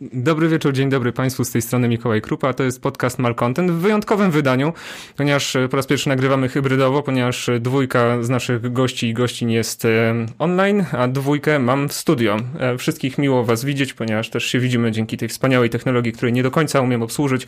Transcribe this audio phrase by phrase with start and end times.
[0.00, 3.74] Dobry wieczór, dzień dobry Państwu, z tej strony Mikołaj Krupa, to jest podcast Malcontent w
[3.74, 4.72] wyjątkowym wydaniu,
[5.16, 9.84] ponieważ e, po raz pierwszy nagrywamy hybrydowo, ponieważ dwójka z naszych gości i gościń jest
[9.84, 12.36] e, online, a dwójkę mam w studio.
[12.58, 16.42] E, wszystkich miło Was widzieć, ponieważ też się widzimy dzięki tej wspaniałej technologii, której nie
[16.42, 17.46] do końca umiem obsłużyć,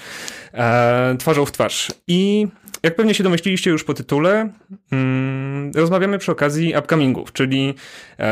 [1.18, 1.92] twarzą w twarz.
[2.08, 2.46] I
[2.82, 4.52] jak pewnie się domyśliliście już po tytule,
[4.92, 7.74] mm, rozmawiamy przy okazji upcomingów, czyli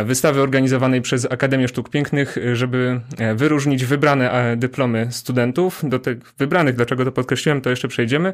[0.05, 3.01] wystawy organizowanej przez Akademię Sztuk Pięknych, żeby
[3.35, 8.33] wyróżnić wybrane dyplomy studentów, do tych wybranych, dlaczego to podkreśliłem, to jeszcze przejdziemy.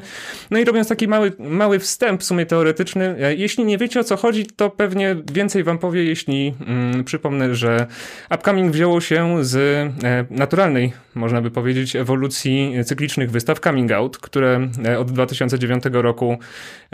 [0.51, 4.03] No i robiąc taki mały, mały wstęp, w sumie teoretyczny, e, jeśli nie wiecie o
[4.03, 7.87] co chodzi, to pewnie więcej wam powie, jeśli mm, przypomnę, że
[8.35, 14.69] upcoming wzięło się z e, naturalnej, można by powiedzieć, ewolucji cyklicznych wystaw Coming Out, które
[14.85, 16.37] e, od 2009 roku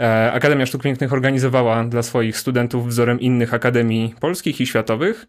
[0.00, 5.26] e, Akademia Sztuk Pięknych organizowała dla swoich studentów wzorem innych akademii polskich i światowych.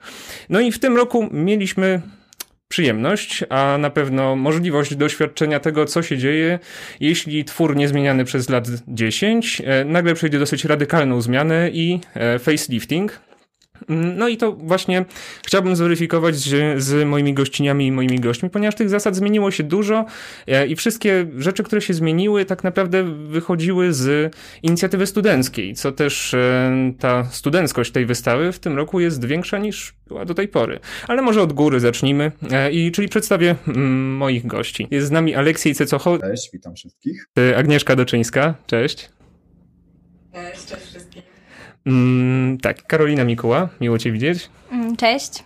[0.50, 2.02] No i w tym roku mieliśmy
[2.68, 6.60] przyjemność, a na pewno możliwość doświadczenia tego, co się dzieje,
[7.00, 13.20] jeśli twór niezmieniany przez lat 10 e, nagle przejdzie dosyć radykalną zmianę i e, facelifting,
[13.90, 15.06] no i to właśnie
[15.46, 20.06] chciałbym zweryfikować z, z, moimi gościniami i moimi gośćmi, ponieważ tych zasad zmieniło się dużo
[20.48, 26.34] e, i wszystkie rzeczy, które się zmieniły, tak naprawdę wychodziły z inicjatywy studenckiej, co też
[26.34, 30.80] e, ta studenckość tej wystawy w tym roku jest większa niż była do tej pory.
[31.08, 34.88] Ale może od góry zacznijmy, e, i czyli przedstawię mm, moich gości.
[34.92, 36.18] Jest z nami Aleksiej Cecocho.
[36.20, 37.28] Cześć, witam wszystkich.
[37.56, 39.10] Agnieszka Doczyńska, cześć.
[40.34, 40.97] Cześć, cześć.
[41.88, 44.50] Mm, tak, Karolina Mikuła, miło Cię widzieć.
[44.72, 45.44] Mm, cześć.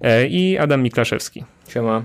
[0.00, 1.44] E, I Adam Miklaszewski.
[1.68, 2.04] Siema.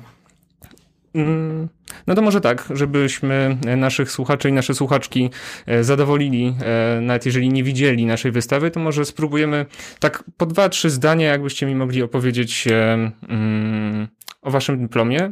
[1.16, 1.70] Mm,
[2.08, 5.30] no to może tak, żebyśmy naszych słuchaczy i nasze słuchaczki
[5.66, 9.66] e, zadowolili, e, nawet jeżeli nie widzieli naszej wystawy, to może spróbujemy
[10.00, 12.68] tak po dwa, trzy zdania, jakbyście mi mogli opowiedzieć
[13.28, 14.08] mm,
[14.42, 15.32] o waszym dyplomie,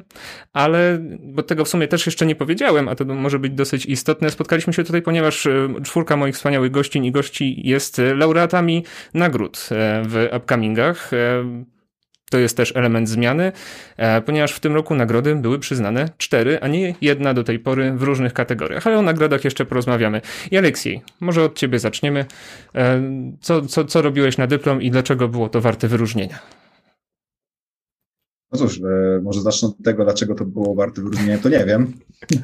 [0.53, 4.30] ale, bo tego w sumie też jeszcze nie powiedziałem, a to może być dosyć istotne,
[4.30, 8.83] spotkaliśmy się tutaj, ponieważ e, czwórka moich wspaniałych gościń i gości jest laureatami
[9.14, 9.70] nagród
[10.04, 11.11] w upcomingach.
[12.30, 13.52] To jest też element zmiany,
[13.98, 17.92] e, ponieważ w tym roku nagrody były przyznane cztery, a nie jedna do tej pory
[17.92, 20.21] w różnych kategoriach, ale o nagrodach jeszcze porozmawiamy.
[20.52, 22.26] I Aleksiej, może od ciebie zaczniemy.
[22.76, 23.02] E,
[23.42, 26.39] co, co, co robiłeś na dyplom i dlaczego było to warte wyróżnienia?
[28.52, 31.93] No cóż, e, może zacznę od tego, dlaczego to było warte wyróżnienia, to nie wiem,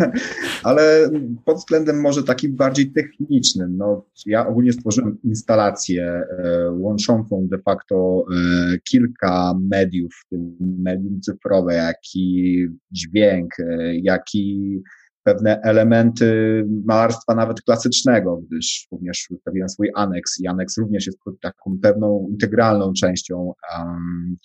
[0.63, 1.09] ale
[1.45, 8.25] pod względem może takim bardziej technicznym, no ja ogólnie stworzyłem instalację e, łączącą de facto
[8.31, 13.55] e, kilka mediów, w tym medium cyfrowe, jak i dźwięk,
[14.01, 14.79] jak i
[15.23, 21.77] pewne elementy malarstwa nawet klasycznego, gdyż również przedstawiłem swój aneks i aneks również jest taką
[21.81, 24.37] pewną integralną częścią um,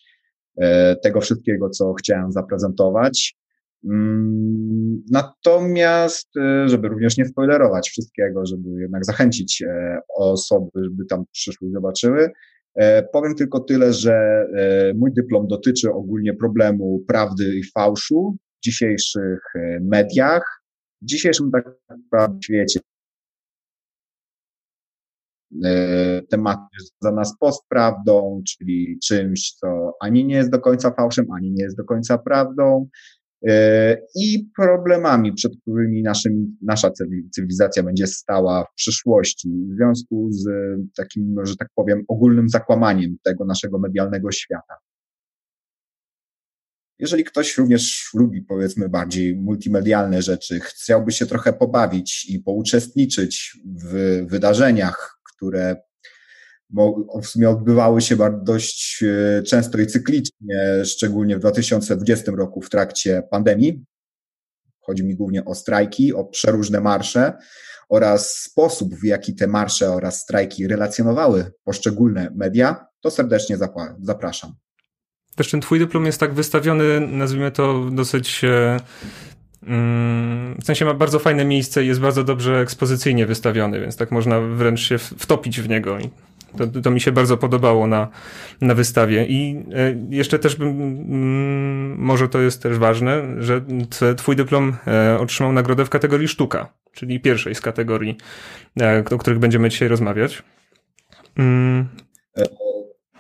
[1.03, 3.37] tego wszystkiego, co chciałem zaprezentować.
[3.85, 11.25] Mm, natomiast, e, żeby również nie spoilerować wszystkiego, żeby jednak zachęcić e, osoby, żeby tam
[11.33, 12.31] przyszły i zobaczyły,
[13.13, 14.47] powiem tylko tyle, że
[14.95, 19.41] mój dyplom dotyczy ogólnie problemu prawdy i fałszu w dzisiejszych
[19.81, 20.63] mediach,
[21.03, 22.81] w dzisiejszym tak naprawdę świecie,
[26.31, 31.63] Temat związana z postprawdą, czyli czymś, co ani nie jest do końca fałszem, ani nie
[31.63, 32.89] jest do końca prawdą
[33.47, 36.91] e, i problemami, przed którymi naszym, nasza
[37.31, 40.49] cywilizacja będzie stała w przyszłości w związku z
[40.97, 44.75] takim, że tak powiem, ogólnym zakłamaniem tego naszego medialnego świata.
[46.99, 54.23] Jeżeli ktoś również lubi, powiedzmy, bardziej multimedialne rzeczy, chciałby się trochę pobawić i pouczestniczyć w
[54.27, 55.77] wydarzeniach, które
[57.23, 63.23] w sumie odbywały się dość e, często i cyklicznie, szczególnie w 2020 roku w trakcie
[63.31, 63.85] pandemii.
[64.81, 67.33] Chodzi mi głównie o strajki, o przeróżne marsze
[67.89, 73.57] oraz sposób, w jaki te marsze oraz strajki relacjonowały poszczególne media, to serdecznie
[74.01, 74.55] zapraszam.
[75.51, 78.77] Ten twój dyplom jest tak wystawiony, nazwijmy to dosyć e,
[79.63, 84.41] w sensie ma bardzo fajne miejsce i jest bardzo dobrze ekspozycyjnie wystawiony, więc tak można
[84.41, 85.99] wręcz się wtopić w niego.
[85.99, 86.11] I
[86.57, 88.09] to, to mi się bardzo podobało na,
[88.61, 89.27] na wystawie.
[89.27, 93.65] I e, jeszcze też bym, mm, może to jest też ważne, że
[94.17, 98.17] twój dyplom e, otrzymał nagrodę w kategorii sztuka, czyli pierwszej z kategorii,
[98.81, 100.43] e, o których będziemy dzisiaj rozmawiać.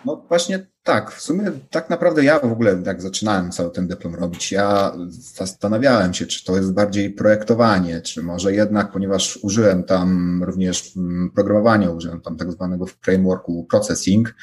[0.09, 4.15] No właśnie tak, w sumie tak naprawdę ja w ogóle, jak zaczynałem cały ten dyplom
[4.15, 10.41] robić, ja zastanawiałem się, czy to jest bardziej projektowanie, czy może jednak, ponieważ użyłem tam
[10.45, 14.35] również mm, programowania, użyłem tam tak zwanego frameworku processing,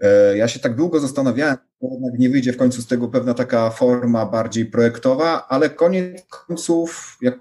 [0.00, 3.34] E, ja się tak długo zastanawiałem, bo jednak nie wyjdzie w końcu z tego pewna
[3.34, 7.38] taka forma bardziej projektowa, ale koniec końców, jak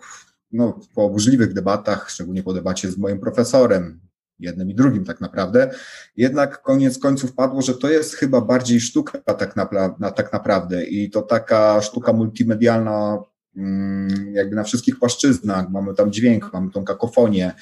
[0.51, 3.99] no, po burzliwych debatach, szczególnie po debacie z moim profesorem,
[4.43, 5.71] jednym i drugim tak naprawdę,
[6.17, 9.55] jednak koniec końców padło, że to jest chyba bardziej sztuka tak,
[9.99, 13.17] na, tak naprawdę i to taka sztuka multimedialna
[13.57, 15.69] mm, jakby na wszystkich płaszczyznach.
[15.69, 17.53] Mamy tam dźwięk, mamy tą kakofonię,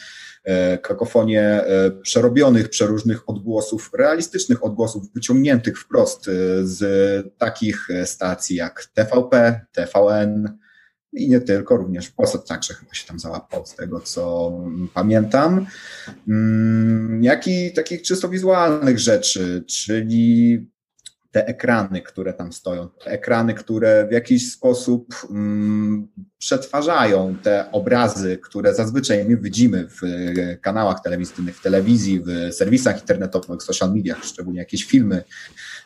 [0.43, 6.31] E, kakofonię e, przerobionych przeróżnych odgłosów, realistycznych odgłosów, wyciągniętych wprost e,
[6.63, 10.57] z takich stacji jak TVP, TVN
[11.13, 14.51] i nie tylko, również Polsat także chyba się tam załapał z tego, co
[14.93, 15.65] pamiętam,
[16.27, 20.65] mm, jak i takich czysto wizualnych rzeczy, czyli
[21.31, 26.07] te ekrany, które tam stoją, te ekrany, które w jakiś sposób mm,
[26.37, 30.01] przetwarzają te obrazy, które zazwyczaj my widzimy w
[30.61, 35.23] kanałach telewizyjnych, w telewizji, w serwisach internetowych, w social mediach, szczególnie jakieś filmy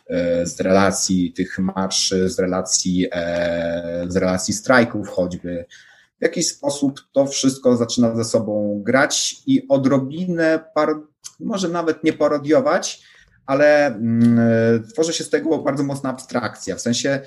[0.08, 5.66] e, z relacji tych marszy, z relacji, e, z relacji strajków choćby.
[6.20, 10.90] W jakiś sposób to wszystko zaczyna ze sobą grać i odrobinę, par,
[11.40, 13.15] może nawet nie parodiować,
[13.46, 17.22] ale mm, tworzy się z tego bardzo mocna abstrakcja, w sensie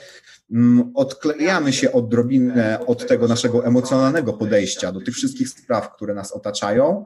[0.52, 6.32] mm, odklejamy się odrobinę od tego naszego emocjonalnego podejścia do tych wszystkich spraw, które nas
[6.32, 7.04] otaczają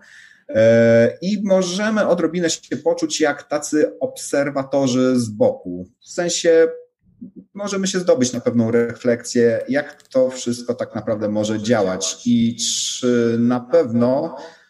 [0.49, 5.87] e, i możemy odrobinę się poczuć jak tacy obserwatorzy z boku.
[6.01, 6.69] W sensie
[7.55, 13.37] możemy się zdobyć na pewną refleksję, jak to wszystko tak naprawdę może działać i czy
[13.39, 14.62] na pewno E,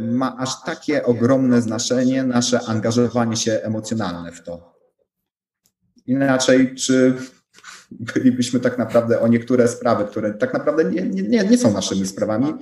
[0.00, 4.74] ma aż takie ogromne znaczenie nasze angażowanie się emocjonalne w to.
[6.06, 7.14] Inaczej, czy
[7.90, 12.54] bylibyśmy tak naprawdę o niektóre sprawy, które tak naprawdę nie, nie, nie są naszymi sprawami,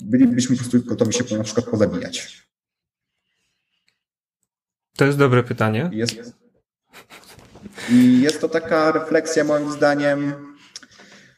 [0.00, 2.48] bylibyśmy po prostu gotowi się na przykład pozabijać.
[4.96, 5.90] To jest dobre pytanie.
[5.92, 6.14] Jest,
[7.90, 10.47] I jest to taka refleksja moim zdaniem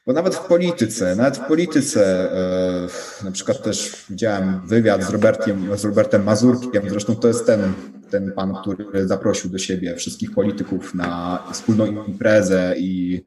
[0.07, 5.79] bo nawet w polityce, nawet w polityce, e, na przykład też widziałem wywiad z Robertem,
[5.79, 7.73] z Robertem Mazurkiem, zresztą to jest ten,
[8.11, 13.25] ten pan, który zaprosił do siebie wszystkich polityków na wspólną imprezę i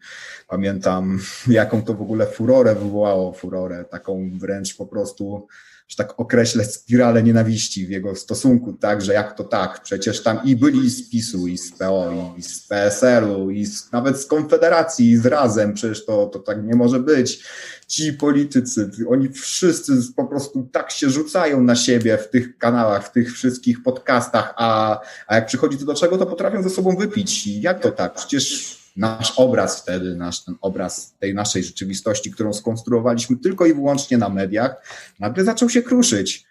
[0.47, 5.47] pamiętam, jaką to w ogóle furorę wywołało, furorę, taką wręcz po prostu
[5.87, 10.39] że tak określę, spiralę nienawiści w jego stosunku, tak, że jak to tak, przecież tam
[10.43, 15.11] i byli z PiSu, i z PO, i z PSL-u, i z, nawet z Konfederacji,
[15.11, 17.43] i z Razem, przecież to, to tak nie może być.
[17.87, 23.11] Ci politycy, oni wszyscy po prostu tak się rzucają na siebie w tych kanałach, w
[23.11, 27.47] tych wszystkich podcastach, a, a jak przychodzi to do czego, to potrafią ze sobą wypić.
[27.47, 28.13] Jak to tak?
[28.13, 34.17] Przecież nasz obraz wtedy, nasz ten obraz tej naszej rzeczywistości, którą skonstruowaliśmy tylko i wyłącznie
[34.17, 34.75] na mediach,
[35.19, 36.45] nagle zaczął się kruszyć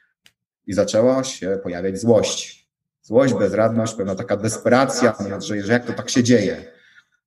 [0.66, 2.62] i zaczęła się pojawiać złość.
[3.02, 6.72] Złość, bezradność, pewna taka desperacja, że, że jak to tak się dzieje.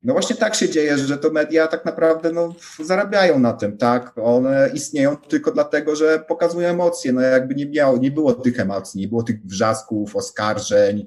[0.03, 4.11] No właśnie tak się dzieje, że to media tak naprawdę no, zarabiają na tym, tak?
[4.17, 7.13] One istnieją tylko dlatego, że pokazują emocje.
[7.13, 11.05] No jakby nie, miało, nie było tych emocji, nie było tych wrzasków, oskarżeń,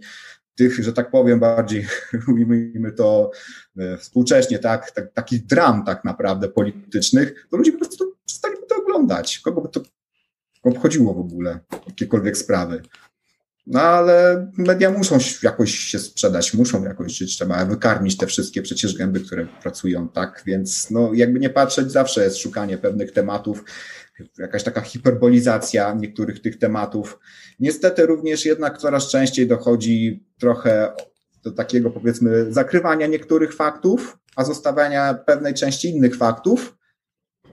[0.58, 1.87] tych, że tak powiem, bardziej
[2.28, 3.31] mówimy to
[3.78, 8.76] e, współcześnie, tak, tak, takich dram tak naprawdę politycznych, to ludzie po prostu przestaliby to
[8.76, 9.38] oglądać.
[9.38, 9.81] Kogo by to
[10.62, 12.82] obchodziło w ogóle, jakiekolwiek sprawy.
[13.66, 18.94] No ale media muszą jakoś się sprzedać, muszą jakoś żyć, trzeba wykarmić te wszystkie przecież
[18.94, 20.43] gęby, które pracują, tak?
[20.46, 23.65] Więc no jakby nie patrzeć, zawsze jest szukanie pewnych tematów,
[24.39, 27.19] jakaś taka hiperbolizacja niektórych tych tematów.
[27.60, 30.93] Niestety również jednak coraz częściej dochodzi trochę
[31.43, 36.79] do takiego powiedzmy zakrywania niektórych faktów, a zostawiania pewnej części innych faktów.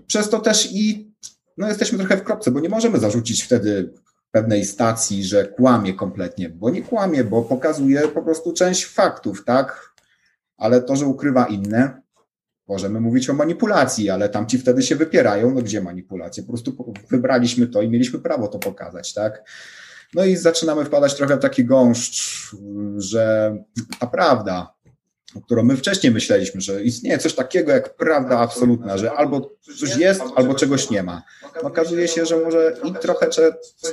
[0.07, 1.11] Przez to też i
[1.57, 3.93] no, jesteśmy trochę w kropce, bo nie możemy zarzucić wtedy
[4.31, 9.93] pewnej stacji, że kłamie kompletnie, bo nie kłamie, bo pokazuje po prostu część faktów, tak?
[10.57, 12.01] Ale to, że ukrywa inne,
[12.67, 15.51] Możemy mówić o manipulacji, ale tam ci wtedy się wypierają.
[15.51, 16.43] No gdzie manipulacje?
[16.43, 19.43] Po prostu wybraliśmy to i mieliśmy prawo to pokazać, tak?
[20.13, 22.51] No i zaczynamy wpadać trochę w taki gąszcz,
[22.97, 23.55] że
[23.99, 24.74] ta prawda,
[25.41, 29.49] którą my wcześniej myśleliśmy, że istnieje coś takiego jak prawda absolutna, że albo
[29.79, 31.23] coś jest, albo czegoś nie ma.
[31.61, 33.29] Okazuje się, że może i trochę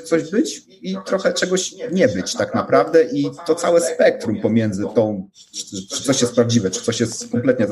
[0.04, 5.28] coś być, i trochę czegoś nie być tak naprawdę i to całe spektrum pomiędzy tą,
[5.90, 7.66] czy coś jest prawdziwe, czy coś jest kompletnie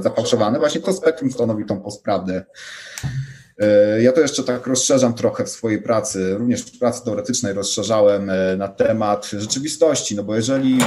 [0.00, 2.44] zafałszowane, właśnie to spektrum stanowi tą postprawdę.
[3.60, 8.30] E, ja to jeszcze tak rozszerzam trochę w swojej pracy, również w pracy teoretycznej rozszerzałem
[8.30, 10.78] e, na temat rzeczywistości, no bo jeżeli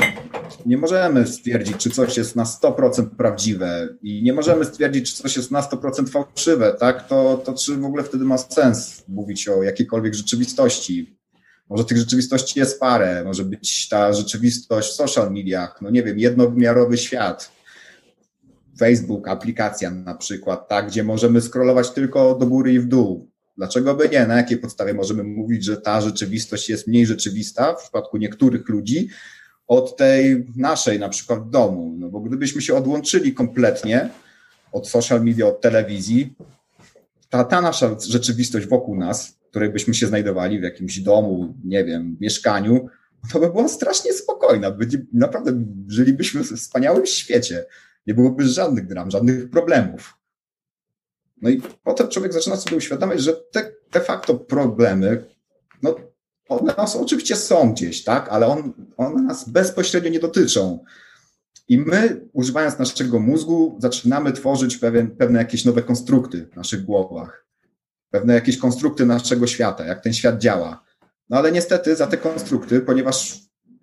[0.65, 5.37] nie możemy stwierdzić, czy coś jest na 100% prawdziwe i nie możemy stwierdzić, czy coś
[5.37, 9.63] jest na 100% fałszywe, tak, to, to czy w ogóle wtedy ma sens mówić o
[9.63, 11.17] jakiejkolwiek rzeczywistości?
[11.69, 16.19] Może tych rzeczywistości jest parę, może być ta rzeczywistość w social mediach, no nie wiem,
[16.19, 17.51] jednowymiarowy świat.
[18.79, 23.29] Facebook, aplikacja na przykład, tak, gdzie możemy scrollować tylko do góry i w dół.
[23.57, 24.27] Dlaczego by nie?
[24.27, 29.09] Na jakiej podstawie możemy mówić, że ta rzeczywistość jest mniej rzeczywista w przypadku niektórych ludzi
[29.67, 31.95] od tej naszej, na przykład domu?
[31.97, 34.09] No bo gdybyśmy się odłączyli kompletnie
[34.71, 36.35] od social media, od telewizji,
[37.29, 41.85] ta, ta nasza rzeczywistość wokół nas, w której byśmy się znajdowali w jakimś domu, nie
[41.85, 42.87] wiem, mieszkaniu,
[43.31, 44.71] to by była strasznie spokojna.
[44.71, 47.65] By, naprawdę żylibyśmy w wspaniałym świecie.
[48.07, 50.17] Nie byłoby żadnych dram, żadnych problemów.
[51.41, 55.25] No i potem człowiek zaczyna sobie uświadamiać, że te de facto problemy,
[55.81, 55.95] no
[56.49, 60.83] one nas oczywiście są gdzieś, tak, ale on, one nas bezpośrednio nie dotyczą.
[61.67, 67.47] I my, używając naszego mózgu, zaczynamy tworzyć pewien, pewne jakieś nowe konstrukty w naszych głowach,
[68.09, 70.83] pewne jakieś konstrukty naszego świata, jak ten świat działa.
[71.29, 73.39] No ale niestety za te konstrukty, ponieważ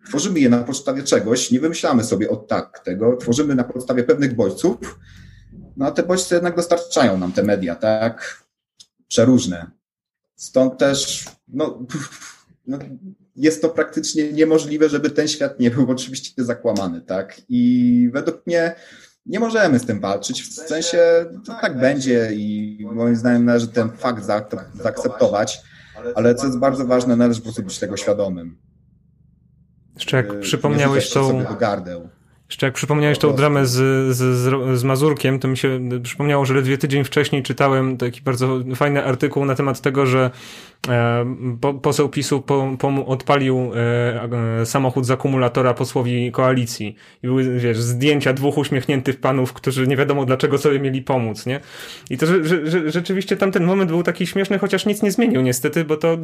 [0.08, 4.34] tworzymy je na podstawie czegoś, nie wymyślamy sobie od tak tego, tworzymy na podstawie pewnych
[4.34, 4.98] bodźców,
[5.76, 8.44] no a te bodźce jednak dostarczają nam te media, tak?
[9.08, 9.70] Przeróżne.
[10.36, 11.86] Stąd też, no,
[12.66, 12.78] no,
[13.36, 17.40] jest to praktycznie niemożliwe, żeby ten świat nie był oczywiście zakłamany, tak?
[17.48, 18.74] I według mnie
[19.26, 20.98] nie możemy z tym walczyć, w sensie
[21.46, 24.24] to tak będzie i moim zdaniem należy ten fakt
[24.74, 25.62] zaakceptować,
[26.14, 28.69] ale co jest bardzo ważne, należy po prostu być tego świadomym.
[30.00, 31.44] Jeszcze jak przypomniałeś tą...
[32.48, 36.78] Jeszcze jak przypomniałeś tą dramę z, z, z Mazurkiem, to mi się przypomniało, że ledwie
[36.78, 40.30] tydzień wcześniej czytałem taki bardzo fajny artykuł na temat tego, że
[40.88, 41.26] e,
[41.82, 42.42] poseł PiSu
[43.06, 43.70] odpalił
[44.60, 46.96] e, samochód z akumulatora posłowi koalicji.
[47.22, 51.60] I były, wiesz, zdjęcia dwóch uśmiechniętych panów, którzy nie wiadomo dlaczego sobie mieli pomóc, nie?
[52.10, 55.84] I to że, że, rzeczywiście tamten moment był taki śmieszny, chociaż nic nie zmienił niestety,
[55.84, 56.18] bo to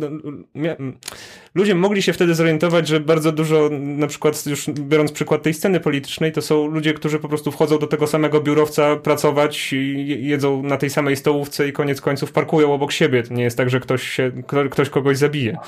[1.55, 5.81] ludzie mogli się wtedy zorientować, że bardzo dużo, na przykład już biorąc przykład tej sceny
[5.81, 9.75] politycznej, to są ludzie, którzy po prostu wchodzą do tego samego biurowca pracować,
[10.07, 13.23] jedzą na tej samej stołówce i koniec końców parkują obok siebie.
[13.23, 14.33] To nie jest tak, że ktoś, się,
[14.71, 15.59] ktoś kogoś zabije.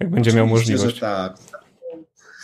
[0.00, 0.94] Jak będzie miał możliwość.
[0.94, 1.36] Że tak.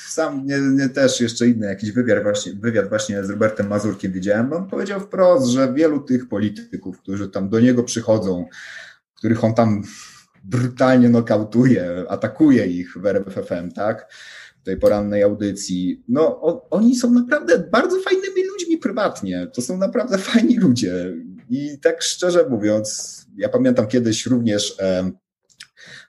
[0.09, 4.53] Sam nie, nie, też jeszcze inny jakiś wywiad właśnie, wywiad właśnie z Robertem Mazurkiem widziałem.
[4.53, 8.47] On powiedział wprost, że wielu tych polityków, którzy tam do niego przychodzą,
[9.15, 9.83] których on tam
[10.45, 14.07] brutalnie nokautuje, atakuje ich w RFFM, tak?
[14.69, 16.03] tej porannej audycji.
[16.09, 19.47] No, oni są naprawdę bardzo fajnymi ludźmi prywatnie.
[19.55, 21.15] To są naprawdę fajni ludzie.
[21.51, 25.11] I tak szczerze mówiąc, ja pamiętam kiedyś również e,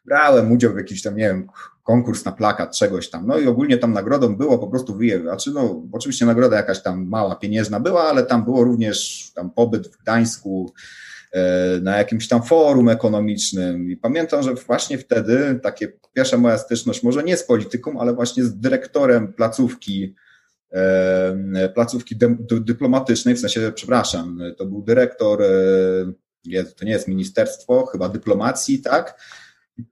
[0.06, 1.48] brałem udział w jakiś tam, nie wiem,
[1.84, 3.28] konkurs na plakat, czegoś tam.
[3.28, 5.44] No i ogólnie tam nagrodą było po prostu wyjeżdżać.
[5.44, 9.88] Znaczy, no, oczywiście nagroda jakaś tam mała, pieniężna była, ale tam było również tam pobyt
[9.88, 10.74] w Gdańsku,
[11.32, 13.92] E, na jakimś tam forum ekonomicznym.
[13.92, 18.44] I pamiętam, że właśnie wtedy takie pierwsza moja styczność, może nie z polityką, ale właśnie
[18.44, 20.16] z dyrektorem placówki,
[20.72, 22.16] e, placówki
[22.62, 25.40] dyplomatycznej, w sensie, przepraszam, to był dyrektor,
[26.78, 29.22] to nie jest ministerstwo, chyba dyplomacji, tak?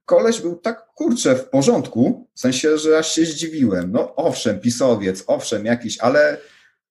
[0.05, 3.91] Koleś był tak kurczę w porządku, w sensie, że aż się zdziwiłem.
[3.91, 6.37] No owszem, pisowiec, owszem, jakiś, ale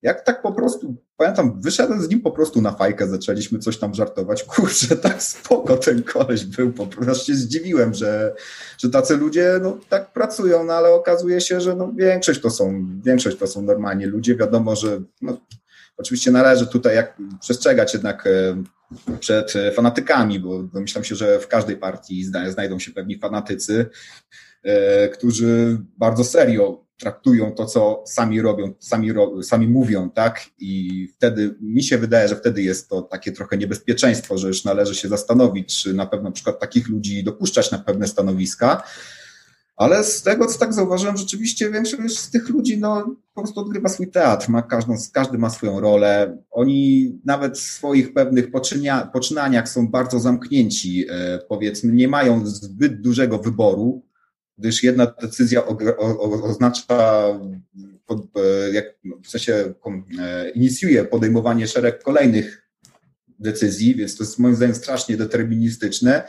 [0.02, 3.94] jak tak po prostu, pamiętam, wyszedłem z nim po prostu na fajkę, zaczęliśmy coś tam
[3.94, 4.44] żartować.
[4.54, 8.34] Kurczę, tak spoko ten koleś był, po prostu się zdziwiłem, że,
[8.78, 12.86] że tacy ludzie no, tak pracują, no ale okazuje się, że no, większość to są,
[13.04, 14.36] większość to są normalnie ludzie.
[14.36, 15.40] Wiadomo, że no,
[15.96, 18.62] oczywiście należy tutaj jak przestrzegać jednak e,
[19.20, 23.86] przed fanatykami, bo domyślam się, że w każdej partii znajdą się pewni fanatycy,
[24.62, 30.40] e, którzy bardzo serio traktują to, co sami robią, sami, ro, sami mówią, tak?
[30.58, 34.94] I wtedy mi się wydaje, że wtedy jest to takie trochę niebezpieczeństwo, że już należy
[34.94, 38.82] się zastanowić, czy na pewno na przykład takich ludzi dopuszczać na pewne stanowiska.
[39.76, 43.88] Ale z tego, co tak zauważyłem, rzeczywiście większość z tych ludzi no, po prostu odgrywa
[43.88, 46.38] swój teatr, ma każdą, każdy ma swoją rolę.
[46.50, 53.00] Oni nawet w swoich pewnych poczynia, poczynaniach są bardzo zamknięci, e, powiedzmy, nie mają zbyt
[53.00, 54.02] dużego wyboru,
[54.58, 57.24] gdyż jedna decyzja o, o, oznacza,
[58.36, 59.74] e, jak, no, w sensie
[60.18, 62.68] e, inicjuje podejmowanie szereg kolejnych
[63.38, 66.22] decyzji, więc to jest moim zdaniem strasznie deterministyczne.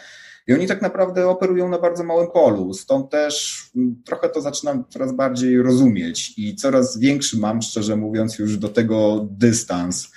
[0.47, 2.73] I oni tak naprawdę operują na bardzo małym polu.
[2.73, 3.63] Stąd też
[4.05, 9.27] trochę to zaczynam coraz bardziej rozumieć i coraz większy mam, szczerze mówiąc, już do tego
[9.31, 10.11] dystans.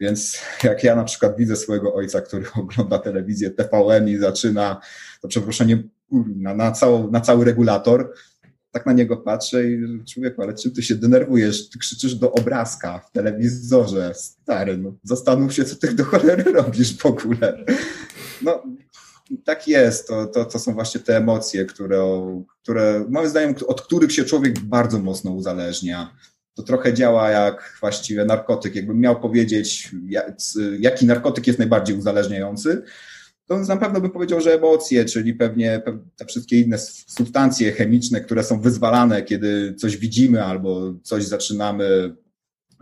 [0.00, 4.80] Więc jak ja na przykład widzę swojego ojca, który ogląda telewizję TVN i zaczyna,
[5.20, 5.82] to przeproszenie,
[6.36, 8.12] na, na, całą, na cały regulator,
[8.70, 11.70] tak na niego patrzę i człowieku, ale czym ty się denerwujesz?
[11.70, 16.98] Ty krzyczysz do obrazka w telewizorze, stary, no zastanów się, co ty do cholery robisz
[16.98, 17.64] w ogóle.
[18.42, 18.62] No,
[19.44, 20.08] tak jest.
[20.08, 22.02] To, to, to są właśnie te emocje, które,
[22.62, 26.16] które moim zdaniem, od których się człowiek bardzo mocno uzależnia.
[26.54, 28.76] To trochę działa jak właściwie narkotyk.
[28.76, 29.90] Jakbym miał powiedzieć,
[30.78, 32.82] jaki narkotyk jest najbardziej uzależniający,
[33.46, 35.82] to na pewno bym powiedział, że emocje, czyli pewnie
[36.16, 42.16] te wszystkie inne substancje chemiczne, które są wyzwalane, kiedy coś widzimy albo coś zaczynamy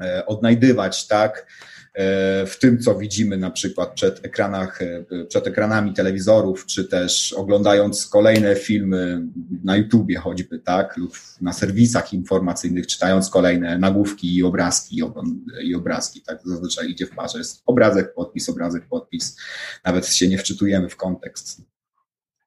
[0.01, 1.47] e, odnajdywać, tak?
[1.95, 7.33] E, w tym, co widzimy na przykład przed, ekranach, e, przed ekranami telewizorów, czy też
[7.33, 9.27] oglądając kolejne filmy
[9.65, 15.03] na YouTubie choćby, tak, lub na serwisach informacyjnych, czytając kolejne nagłówki i obrazki
[15.63, 19.37] i obrazki, tak, zazwyczaj idzie w parze, jest obrazek, podpis, obrazek, podpis,
[19.85, 21.63] nawet się nie wczytujemy w kontekst.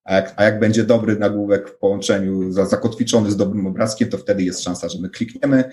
[0.03, 4.43] A jak, a jak będzie dobry nagłówek w połączeniu, zakotwiczony z dobrym obrazkiem, to wtedy
[4.43, 5.71] jest szansa, że my klikniemy,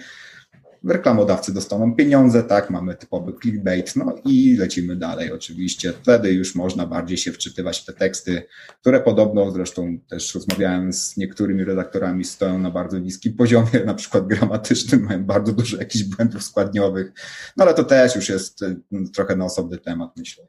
[0.85, 5.93] reklamodawcy dostaną pieniądze, tak, mamy typowy clickbait, no i lecimy dalej oczywiście.
[5.93, 8.43] Wtedy już można bardziej się wczytywać w te teksty,
[8.81, 14.27] które podobno, zresztą też rozmawiałem z niektórymi redaktorami, stoją na bardzo niskim poziomie, na przykład
[14.27, 17.13] gramatycznym, mają bardzo dużo jakichś błędów składniowych,
[17.57, 20.47] no ale to też już jest no, trochę na osobny temat, myślę.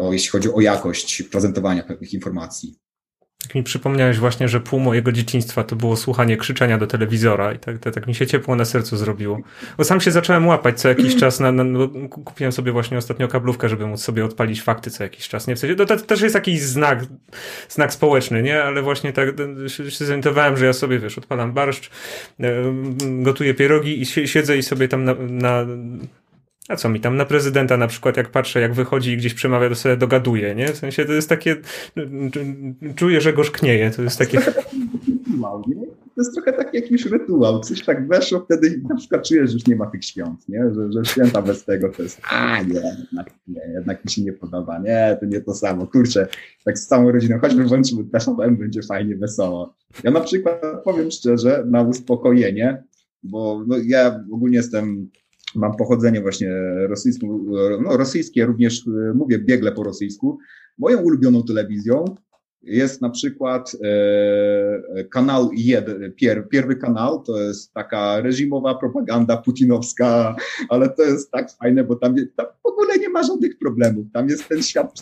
[0.00, 2.78] O, jeśli chodzi o jakość prezentowania pewnych informacji.
[3.56, 7.78] Mi przypomniałeś właśnie, że pół mojego dzieciństwa to było słuchanie krzyczenia do telewizora i tak,
[7.78, 9.40] tak, tak mi się ciepło na sercu zrobiło.
[9.78, 13.28] Bo sam się zacząłem łapać co jakiś czas, na, na, no, kupiłem sobie właśnie ostatnio
[13.28, 15.46] kablówkę, żeby móc sobie odpalić fakty co jakiś czas.
[15.46, 17.04] Nie w sensie, to, to też jest jakiś znak,
[17.68, 18.62] znak społeczny, nie?
[18.62, 19.28] Ale właśnie tak
[19.66, 21.90] się, się zorientowałem, że ja sobie, wiesz, odpalam barszcz,
[22.40, 22.52] e,
[23.00, 25.66] gotuję pierogi i siedzę i sobie tam na, na
[26.68, 29.68] a co mi tam na prezydenta na przykład, jak patrzę, jak wychodzi i gdzieś przemawia,
[29.68, 30.68] to sobie dogaduje, nie?
[30.68, 31.56] W sensie to jest takie,
[32.96, 34.40] czuję, że gorzknieje, to jest takie...
[36.14, 39.66] To jest trochę taki jakiś rytuał, coś tak weszło, wtedy na przykład czujesz, że już
[39.66, 40.64] nie ma tych świąt, nie?
[40.74, 44.32] Że, że święta bez tego to jest, a nie, jednak, nie, jednak mi się nie
[44.32, 46.28] podoba, nie, to nie to samo, kurczę,
[46.64, 49.74] tak z całą rodziną, choćby włączymy TVN, będzie fajnie, wesoło.
[50.04, 52.84] Ja na przykład powiem szczerze, na uspokojenie,
[53.22, 55.10] bo no, ja ogólnie jestem
[55.56, 56.50] mam pochodzenie właśnie
[56.88, 57.26] rosyjskie,
[57.82, 60.38] no, rosyjskie, również e, mówię biegle po rosyjsku.
[60.78, 62.04] Moją ulubioną telewizją
[62.66, 70.36] jest na przykład e, kanał jeden, pier, pierwszy kanał, to jest taka reżimowa propaganda putinowska,
[70.68, 74.06] ale to jest tak fajne, bo tam, tam w ogóle nie ma żadnych problemów.
[74.12, 74.92] Tam jest ten świat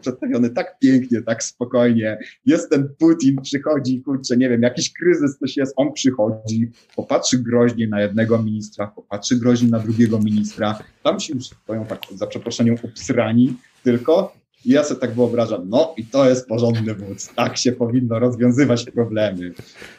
[0.00, 2.18] przedstawiony tak pięknie, tak spokojnie.
[2.46, 7.88] Jest ten Putin, przychodzi, kurczę, nie wiem, jakiś kryzys coś jest, on przychodzi, popatrzy groźnie
[7.88, 10.78] na jednego ministra, popatrzy groźnie na drugiego ministra.
[11.02, 14.32] Tam się już stoją tak, za przeproszeniem, obsrani tylko
[14.64, 18.84] i ja sobie tak wyobrażam, no i to jest porządny wódz, tak się powinno rozwiązywać
[18.84, 19.52] problemy.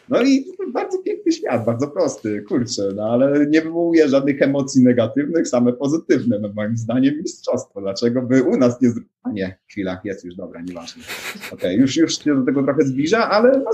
[0.09, 5.47] No i bardzo piękny świat, bardzo prosty, kurczę, no ale nie wywołuje żadnych emocji negatywnych,
[5.47, 7.81] same pozytywne, no moim zdaniem mistrzostwo.
[7.81, 8.91] Dlaczego by u nas nie...
[9.23, 11.03] A nie, chwila, jest już dobra, nieważne.
[11.37, 13.71] Okej, okay, już, już się do tego trochę zbliża, ale no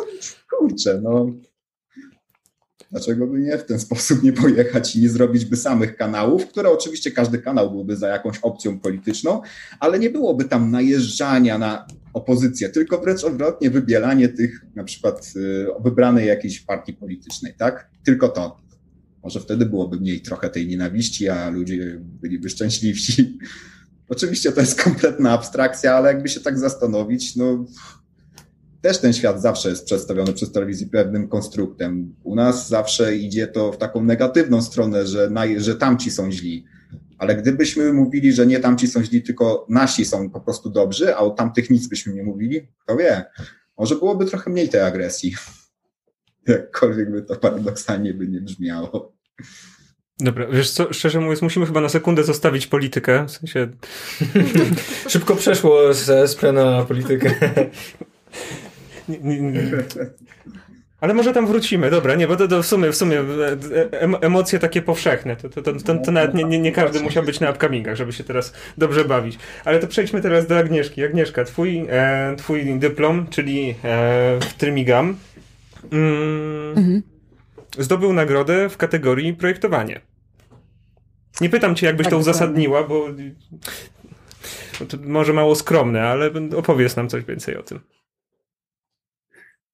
[0.49, 1.31] kurczę, no
[2.93, 6.69] Dlaczego by nie w ten sposób nie pojechać i nie zrobić by samych kanałów, które
[6.69, 9.41] oczywiście każdy kanał byłby za jakąś opcją polityczną,
[9.79, 15.65] ale nie byłoby tam najeżdżania na opozycję, tylko wręcz odwrotnie wybielanie tych na przykład y,
[15.83, 17.89] wybranej jakiejś partii politycznej, tak?
[18.05, 18.57] Tylko to.
[19.23, 23.37] Może wtedy byłoby mniej trochę tej nienawiści, a ludzie byliby szczęśliwsi.
[24.09, 27.65] Oczywiście to jest kompletna abstrakcja, ale jakby się tak zastanowić, no
[28.83, 32.15] też ten świat zawsze jest przedstawiony przez telewizję pewnym konstruktem.
[32.23, 36.65] U nas zawsze idzie to w taką negatywną stronę, że, na, że tamci są źli.
[37.17, 41.17] Ale gdybyśmy mówili, że nie tamci są źli, tylko nasi są po prostu dobrzy, a
[41.17, 43.25] o tamtych nic byśmy nie mówili, to wie,
[43.77, 45.35] może byłoby trochę mniej tej agresji.
[46.47, 49.13] Jakkolwiek by to paradoksalnie by nie brzmiało.
[50.19, 53.69] Dobra, wiesz co, szczerze mówiąc, musimy chyba na sekundę zostawić politykę, w sensie...
[55.07, 57.35] Szybko przeszło z SPRE na politykę.
[61.03, 64.59] Ale może tam wrócimy, dobra, nie, bo to, to w sumie, w sumie e, emocje
[64.59, 67.51] takie powszechne, to, to, to, to, to nawet nie, nie, nie, każdy musiał być na
[67.51, 69.37] upcomingach, żeby się teraz dobrze bawić.
[69.65, 71.03] Ale to przejdźmy teraz do Agnieszki.
[71.03, 73.75] Agnieszka, twój, e, twój dyplom, czyli e,
[74.39, 75.17] w Trymigam,
[75.91, 77.01] mm, mhm.
[77.77, 80.01] zdobył nagrodę w kategorii projektowanie.
[81.41, 83.07] Nie pytam cię, jakbyś tak, to uzasadniła, bo
[84.87, 87.79] to może mało skromne, ale opowiedz nam coś więcej o tym.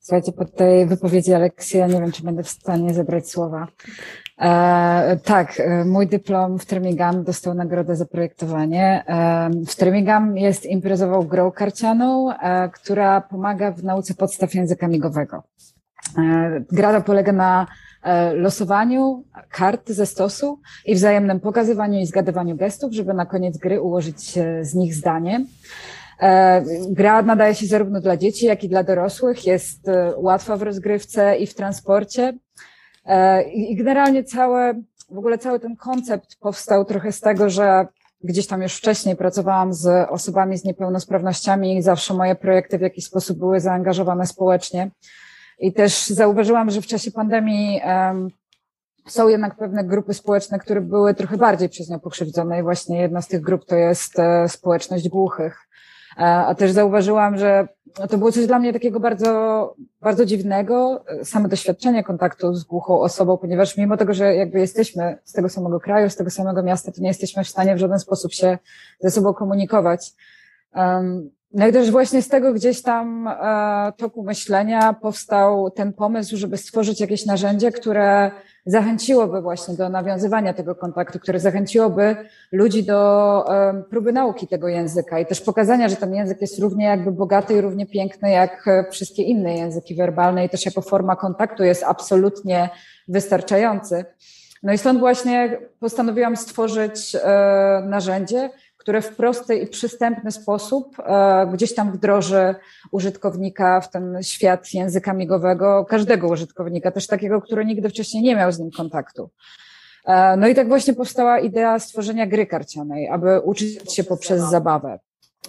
[0.09, 3.67] Słuchajcie, po tej wypowiedzi Aleksja nie wiem, czy będę w stanie zebrać słowa.
[4.41, 9.03] E, tak, e, mój dyplom w Termigam dostał nagrodę za projektowanie.
[9.07, 15.43] E, w Termigam jest imprezową grą karcianą, e, która pomaga w nauce podstaw języka migowego.
[16.17, 17.67] E, gra polega na
[18.03, 23.81] e, losowaniu kart ze stosu i wzajemnym pokazywaniu i zgadywaniu gestów, żeby na koniec gry
[23.81, 25.45] ułożyć z nich zdanie.
[26.21, 29.45] E, gra nadaje się zarówno dla dzieci, jak i dla dorosłych.
[29.45, 32.33] Jest e, łatwa w rozgrywce i w transporcie.
[33.05, 34.73] E, I generalnie całe,
[35.11, 37.87] w ogóle cały ten koncept powstał trochę z tego, że
[38.23, 43.05] gdzieś tam już wcześniej pracowałam z osobami z niepełnosprawnościami i zawsze moje projekty w jakiś
[43.05, 44.91] sposób były zaangażowane społecznie.
[45.59, 47.81] I też zauważyłam, że w czasie pandemii
[49.07, 53.21] są jednak pewne grupy społeczne, które były trochę bardziej przez nią pokrzywdzone i właśnie jedna
[53.21, 54.13] z tych grup to jest
[54.47, 55.68] społeczność głuchych.
[56.19, 57.67] A też zauważyłam, że
[58.09, 63.01] to było coś dla mnie takiego bardzo, bardzo dziwnego, e, same doświadczenie kontaktu z głuchą
[63.01, 66.91] osobą, ponieważ mimo tego, że jakby jesteśmy z tego samego kraju, z tego samego miasta,
[66.91, 68.57] to nie jesteśmy w stanie w żaden sposób się
[68.99, 70.13] ze sobą komunikować.
[71.53, 76.57] No i też właśnie z tego gdzieś tam e, toku myślenia powstał ten pomysł, żeby
[76.57, 78.31] stworzyć jakieś narzędzie, które
[78.65, 82.15] zachęciłoby właśnie do nawiązywania tego kontaktu, które zachęciłoby
[82.51, 86.85] ludzi do e, próby nauki tego języka i też pokazania, że ten język jest równie
[86.85, 91.63] jakby bogaty i równie piękny jak wszystkie inne języki werbalne i też jako forma kontaktu
[91.63, 92.69] jest absolutnie
[93.07, 94.05] wystarczający.
[94.63, 98.49] No i stąd właśnie postanowiłam stworzyć e, narzędzie,
[98.89, 102.55] które w prosty i przystępny sposób e, gdzieś tam wdroży
[102.91, 108.51] użytkownika w ten świat języka migowego, każdego użytkownika, też takiego, który nigdy wcześniej nie miał
[108.51, 109.29] z nim kontaktu.
[110.05, 114.99] E, no i tak właśnie powstała idea stworzenia gry karcianej, aby uczyć się poprzez zabawę.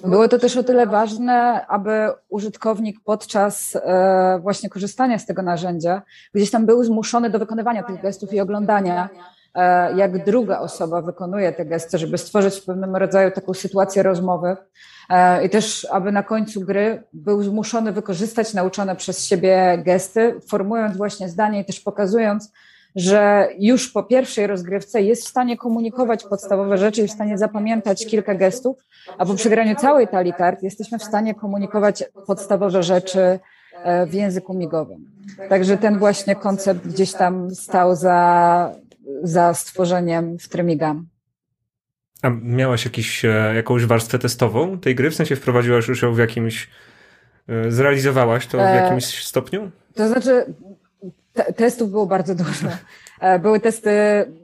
[0.04, 6.02] Było to też o tyle ważne, aby użytkownik podczas e, właśnie korzystania z tego narzędzia
[6.34, 9.08] gdzieś tam był zmuszony do wykonywania tych gestów i oglądania
[9.96, 14.56] jak druga osoba wykonuje te gesty, żeby stworzyć w pewnym rodzaju taką sytuację rozmowy.
[15.10, 20.96] E, I też, aby na końcu gry był zmuszony wykorzystać nauczone przez siebie gesty, formując
[20.96, 22.52] właśnie zdanie i też pokazując,
[22.96, 28.06] że już po pierwszej rozgrywce jest w stanie komunikować podstawowe rzeczy i w stanie zapamiętać
[28.06, 28.76] kilka gestów,
[29.18, 33.38] a po przegraniu całej talii kart jesteśmy w stanie komunikować podstawowe rzeczy
[33.84, 35.10] e, w języku migowym.
[35.48, 38.72] Także ten właśnie koncept gdzieś tam stał za,
[39.22, 41.06] za stworzeniem w Tremigam.
[42.22, 45.10] A miałaś jakiś, e, jakąś warstwę testową tej gry?
[45.10, 46.68] W sensie wprowadziłaś już ją w jakimś,
[47.48, 49.70] e, zrealizowałaś to w e, jakimś stopniu?
[49.94, 50.54] To znaczy,
[51.32, 52.68] te, testów było bardzo dużo.
[53.42, 53.90] Były testy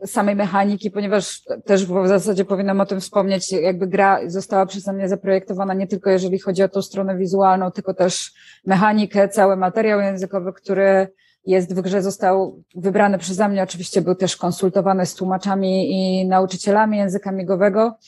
[0.06, 5.08] samej mechaniki, ponieważ też w zasadzie powinnam o tym wspomnieć, jakby gra została przeze mnie
[5.08, 8.32] zaprojektowana nie tylko jeżeli chodzi o tą stronę wizualną, tylko też
[8.66, 11.08] mechanikę, cały materiał językowy, który
[11.46, 16.98] jest w grze, został wybrany przeze mnie, oczywiście był też konsultowany z tłumaczami i nauczycielami
[16.98, 17.98] języka migowego.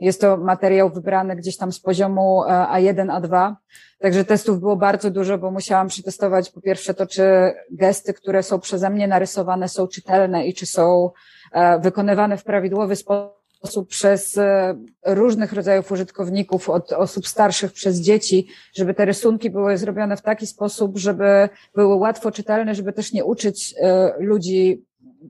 [0.00, 3.54] Jest to materiał wybrany gdzieś tam z poziomu A1, e, A2.
[3.98, 8.60] Także testów było bardzo dużo, bo musiałam przetestować po pierwsze to, czy gesty, które są
[8.60, 11.10] przeze mnie narysowane są czytelne i czy są
[11.52, 14.74] e, wykonywane w prawidłowy sposób sposób przez e,
[15.06, 20.46] różnych rodzajów użytkowników, od osób starszych przez dzieci, żeby te rysunki były zrobione w taki
[20.46, 24.84] sposób, żeby były łatwo czytelne, żeby też nie uczyć e, ludzi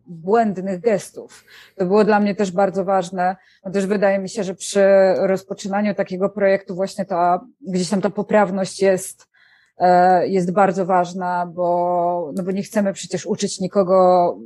[0.06, 1.44] błędnych gestów.
[1.76, 3.36] To było dla mnie też bardzo ważne.
[3.64, 4.84] No też wydaje mi się, że przy
[5.16, 9.27] rozpoczynaniu takiego projektu właśnie ta, gdzieś tam ta poprawność jest
[10.24, 14.36] jest bardzo ważna, bo, no bo nie chcemy przecież uczyć nikogo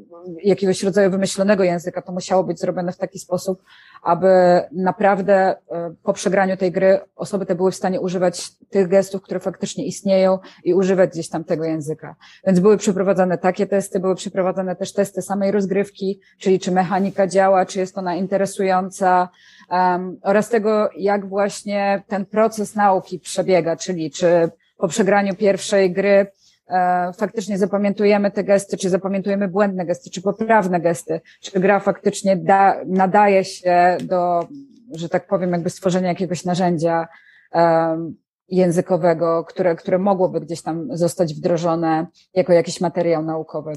[0.44, 2.02] jakiegoś rodzaju wymyślonego języka.
[2.02, 3.62] To musiało być zrobione w taki sposób,
[4.02, 4.28] aby
[4.72, 5.56] naprawdę e,
[6.02, 10.38] po przegraniu tej gry osoby te były w stanie używać tych gestów, które faktycznie istnieją
[10.64, 12.16] i używać gdzieś tam tego języka.
[12.46, 17.66] Więc były przeprowadzane takie testy, były przeprowadzane też testy samej rozgrywki, czyli czy mechanika działa,
[17.66, 19.28] czy jest ona interesująca,
[19.70, 24.50] um, oraz tego, jak właśnie ten proces nauki przebiega, czyli czy
[24.82, 26.26] po przegraniu pierwszej gry
[26.68, 32.36] e, faktycznie zapamiętujemy te gesty, czy zapamiętujemy błędne gesty, czy poprawne gesty, czy gra faktycznie
[32.36, 34.48] da, nadaje się do,
[34.94, 37.08] że tak powiem, jakby stworzenia jakiegoś narzędzia
[37.52, 38.16] um,
[38.48, 43.72] językowego, które, które mogłoby gdzieś tam zostać wdrożone jako jakiś materiał naukowy.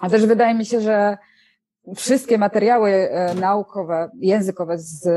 [0.00, 1.18] A też wydaje mi się, że
[1.96, 5.08] wszystkie materiały e, naukowe, językowe z,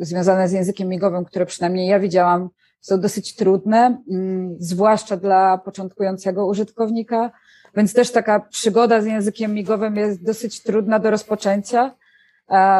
[0.00, 2.48] związane z językiem migowym, które przynajmniej ja widziałam
[2.80, 7.30] są dosyć trudne, mm, zwłaszcza dla początkującego użytkownika,
[7.76, 11.94] więc też taka przygoda z językiem migowym jest dosyć trudna do rozpoczęcia,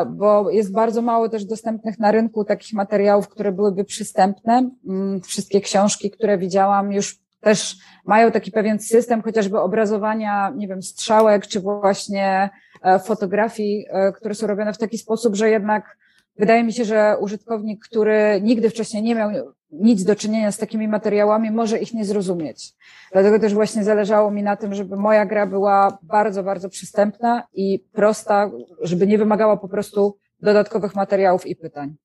[0.06, 4.70] bo jest bardzo mało też dostępnych na rynku takich materiałów, które byłyby przystępne.
[4.88, 10.82] Mm, wszystkie książki, które widziałam, już też mają taki pewien system chociażby obrazowania, nie wiem,
[10.82, 12.50] strzałek, czy właśnie
[12.82, 15.96] e, fotografii, e, które są robione w taki sposób, że jednak
[16.36, 19.30] wydaje mi się, że użytkownik, który nigdy wcześniej nie miał
[19.70, 22.72] nic do czynienia z takimi materiałami, może ich nie zrozumieć.
[23.12, 27.84] Dlatego też właśnie zależało mi na tym, żeby moja gra była bardzo, bardzo przystępna i
[27.92, 28.50] prosta,
[28.82, 31.96] żeby nie wymagała po prostu dodatkowych materiałów i pytań.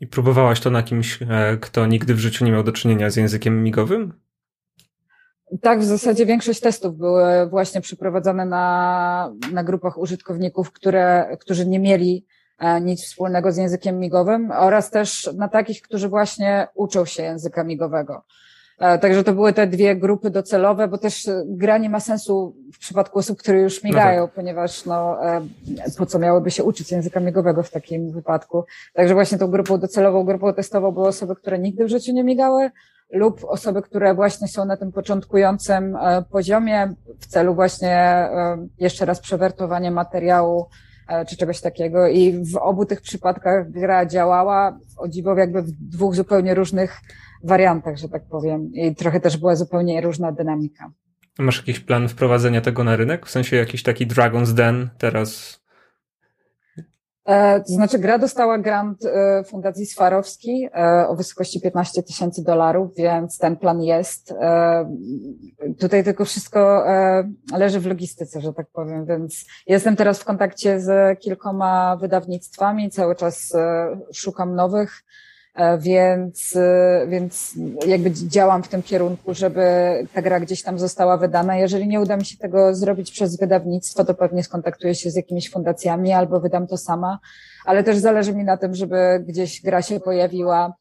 [0.00, 3.16] I próbowałaś to na kimś, e, kto nigdy w życiu nie miał do czynienia z
[3.16, 4.12] językiem migowym?
[5.60, 11.78] Tak, w zasadzie większość testów były właśnie przeprowadzone na, na grupach użytkowników, które, którzy nie
[11.78, 12.26] mieli
[12.80, 18.22] nic wspólnego z językiem migowym oraz też na takich, którzy właśnie uczą się języka migowego.
[18.78, 22.78] E, także to były te dwie grupy docelowe, bo też gra nie ma sensu w
[22.78, 24.34] przypadku osób, które już migają, no tak.
[24.34, 25.40] ponieważ no, e,
[25.98, 28.64] po co miałyby się uczyć języka migowego w takim wypadku.
[28.94, 32.70] Także właśnie tą grupą docelową, grupą testową były osoby, które nigdy w życiu nie migały,
[33.12, 39.04] lub osoby, które właśnie są na tym początkującym e, poziomie w celu właśnie e, jeszcze
[39.04, 40.91] raz przewertowania materiału e,
[41.28, 42.08] czy czegoś takiego.
[42.08, 47.00] I w obu tych przypadkach gra działała, o dziwo, jakby w dwóch zupełnie różnych
[47.44, 48.70] wariantach, że tak powiem.
[48.74, 50.92] I trochę też była zupełnie różna dynamika.
[51.38, 53.26] Masz jakiś plan wprowadzenia tego na rynek?
[53.26, 55.61] W sensie jakiś taki Dragon's Den teraz E,
[57.66, 63.38] to znaczy, gra dostała grant e, Fundacji Swarowski e, o wysokości 15 tysięcy dolarów, więc
[63.38, 64.34] ten plan jest.
[65.78, 66.84] Tutaj tylko wszystko
[67.56, 73.16] leży w logistyce, że tak powiem, więc jestem teraz w kontakcie z kilkoma wydawnictwami, cały
[73.16, 73.52] czas
[74.12, 75.04] szukam nowych.
[75.54, 77.54] E, więc, e, więc
[77.86, 79.62] jakby działam w tym kierunku, żeby
[80.14, 81.56] ta gra gdzieś tam została wydana.
[81.56, 85.50] Jeżeli nie uda mi się tego zrobić przez wydawnictwo, to pewnie skontaktuję się z jakimiś
[85.50, 87.18] fundacjami albo wydam to sama,
[87.64, 90.74] ale też zależy mi na tym, żeby gdzieś gra się pojawiła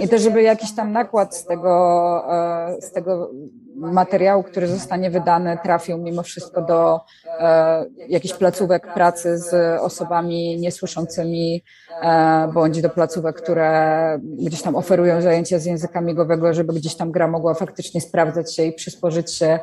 [0.00, 3.30] i też, żeby jakiś tam nakład z tego, e, z tego
[3.76, 7.00] materiału, który zostanie wydany, trafił mimo wszystko do
[7.40, 11.62] e, jakichś placówek pracy z osobami niesłyszącymi,
[12.02, 17.10] e, bądź do placówek, które gdzieś tam oferują zajęcia z języka migowego, żeby gdzieś tam
[17.10, 19.58] gra mogła faktycznie sprawdzać się i przysporzyć się.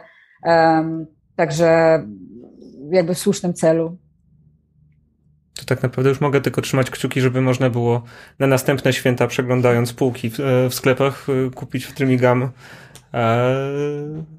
[1.35, 2.03] Także
[2.91, 3.97] jakby w słusznym celu.
[5.55, 8.03] To tak naprawdę już mogę tylko trzymać kciuki, żeby można było
[8.39, 12.49] na następne święta, przeglądając półki w, e, w sklepach, e, kupić w Trymigam
[13.13, 13.55] e,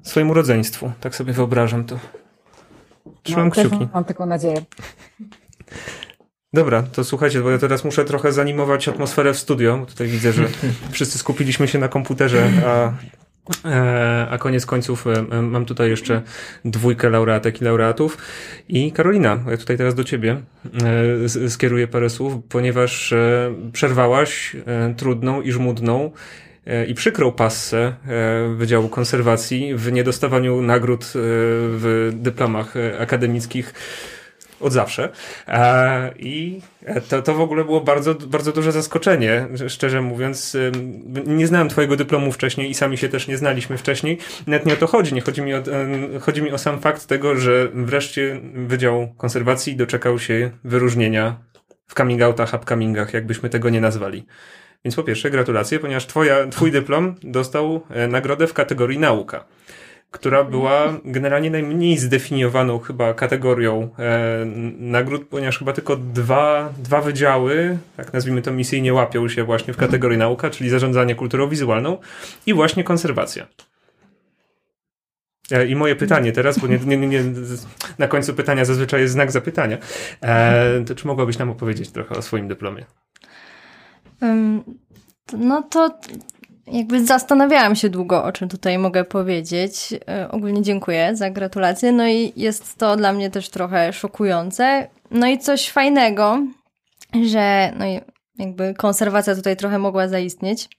[0.03, 0.91] swojemu rodzeństwu.
[0.99, 1.99] Tak sobie wyobrażam to.
[3.23, 3.87] Trzymam no, kciuki.
[3.93, 4.61] Mam taką nadzieję.
[6.53, 9.77] Dobra, to słuchajcie, bo ja teraz muszę trochę zanimować atmosferę w studio.
[9.77, 10.47] Bo tutaj widzę, że
[10.91, 12.93] wszyscy skupiliśmy się na komputerze, a,
[14.29, 16.21] a koniec końców e, mam tutaj jeszcze
[16.65, 18.17] dwójkę laureatek i laureatów.
[18.69, 20.41] I Karolina, ja tutaj teraz do ciebie
[21.45, 23.13] e, skieruję parę słów, ponieważ
[23.73, 24.55] przerwałaś
[24.97, 26.11] trudną i żmudną
[26.65, 33.73] E, i przykrą passę e, Wydziału Konserwacji w niedostawaniu nagród e, w dyplomach akademickich
[34.63, 35.09] od zawsze.
[36.19, 36.61] I
[37.09, 40.57] to, to w ogóle było bardzo, bardzo duże zaskoczenie, szczerze mówiąc.
[41.25, 44.17] Nie znałem twojego dyplomu wcześniej i sami się też nie znaliśmy wcześniej.
[44.47, 45.13] Nawet nie o to chodzi.
[45.13, 45.63] Nie chodzi mi o,
[46.21, 51.37] chodzi mi o sam fakt tego, że wreszcie Wydział Konserwacji doczekał się wyróżnienia
[51.87, 54.25] w coming outach, upcomingach, jakbyśmy tego nie nazwali.
[54.85, 59.45] Więc po pierwsze gratulacje, ponieważ twoja, twój dyplom dostał e, nagrodę w kategorii nauka,
[60.13, 64.45] która była generalnie najmniej zdefiniowaną chyba kategorią e,
[64.77, 69.77] nagród, ponieważ chyba tylko dwa, dwa wydziały, tak nazwijmy to misyjnie, łapią się właśnie w
[69.77, 71.97] kategorii nauka, czyli zarządzanie kulturą wizualną
[72.45, 73.47] i właśnie konserwacja.
[75.51, 77.23] E, I moje pytanie teraz, bo nie, nie, nie,
[77.97, 79.77] na końcu pytania zazwyczaj jest znak zapytania.
[80.21, 82.85] E, to czy mogłabyś nam opowiedzieć trochę o swoim dyplomie?
[85.37, 85.99] No to
[86.67, 89.93] jakby zastanawiałam się długo, o czym tutaj mogę powiedzieć.
[90.09, 91.91] E, ogólnie dziękuję za gratulacje.
[91.91, 94.87] No i jest to dla mnie też trochę szokujące.
[95.11, 96.39] No i coś fajnego,
[97.29, 97.85] że no
[98.37, 100.69] jakby konserwacja tutaj trochę mogła zaistnieć.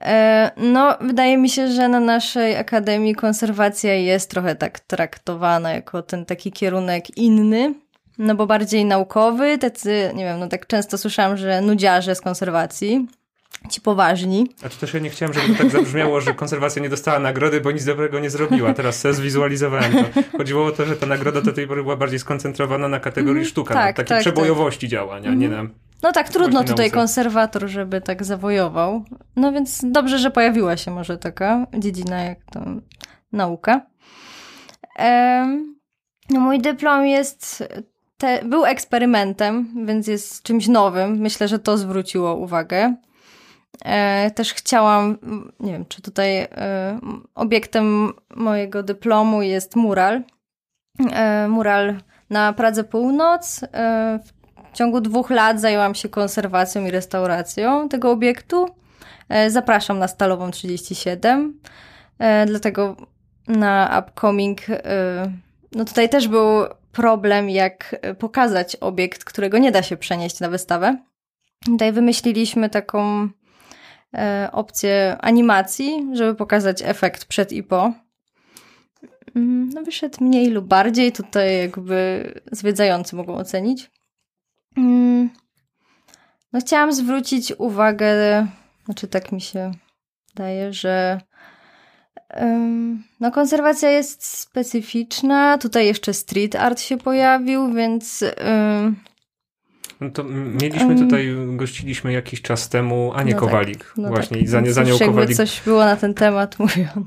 [0.00, 6.02] E, no, wydaje mi się, że na naszej Akademii konserwacja jest trochę tak traktowana jako
[6.02, 7.74] ten taki kierunek inny,
[8.18, 13.06] no bo bardziej naukowy, tacy, nie wiem, no tak często słyszałam, że nudziarze z konserwacji,
[13.70, 14.46] ci poważni.
[14.64, 17.60] A to też ja nie chciałem, żeby to tak zabrzmiało, że konserwacja nie dostała nagrody,
[17.60, 18.74] bo nic dobrego nie zrobiła.
[18.74, 20.22] Teraz sobie zwizualizowałem to.
[20.38, 23.50] Chodziło o to, że ta nagroda do tej pory była bardziej skoncentrowana na kategorii mm,
[23.50, 24.90] sztuka, tak, na takiej tak, przebojowości tak.
[24.90, 25.38] działania, mm.
[25.38, 25.66] nie na
[26.02, 29.04] no tak, trudno tutaj konserwator, żeby tak zawojował.
[29.36, 32.60] No więc dobrze, że pojawiła się może taka dziedzina jak to
[33.32, 33.86] nauka.
[34.96, 35.74] Ehm,
[36.30, 37.64] no mój dyplom jest
[38.18, 41.18] te, był eksperymentem, więc jest czymś nowym.
[41.18, 42.94] Myślę, że to zwróciło uwagę.
[43.84, 45.18] E, też chciałam,
[45.60, 46.48] nie wiem, czy tutaj e,
[47.34, 50.22] obiektem mojego dyplomu jest mural.
[51.12, 51.96] E, mural
[52.30, 53.60] na Pradze Północ.
[54.72, 58.66] W ciągu dwóch lat zajęłam się konserwacją i restauracją tego obiektu.
[59.48, 61.60] Zapraszam na Stalową 37.
[62.18, 62.96] E, dlatego
[63.48, 64.60] na Upcoming,
[65.72, 70.96] no tutaj też był problem, jak pokazać obiekt, którego nie da się przenieść na wystawę.
[71.64, 73.28] Tutaj wymyśliliśmy taką
[74.52, 77.92] opcję animacji, żeby pokazać efekt przed i po.
[79.36, 83.90] Mm, no wyszedł mniej lub bardziej, tutaj jakby zwiedzający mogą ocenić.
[84.76, 85.30] Mm,
[86.52, 88.46] no chciałam zwrócić uwagę,
[88.84, 89.70] znaczy tak mi się
[90.34, 91.20] wydaje, że
[93.20, 98.24] no konserwacja jest specyficzna, tutaj jeszcze street art się pojawił, więc...
[100.02, 100.24] No to
[100.60, 103.92] mieliśmy tutaj, gościliśmy jakiś czas temu Anię no tak, Kowalik.
[103.96, 104.46] no właśnie tak.
[104.46, 105.36] i za, za nią Kowalik.
[105.36, 107.06] coś było na ten temat mówione.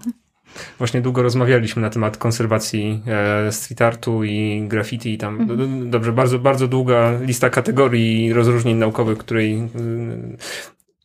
[0.77, 5.89] Właśnie długo rozmawialiśmy na temat konserwacji e, street artu i graffiti i tam, mhm.
[5.89, 9.67] dobrze, bardzo, bardzo długa lista kategorii i rozróżnień naukowych, której y,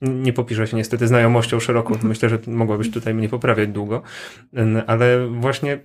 [0.02, 1.94] nie popisze się niestety znajomością szeroką.
[1.94, 2.08] Mhm.
[2.08, 4.02] Myślę, że mogłabyś tutaj mnie poprawiać długo,
[4.86, 5.80] ale właśnie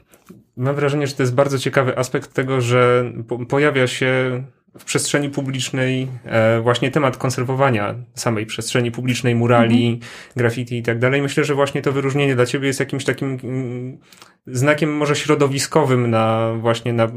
[0.57, 3.11] mam wrażenie, że to jest bardzo ciekawy aspekt tego, że
[3.49, 4.43] pojawia się
[4.79, 10.11] w przestrzeni publicznej e, właśnie temat konserwowania samej przestrzeni publicznej, murali, mhm.
[10.35, 11.21] graffiti i tak dalej.
[11.21, 13.97] Myślę, że właśnie to wyróżnienie dla ciebie jest jakimś takim mm,
[14.47, 17.07] znakiem może środowiskowym na właśnie na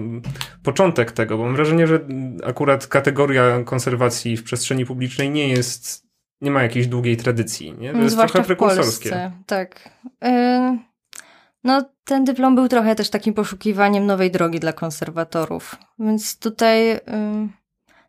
[0.63, 2.01] początek tego, bo mam wrażenie, że
[2.45, 6.07] akurat kategoria konserwacji w przestrzeni publicznej nie jest,
[6.41, 7.93] nie ma jakiejś długiej tradycji, nie?
[7.93, 9.09] To jest Zwłaszcza trochę prekursorskie.
[9.09, 9.91] W Polsce, tak.
[10.25, 10.89] Y
[11.69, 15.77] no, ten dyplom był trochę też takim poszukiwaniem nowej drogi dla konserwatorów.
[15.99, 17.01] Więc tutaj,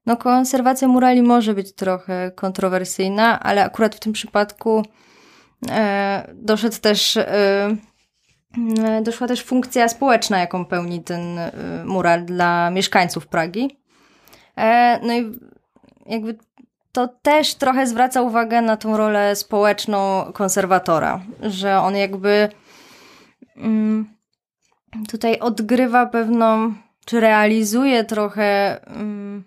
[0.05, 4.83] no, konserwacja murali może być trochę kontrowersyjna, ale akurat w tym przypadku
[5.69, 7.75] e, doszedł też, e,
[9.01, 11.51] doszła też funkcja społeczna, jaką pełni ten e,
[11.85, 13.79] mural dla mieszkańców Pragi.
[15.01, 15.39] No i
[16.05, 16.37] jakby
[16.91, 22.49] to też trochę zwraca uwagę na tą rolę społeczną konserwatora, że on jakby
[25.09, 26.73] tutaj odgrywa pewną,
[27.05, 29.43] czy realizuje trochę, mm,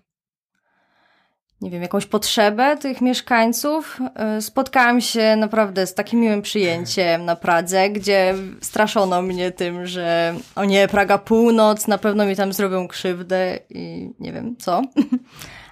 [1.60, 4.00] nie wiem, jakąś potrzebę tych mieszkańców.
[4.38, 10.34] Y, spotkałam się naprawdę z takim miłym przyjęciem na Pradze, gdzie straszono mnie tym, że
[10.56, 14.82] o nie, Praga Północ, na pewno mi tam zrobią krzywdę i nie wiem co.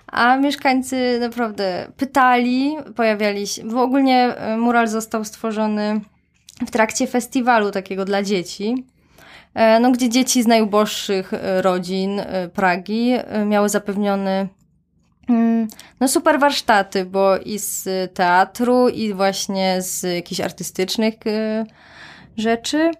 [0.06, 6.00] A mieszkańcy naprawdę pytali, pojawiali się, bo ogólnie y, mural został stworzony
[6.66, 8.86] w trakcie festiwalu takiego dla dzieci,
[9.54, 13.12] e, no, gdzie dzieci z najuboższych e, rodzin e, Pragi
[13.46, 14.48] miały zapewniony
[15.28, 15.68] mm,
[16.00, 21.14] no super warsztaty, bo i z teatru, i właśnie z jakichś artystycznych
[22.36, 22.90] rzeczy.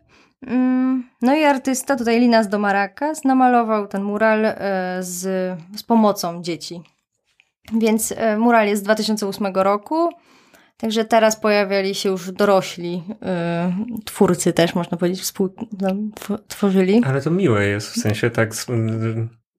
[0.47, 4.43] Mm, no i artysta, tutaj Linas Domarakas, namalował ten mural
[5.01, 5.21] z,
[5.77, 6.81] z pomocą dzieci.
[7.73, 10.11] Więc mural jest z 2008 roku.
[10.81, 17.03] Także teraz pojawiali się już dorośli yy, twórcy też, można powiedzieć, współtworzyli.
[17.07, 18.51] Ale to miłe jest, w sensie tak...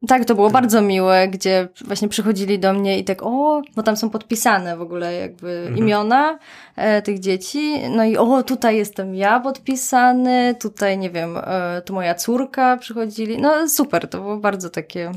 [0.08, 3.98] Tak, to było bardzo miłe, gdzie właśnie przychodzili do mnie i tak, o, bo tam
[3.98, 5.78] są podpisane w ogóle jakby mhm.
[5.78, 6.40] imiona
[6.76, 7.80] e, tych dzieci.
[7.90, 13.38] No i o, tutaj jestem ja podpisany, tutaj nie wiem, e, tu moja córka przychodzili.
[13.42, 15.12] No super, to było bardzo takie.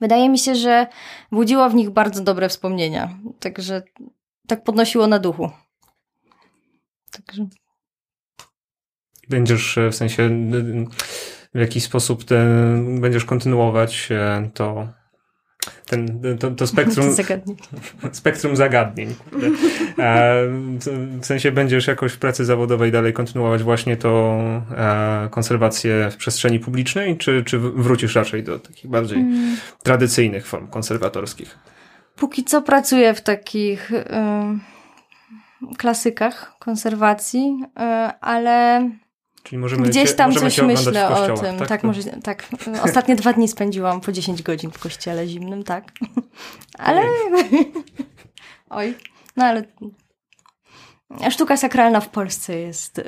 [0.00, 0.86] Wydaje mi się, że
[1.32, 3.08] budziło w nich bardzo dobre wspomnienia.
[3.40, 3.82] Także
[4.46, 5.50] tak podnosiło na duchu.
[7.10, 7.46] Także.
[9.28, 10.30] Będziesz e, w sensie
[11.54, 12.24] w jakiś sposób
[13.00, 14.88] będziesz kontynuować e, to
[15.86, 17.56] ten, to, to spektrum, zagadnień.
[18.12, 19.14] spektrum zagadnień.
[19.98, 20.46] E,
[21.20, 24.40] w sensie będziesz jakoś w pracy zawodowej dalej kontynuować właśnie to
[25.30, 29.56] konserwację w przestrzeni publicznej, czy, czy wrócisz raczej do takich bardziej mm.
[29.82, 31.58] tradycyjnych form konserwatorskich?
[32.16, 34.04] Póki co pracuję w takich y,
[35.78, 37.80] klasykach konserwacji, y,
[38.20, 38.90] ale
[39.78, 41.58] gdzieś tam coś myślę o tym.
[41.58, 42.44] Tak, tak, może, tak.
[42.84, 45.92] Ostatnie dwa dni spędziłam po 10 godzin w kościele zimnym, tak.
[46.78, 47.02] Ale.
[48.70, 48.94] Oj,
[49.36, 49.64] no ale.
[51.30, 53.04] Sztuka sakralna w Polsce jest y,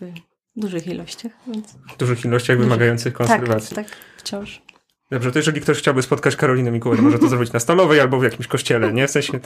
[0.00, 0.12] w
[0.56, 1.32] dużych ilościach.
[1.46, 1.72] Więc...
[1.72, 3.76] W dużych ilościach wymagających konserwacji.
[3.76, 4.62] Tak, tak, wciąż.
[5.10, 8.24] Dobrze, to jeżeli ktoś chciałby spotkać Karolinę Mikołaj, może to zrobić na Stalowej albo w
[8.24, 9.08] jakimś kościele, nie?
[9.08, 9.40] W sensie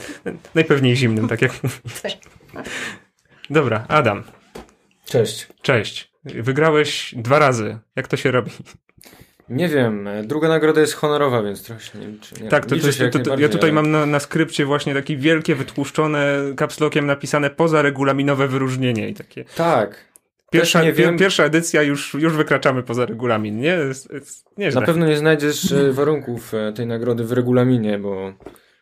[0.55, 1.51] najpewniej zimnym, tak jak...
[3.49, 4.23] Dobra, Adam.
[5.05, 5.47] Cześć.
[5.61, 6.11] Cześć.
[6.25, 7.77] Wygrałeś dwa razy.
[7.95, 8.51] Jak to się robi?
[9.49, 12.35] Nie wiem, druga nagroda jest honorowa, więc trochę się nie liczy.
[12.43, 13.81] Nie, tak, to, to, to, to ja tutaj ale...
[13.81, 19.45] mam na, na skrypcie właśnie takie wielkie, wytłuszczone kapslokiem napisane poza regulaminowe wyróżnienie i takie.
[19.55, 20.05] Tak.
[20.51, 21.17] Pierwsza, wiem.
[21.17, 23.67] pierwsza edycja już, już wykraczamy poza regulamin, nie?
[23.67, 24.13] Jest,
[24.57, 28.33] jest Na pewno nie znajdziesz e, warunków e, tej nagrody w regulaminie, bo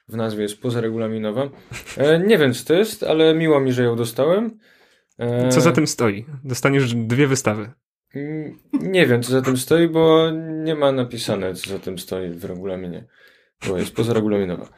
[0.07, 1.49] w nazwie jest pozaregulaminowa.
[1.97, 4.59] E, nie wiem, co to jest, ale miło mi, że ją dostałem.
[5.49, 6.25] Co za tym stoi?
[6.43, 7.71] Dostaniesz dwie wystawy.
[8.15, 10.31] Mm, nie wiem, co za tym stoi, bo
[10.63, 13.07] nie ma napisane, co za tym stoi w regulaminie,
[13.67, 14.69] bo jest pozaregulaminowa.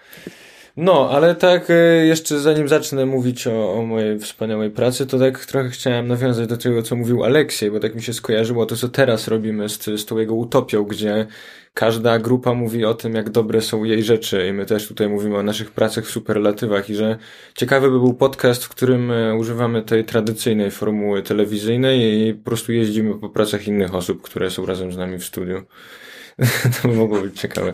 [0.78, 5.46] No, ale tak e, jeszcze zanim zacznę mówić o, o, mojej wspaniałej pracy, to tak
[5.46, 8.90] trochę chciałem nawiązać do tego, co mówił Aleksiej, bo tak mi się skojarzyło to, co
[8.90, 11.28] teraz robimy z, z tą jego utopią, gdzie
[11.74, 15.38] każda grupa mówi o tym, jak dobre są jej rzeczy i my też tutaj mówimy
[15.38, 17.18] o naszych pracach w superlatywach i że
[17.56, 22.72] ciekawy by był podcast, w którym e, używamy tej tradycyjnej formuły telewizyjnej i po prostu
[22.72, 25.64] jeździmy po pracach innych osób, które są razem z nami w studiu.
[26.82, 27.74] to by mogło być ciekawe.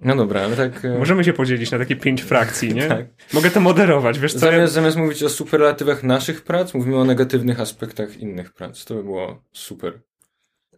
[0.00, 0.84] No dobra, ale tak.
[0.84, 2.86] E, Możemy się podzielić na takie pięć frakcji, nie?
[2.86, 3.06] tak.
[3.32, 4.38] Mogę to moderować, wiesz co?
[4.38, 8.84] Zamiast, zamiast mówić o superlatywach naszych prac, mówimy o negatywnych aspektach innych prac.
[8.84, 10.00] To by było super.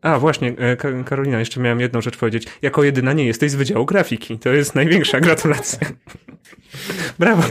[0.03, 2.47] A, właśnie, e, Karolina, jeszcze miałem jedną rzecz powiedzieć.
[2.63, 4.39] Jako jedyna nie jesteś z Wydziału Grafiki.
[4.39, 5.79] To jest największa gratulacja.
[7.19, 7.43] Brawo.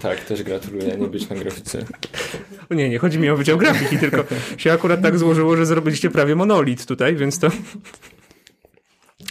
[0.00, 1.84] Tak, też gratuluję, nie być na grafice.
[2.70, 4.24] Nie, nie chodzi mi o Wydział Grafiki, tylko
[4.56, 7.48] się akurat tak złożyło, że zrobiliście prawie monolit tutaj, więc to...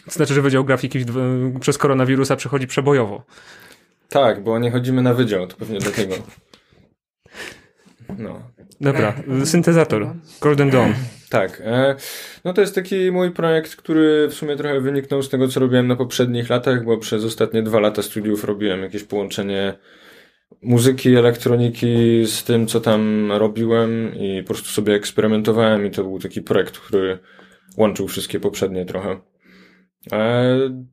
[0.06, 1.06] To znaczy, że Wydział Grafiki
[1.60, 3.24] przez koronawirusa przechodzi przebojowo.
[4.10, 6.16] Tak, bo nie chodzimy na wydział, to pewnie dlatego.
[8.18, 8.42] No.
[8.82, 9.14] Dobra,
[9.46, 10.08] syntezator.
[10.42, 10.94] Golden Dawn.
[11.30, 11.62] Tak.
[11.66, 11.96] E,
[12.46, 15.88] no to jest taki mój projekt, który w sumie trochę wyniknął z tego, co robiłem
[15.88, 19.74] na poprzednich latach, bo przez ostatnie dwa lata studiów robiłem jakieś połączenie
[20.62, 26.20] muzyki, elektroniki z tym, co tam robiłem i po prostu sobie eksperymentowałem i to był
[26.20, 27.20] taki projekt, który
[27.78, 29.20] łączył wszystkie poprzednie trochę.
[30.12, 30.86] E,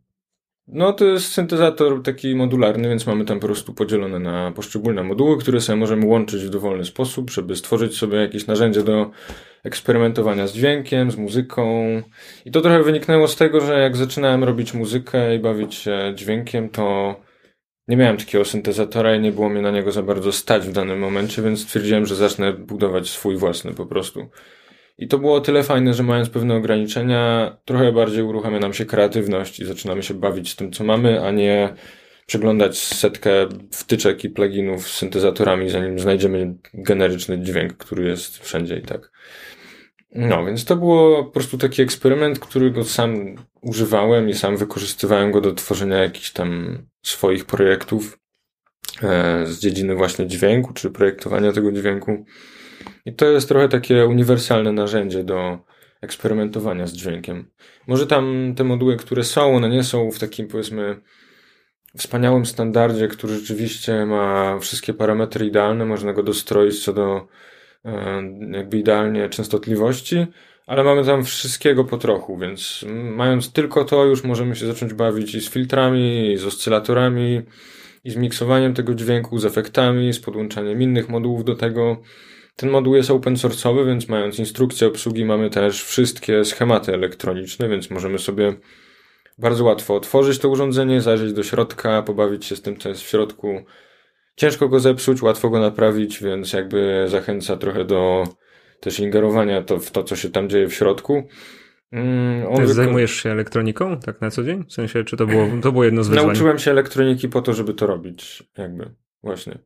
[0.67, 5.39] no to jest syntezator taki modularny, więc mamy tam po prostu podzielone na poszczególne moduły,
[5.39, 9.11] które sobie możemy łączyć w dowolny sposób, żeby stworzyć sobie jakieś narzędzie do
[9.65, 11.87] eksperymentowania z dźwiękiem, z muzyką.
[12.45, 16.69] I to trochę wyniknęło z tego, że jak zaczynałem robić muzykę i bawić się dźwiękiem,
[16.69, 17.17] to
[17.89, 20.99] nie miałem takiego syntezatora i nie było mnie na niego za bardzo stać w danym
[20.99, 24.29] momencie, więc stwierdziłem, że zacznę budować swój własny po prostu.
[24.99, 29.61] I to było tyle fajne, że mając pewne ograniczenia, trochę bardziej uruchamia nam się kreatywność
[29.61, 31.75] i zaczynamy się bawić z tym, co mamy, a nie
[32.27, 33.31] przeglądać setkę
[33.73, 39.11] wtyczek i pluginów z syntezatorami, zanim znajdziemy generyczny dźwięk, który jest wszędzie i tak.
[40.15, 45.41] No, więc to było po prostu taki eksperyment, którego sam używałem i sam wykorzystywałem go
[45.41, 48.19] do tworzenia jakichś tam swoich projektów
[49.03, 52.25] e, z dziedziny właśnie dźwięku, czy projektowania tego dźwięku.
[53.05, 55.59] I to jest trochę takie uniwersalne narzędzie do
[56.01, 57.51] eksperymentowania z dźwiękiem.
[57.87, 61.01] Może tam te moduły, które są, one nie są w takim powiedzmy
[61.97, 67.29] wspaniałym standardzie, który rzeczywiście ma wszystkie parametry idealne, można go dostroić co do
[67.85, 70.27] e, jakby idealnie częstotliwości,
[70.67, 72.85] ale mamy tam wszystkiego po trochu, więc
[73.17, 77.43] mając tylko to już możemy się zacząć bawić i z filtrami, i z oscylatorami,
[78.05, 82.03] i z miksowaniem tego dźwięku, z efektami, z podłączaniem innych modułów do tego.
[82.57, 87.91] Ten moduł jest open source'owy, więc mając instrukcję obsługi mamy też wszystkie schematy elektroniczne, więc
[87.91, 88.55] możemy sobie
[89.39, 93.09] bardzo łatwo otworzyć to urządzenie, zajrzeć do środka, pobawić się z tym, co jest w
[93.09, 93.65] środku.
[94.37, 98.25] Ciężko go zepsuć, łatwo go naprawić, więc jakby zachęca trochę do
[98.81, 101.23] też ingerowania to, w to, co się tam dzieje w środku.
[101.93, 104.65] Mm, zajmujesz się elektroniką tak na co dzień?
[104.69, 106.27] W sensie, czy to było, to było jedno z wyzwań?
[106.27, 108.91] Nauczyłem się elektroniki po to, żeby to robić, jakby,
[109.23, 109.59] właśnie.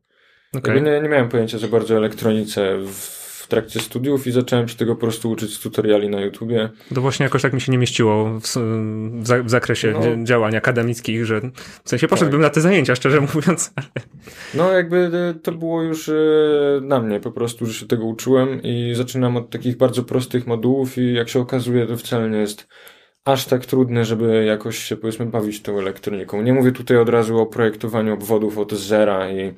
[0.53, 0.81] Okay.
[0.81, 4.95] Nie, nie miałem pojęcia za bardzo o elektronice w, trakcie studiów i zacząłem się tego
[4.95, 6.69] po prostu uczyć z tutoriali na YouTubie.
[6.95, 8.47] To właśnie jakoś tak mi się nie mieściło w,
[9.23, 10.23] w, w zakresie no.
[10.23, 11.41] działań akademickich, że
[11.83, 12.49] w sensie poszedłbym tak.
[12.49, 13.71] na te zajęcia, szczerze mówiąc.
[14.53, 16.13] No jakby e, to było już e,
[16.81, 20.97] na mnie po prostu, że się tego uczyłem i zaczynam od takich bardzo prostych modułów
[20.97, 22.67] i jak się okazuje to wcale nie jest
[23.25, 26.41] aż tak trudne, żeby jakoś się powiedzmy bawić tą elektroniką.
[26.41, 29.53] Nie mówię tutaj od razu o projektowaniu obwodów od zera i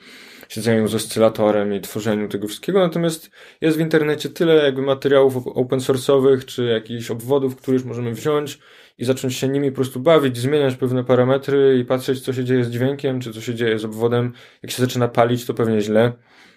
[0.50, 3.32] siedzeniu z oscylatorem i tworzeniu tego wszystkiego, natomiast
[3.62, 8.60] jest w internecie tyle jakby materiałów open source'owych, czy jakichś obwodów, które już możemy wziąć
[8.98, 12.64] i zacząć się nimi po prostu bawić, zmieniać pewne parametry i patrzeć, co się dzieje
[12.64, 14.34] z dźwiękiem, czy co się dzieje z obwodem.
[14.64, 16.14] Jak się zaczyna palić, to pewnie źle.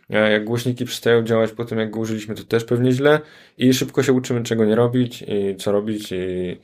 [0.09, 3.21] Jak głośniki przestają działać po tym, jak go użyliśmy, to też pewnie źle.
[3.59, 6.61] I szybko się uczymy, czego nie robić i co robić i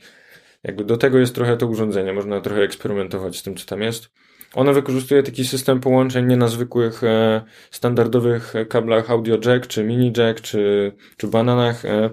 [0.63, 2.13] jakby do tego jest trochę to urządzenie.
[2.13, 4.09] Można trochę eksperymentować z tym, co tam jest.
[4.53, 7.41] Ono wykorzystuje taki system połączeń nie na zwykłych e,
[7.71, 12.09] standardowych kablach audio jack, czy mini jack, czy, czy bananach, e,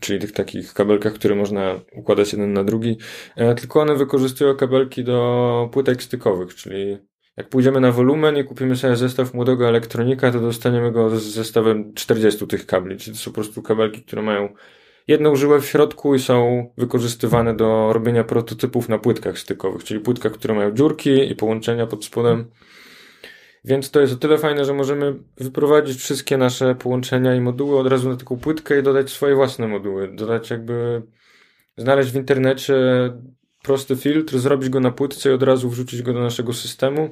[0.00, 2.98] czyli tych takich kabelkach, które można układać jeden na drugi,
[3.36, 6.98] e, tylko one wykorzystują kabelki do płytek stykowych, czyli
[7.36, 11.94] jak pójdziemy na wolumen i kupimy sobie zestaw młodego elektronika, to dostaniemy go z zestawem
[11.94, 14.48] 40 tych kabli, czyli to są po prostu kabelki, które mają
[15.06, 20.32] jedną żyłę w środku i są wykorzystywane do robienia prototypów na płytkach stykowych, czyli płytkach,
[20.32, 22.50] które mają dziurki i połączenia pod spodem.
[23.64, 27.86] Więc to jest o tyle fajne, że możemy wyprowadzić wszystkie nasze połączenia i moduły od
[27.86, 30.08] razu na taką płytkę i dodać swoje własne moduły.
[30.14, 31.02] Dodać jakby,
[31.76, 32.74] znaleźć w internecie
[33.62, 37.10] prosty filtr, zrobić go na płytce i od razu wrzucić go do naszego systemu,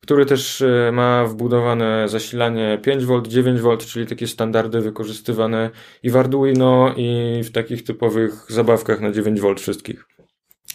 [0.00, 5.70] który też e, ma wbudowane zasilanie 5V, 9V, czyli takie standardy wykorzystywane
[6.02, 10.04] i w Arduino, i w takich typowych zabawkach na 9V wszystkich.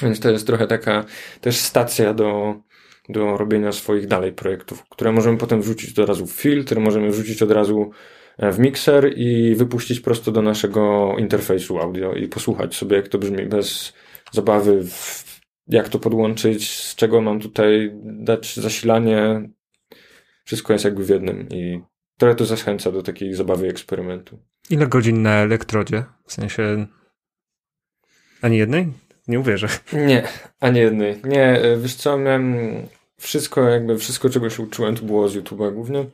[0.01, 1.05] Więc to jest trochę taka
[1.41, 2.55] też stacja do,
[3.09, 7.41] do robienia swoich dalej projektów, które możemy potem wrzucić od razu w filtr, możemy wrzucić
[7.41, 7.91] od razu
[8.37, 13.17] e, w mikser i wypuścić prosto do naszego interfejsu audio i posłuchać sobie, jak to
[13.17, 13.93] brzmi bez
[14.31, 15.32] zabawy, w,
[15.67, 19.49] jak to podłączyć, z czego mam tutaj dać zasilanie.
[20.45, 21.81] Wszystko jest jakby w jednym i
[22.17, 24.39] trochę to zachęca do takiej zabawy eksperymentu.
[24.69, 26.03] Ile godzin na elektrodzie?
[26.27, 26.87] W sensie
[28.41, 28.93] ani jednej?
[29.27, 29.67] Nie uwierzę.
[29.93, 30.27] Nie,
[30.59, 31.21] ani jednej.
[31.23, 32.55] Nie, e, wiesz co, miałem
[33.19, 36.05] wszystko, jakby wszystko, czego się uczyłem, to było z YouTube'a głównie.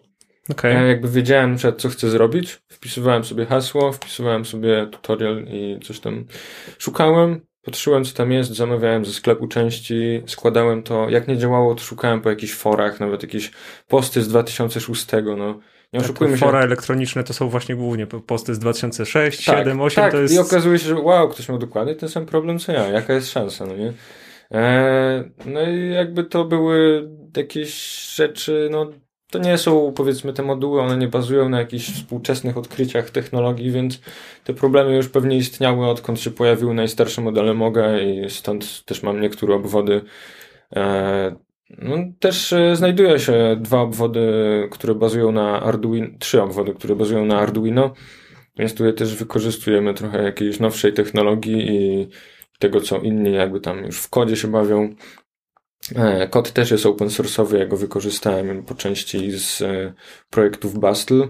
[0.49, 0.73] Okay.
[0.73, 6.25] Ja jakby wiedziałem, co chcę zrobić, wpisywałem sobie hasło, wpisywałem sobie tutorial i coś tam
[6.77, 11.09] szukałem, patrzyłem, co tam jest, zamawiałem ze sklepu części, składałem to.
[11.09, 13.51] Jak nie działało, to szukałem po jakichś forach, nawet jakieś
[13.87, 15.07] posty z 2006,
[15.37, 15.59] no
[15.93, 16.45] nie oszukujmy tak, się.
[16.45, 20.11] Fora elektroniczne to są właśnie głównie posty z 2006, tak, 7, 8 tak.
[20.11, 20.33] to jest...
[20.33, 23.31] i okazuje się, że wow, ktoś miał dokładnie ten sam problem co ja, jaka jest
[23.31, 23.93] szansa, no nie?
[24.51, 28.91] Eee, no i jakby to były jakieś rzeczy, no
[29.31, 34.01] to nie są powiedzmy te moduły, one nie bazują na jakichś współczesnych odkryciach technologii, więc
[34.43, 39.21] te problemy już pewnie istniały odkąd się pojawiły najstarsze modele Moga i stąd też mam
[39.21, 40.01] niektóre obwody
[40.71, 41.35] eee,
[41.77, 44.21] no, też e, znajduje się dwa obwody,
[44.71, 47.93] które bazują na Arduino, trzy obwody, które bazują na Arduino,
[48.57, 52.07] więc tutaj też wykorzystujemy trochę jakiejś nowszej technologii i
[52.59, 54.95] tego, co inni jakby tam już w kodzie się bawią.
[55.95, 59.93] E, kod też jest open source'owy, ja go wykorzystałem po części z e,
[60.29, 61.29] projektów Bastel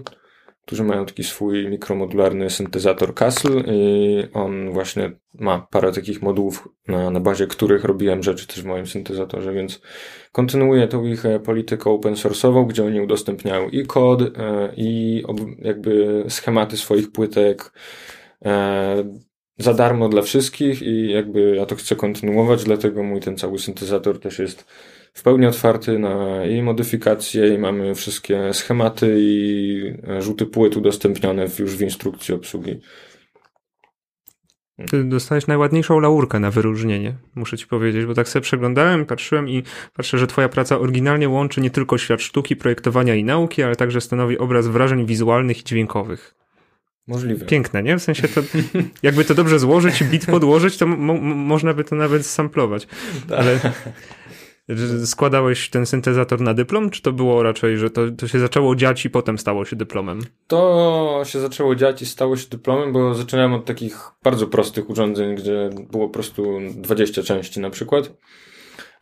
[0.66, 7.10] którzy mają taki swój mikromodularny syntezator Castle i on właśnie ma parę takich modułów, na,
[7.10, 9.80] na bazie których robiłem rzeczy też w moim syntezatorze, więc
[10.32, 14.20] kontynuuję tą ich e, politykę open source'ową, gdzie oni udostępniają i kod,
[14.76, 15.22] i
[15.58, 17.72] jakby schematy swoich płytek
[19.60, 24.20] za darmo dla wszystkich i jakby ja to chcę kontynuować, dlatego mój ten cały syntezator
[24.20, 24.64] też jest
[25.14, 31.46] w pełni otwarty na i modyfikacje i mamy wszystkie schematy i e, rzuty płyt udostępnione
[31.58, 32.80] już w instrukcji obsługi.
[34.90, 39.62] Ty dostałeś najładniejszą laurkę na wyróżnienie, muszę ci powiedzieć, bo tak sobie przeglądałem, patrzyłem i
[39.94, 44.00] patrzę, że twoja praca oryginalnie łączy nie tylko świat sztuki, projektowania i nauki, ale także
[44.00, 46.34] stanowi obraz wrażeń wizualnych i dźwiękowych.
[47.10, 47.46] Możliwe.
[47.46, 47.98] Piękne, nie?
[47.98, 48.40] W sensie to,
[49.02, 52.86] jakby to dobrze złożyć, bit podłożyć, to mo można by to nawet samplować.
[53.28, 53.38] Tak.
[53.38, 53.60] Ale
[55.04, 59.04] Składałeś ten syntezator na dyplom, czy to było raczej, że to, to się zaczęło dziać
[59.04, 60.20] i potem stało się dyplomem?
[60.46, 65.34] To się zaczęło dziać i stało się dyplomem, bo zaczynałem od takich bardzo prostych urządzeń,
[65.34, 68.12] gdzie było po prostu 20 części na przykład.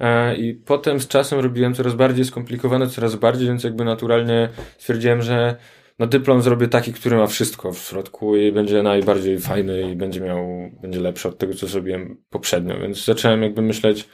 [0.00, 4.48] E, I potem z czasem robiłem coraz bardziej skomplikowane, coraz bardziej, więc jakby naturalnie
[4.78, 5.56] stwierdziłem, że
[5.98, 10.20] na dyplom zrobię taki, który ma wszystko w środku i będzie najbardziej fajny i będzie
[10.20, 10.46] miał,
[10.82, 12.80] będzie lepszy od tego, co zrobiłem poprzednio.
[12.80, 14.08] Więc zacząłem jakby myśleć,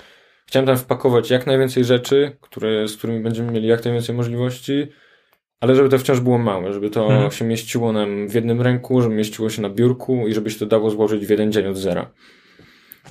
[0.47, 4.87] Chciałem tam wpakować jak najwięcej rzeczy, które, z którymi będziemy mieli jak najwięcej możliwości,
[5.61, 7.30] ale żeby to wciąż było małe, żeby to hmm.
[7.30, 10.66] się mieściło nam w jednym ręku, żeby mieściło się na biurku i żeby się to
[10.66, 12.11] dało złożyć w jeden dzień od zera.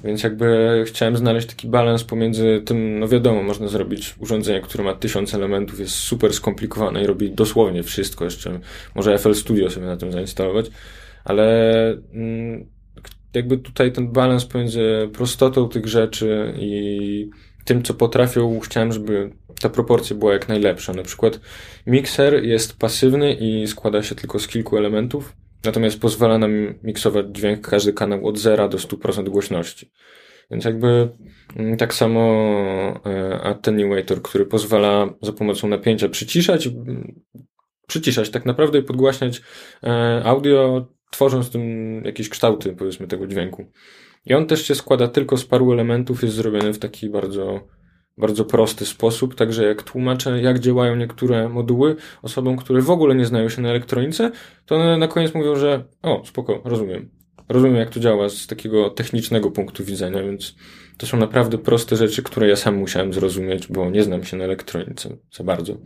[0.03, 4.95] Więc jakby chciałem znaleźć taki balans pomiędzy tym, no wiadomo, można zrobić urządzenie, które ma
[4.95, 8.59] tysiąc elementów, jest super skomplikowane i robi dosłownie wszystko, jeszcze.
[8.95, 10.65] Może FL Studio sobie na tym zainstalować,
[11.25, 12.65] ale mm,
[13.33, 17.29] jakby tutaj ten balans pomiędzy prostotą tych rzeczy i
[17.65, 19.31] tym, co potrafią, chciałem, żeby
[19.61, 20.93] ta proporcja była jak najlepsza.
[20.93, 21.39] Na przykład
[21.87, 25.33] mikser jest pasywny i składa się tylko z kilku elementów,
[25.65, 26.51] natomiast pozwala nam
[26.83, 29.91] miksować dźwięk każdy kanał od 0 do 100% głośności.
[30.51, 31.09] Więc jakby
[31.55, 32.21] mm, tak samo
[33.05, 36.69] e, attenuator, który pozwala za pomocą napięcia przyciszać,
[37.87, 39.41] przyciszać tak naprawdę i podgłaśniać
[39.83, 43.65] e, audio tworząc tym jakieś kształty, powiedzmy, tego dźwięku.
[44.25, 47.67] I on też się składa tylko z paru elementów, jest zrobiony w taki bardzo,
[48.17, 53.25] bardzo prosty sposób, także jak tłumaczę, jak działają niektóre moduły osobom, które w ogóle nie
[53.25, 54.31] znają się na elektronice,
[54.65, 57.09] to one na koniec mówią, że o, spoko, rozumiem.
[57.49, 60.55] Rozumiem, jak to działa z takiego technicznego punktu widzenia, więc
[60.97, 64.43] to są naprawdę proste rzeczy, które ja sam musiałem zrozumieć, bo nie znam się na
[64.43, 65.77] elektronice za bardzo.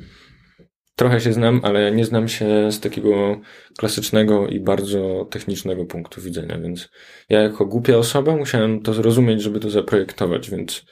[0.95, 3.39] Trochę się znam, ale nie znam się z takiego
[3.78, 6.89] klasycznego i bardzo technicznego punktu widzenia, więc
[7.30, 10.86] ja jako głupia osoba musiałem to zrozumieć, żeby to zaprojektować, więc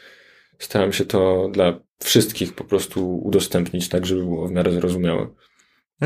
[0.59, 5.27] staram się to dla wszystkich po prostu udostępnić tak, żeby było w miarę zrozumiałe.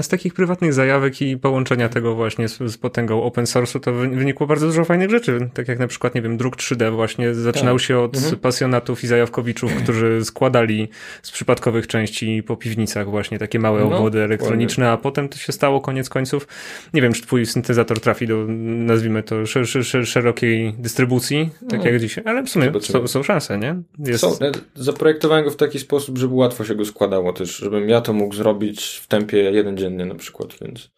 [0.02, 4.48] Z takich prywatnych zajawek i połączenia tego właśnie z, z potęgą open source'u to wynikło
[4.48, 5.50] bardzo dużo fajnych rzeczy.
[5.54, 7.86] Tak jak na przykład, nie wiem, druk 3D właśnie zaczynał tak.
[7.86, 8.38] się od mhm.
[8.38, 10.88] pasjonatów i zajawkowiczów, którzy składali
[11.22, 15.00] z przypadkowych części po piwnicach właśnie takie małe no, obwody elektroniczne, ładnie.
[15.00, 16.48] a potem to się stało koniec końców.
[16.94, 21.86] Nie wiem, czy twój syntezator trafi do, nazwijmy to, sz, sz, szerokiej dystrybucji, tak no.
[21.86, 23.82] jak dzisiaj, ale w sumie są, są, szanse, nie?
[24.00, 24.20] Jest...
[24.20, 24.38] Są.
[24.76, 28.36] Zaprojektowałem go w taki sposób, żeby łatwo się go składało też, żebym ja to mógł
[28.36, 30.91] zrobić w tempie jeden dziennie na przykład, więc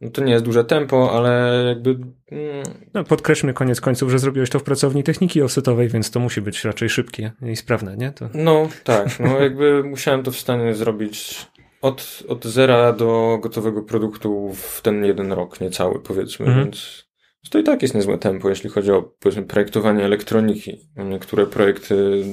[0.00, 1.90] no to nie jest duże tempo, ale jakby...
[1.90, 2.62] Mm.
[2.94, 6.64] No, podkreślmy koniec końców, że zrobiłeś to w pracowni techniki offsetowej, więc to musi być
[6.64, 8.12] raczej szybkie i sprawne, nie?
[8.12, 8.28] To...
[8.34, 11.46] No tak, no jakby musiałem to w stanie zrobić
[11.82, 16.64] od, od zera do gotowego produktu w ten jeden rok, niecały powiedzmy, mhm.
[16.64, 17.10] więc
[17.50, 20.88] to i tak jest niezłe tempo, jeśli chodzi o powiedzmy projektowanie elektroniki.
[20.96, 22.24] Niektóre projekty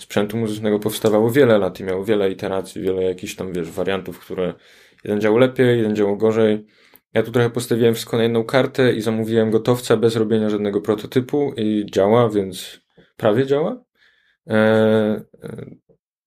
[0.00, 4.54] sprzętu muzycznego powstawało wiele lat i miało wiele iteracji, wiele jakichś tam, wiesz, wariantów, które
[5.06, 6.66] jeden działał lepiej, jeden działał gorzej.
[7.14, 11.52] Ja tu trochę postawiłem wszystko na jedną kartę i zamówiłem gotowca bez robienia żadnego prototypu
[11.56, 12.80] i działa, więc
[13.16, 13.84] prawie działa.
[14.46, 15.20] Eee,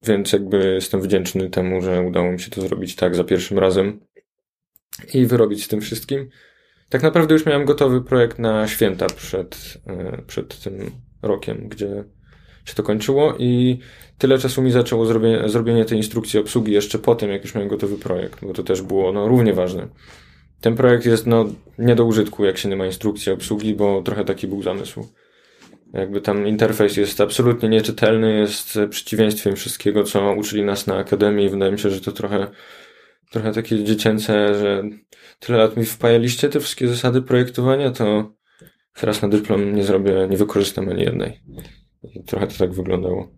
[0.03, 3.99] więc jakby jestem wdzięczny temu, że udało mi się to zrobić tak za pierwszym razem
[5.13, 6.29] i wyrobić z tym wszystkim.
[6.89, 12.03] Tak naprawdę już miałem gotowy projekt na święta przed, e, przed tym rokiem, gdzie
[12.65, 13.79] się to kończyło i
[14.17, 17.69] tyle czasu mi zaczęło zrobienie, zrobienie tej instrukcji obsługi jeszcze po tym, jak już miałem
[17.69, 19.87] gotowy projekt, bo to też było no, równie ważne.
[20.61, 21.45] Ten projekt jest no,
[21.77, 25.07] nie do użytku, jak się nie ma instrukcji obsługi, bo trochę taki był zamysł.
[25.93, 31.49] Jakby tam interfejs jest absolutnie nieczytelny, jest przeciwieństwem wszystkiego, co uczyli nas na akademii.
[31.49, 32.47] Wydaje mi się, że to trochę,
[33.31, 34.83] trochę takie dziecięce, że
[35.39, 38.33] tyle lat mi wpajaliście te wszystkie zasady projektowania, to
[38.93, 41.39] teraz na dyplom nie zrobię, nie wykorzystam ani jednej.
[42.25, 43.31] Trochę to tak wyglądało.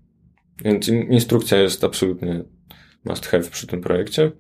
[0.66, 2.44] Więc instrukcja jest absolutnie
[3.06, 4.32] must have przy tym projekcie.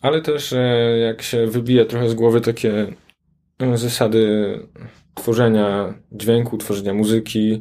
[0.00, 2.86] Ale też e, jak się wybije trochę z głowy takie
[3.58, 4.52] e, zasady
[5.14, 7.60] tworzenia dźwięku, tworzenia muzyki,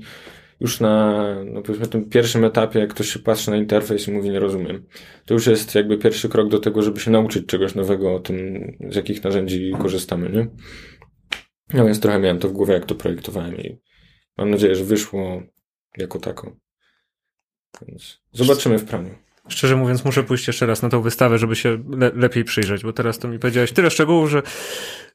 [0.60, 4.30] już na, no powiedzmy, tym pierwszym etapie, jak ktoś się patrzy na interfejs i mówi,
[4.30, 4.86] nie rozumiem.
[5.26, 8.38] To już jest jakby pierwszy krok do tego, żeby się nauczyć czegoś nowego o tym,
[8.89, 10.47] z jakich narzędzi korzystamy, nie?
[11.74, 13.80] No więc trochę miałem to w głowie, jak to projektowałem i
[14.40, 15.42] mam nadzieję, że wyszło
[15.98, 16.56] jako tako.
[17.88, 19.16] Więc zobaczymy w praniu.
[19.48, 22.94] Szczerze mówiąc, muszę pójść jeszcze raz na tą wystawę, żeby się le lepiej przyjrzeć, bo
[22.94, 24.42] teraz to mi powiedziałeś tyle szczegółów, że,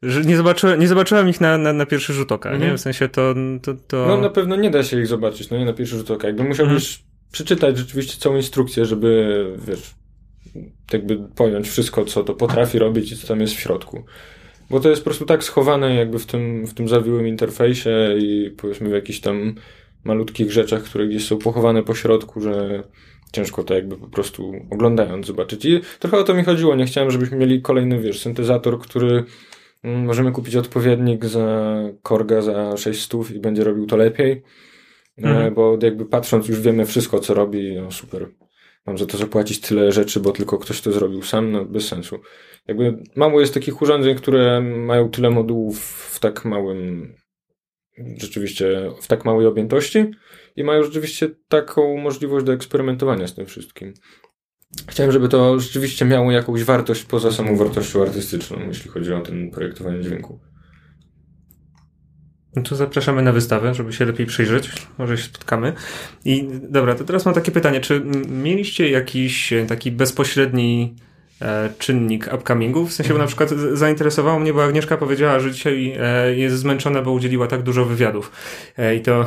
[0.03, 2.57] że nie, zobaczyłem, nie zobaczyłem ich na, na, na pierwszy rzut oka, nie?
[2.57, 2.79] Mhm.
[2.79, 4.07] W sensie to, to, to...
[4.07, 6.27] No na pewno nie da się ich zobaczyć, no nie na pierwszy rzut oka.
[6.27, 7.11] Jakby musiałbyś mhm.
[7.33, 9.95] przeczytać rzeczywiście całą instrukcję, żeby, wiesz,
[10.93, 14.05] jakby pojąć wszystko, co to potrafi robić i co tam jest w środku.
[14.71, 18.55] Bo to jest po prostu tak schowane jakby w tym, w tym zawiłym interfejsie i
[18.57, 19.55] powiedzmy w jakichś tam
[20.05, 22.83] malutkich rzeczach, które gdzieś są pochowane po środku, że
[23.33, 25.65] ciężko to jakby po prostu oglądając zobaczyć.
[25.65, 26.77] I trochę o to mi chodziło.
[26.77, 29.25] Nie chciałem, żebyśmy mieli kolejny, wiesz, syntezator, który
[29.83, 34.33] mm, możemy kupić odpowiednik za Korga za 600 i będzie robił to lepiej.
[35.19, 35.55] E, mhm.
[35.55, 38.29] Bo jakby patrząc już wiemy wszystko, co robi, no super.
[38.87, 42.19] Mam za to zapłacić tyle rzeczy, bo tylko ktoś to zrobił sam, no bez sensu.
[42.69, 45.81] Jakby mało jest takich urządzeń, które mają tyle modułów
[46.15, 47.15] w tak małym,
[48.17, 50.11] rzeczywiście w tak małej objętości
[50.57, 53.95] i mają rzeczywiście taką możliwość do eksperymentowania z tym wszystkim.
[54.89, 59.51] Chciałem, żeby to rzeczywiście miało jakąś wartość poza samą wartością artystyczną, jeśli chodzi o ten
[59.51, 60.41] projektowanie dźwięku.
[62.57, 64.71] No to zapraszamy na wystawę, żeby się lepiej przyjrzeć.
[64.99, 65.73] Może się spotkamy.
[66.25, 67.81] I dobra, to teraz mam takie pytanie.
[67.81, 71.14] Czy mieliście jakiś taki bezpośredni e,
[71.79, 72.87] czynnik upcomingu?
[72.87, 77.03] W sensie, bo na przykład zainteresowało mnie, bo Agnieszka powiedziała, że dzisiaj e, jest zmęczona,
[77.03, 78.33] bo udzieliła tak dużo wywiadów.
[78.79, 79.27] E, I to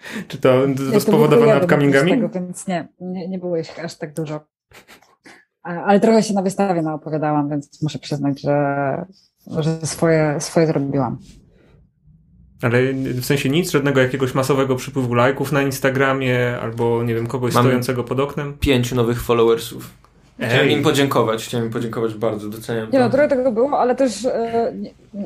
[0.28, 2.10] czy to, to spowodowane upcomingami?
[2.10, 4.40] Tego, więc nie, nie, nie było ich aż tak dużo.
[5.62, 9.04] Ale trochę się na wystawie naopowiadałam, więc muszę przyznać, że,
[9.46, 11.18] że swoje, swoje zrobiłam.
[12.62, 17.54] Ale w sensie nic, żadnego jakiegoś masowego przypływu lajków na Instagramie albo nie wiem, kogoś
[17.54, 18.58] Mam stojącego pod oknem?
[18.60, 19.90] Pięciu nowych followersów.
[20.40, 22.90] Chciałem im podziękować, chciałem im podziękować bardzo, doceniam.
[22.92, 24.72] Nie no, trochę tego było, ale też e,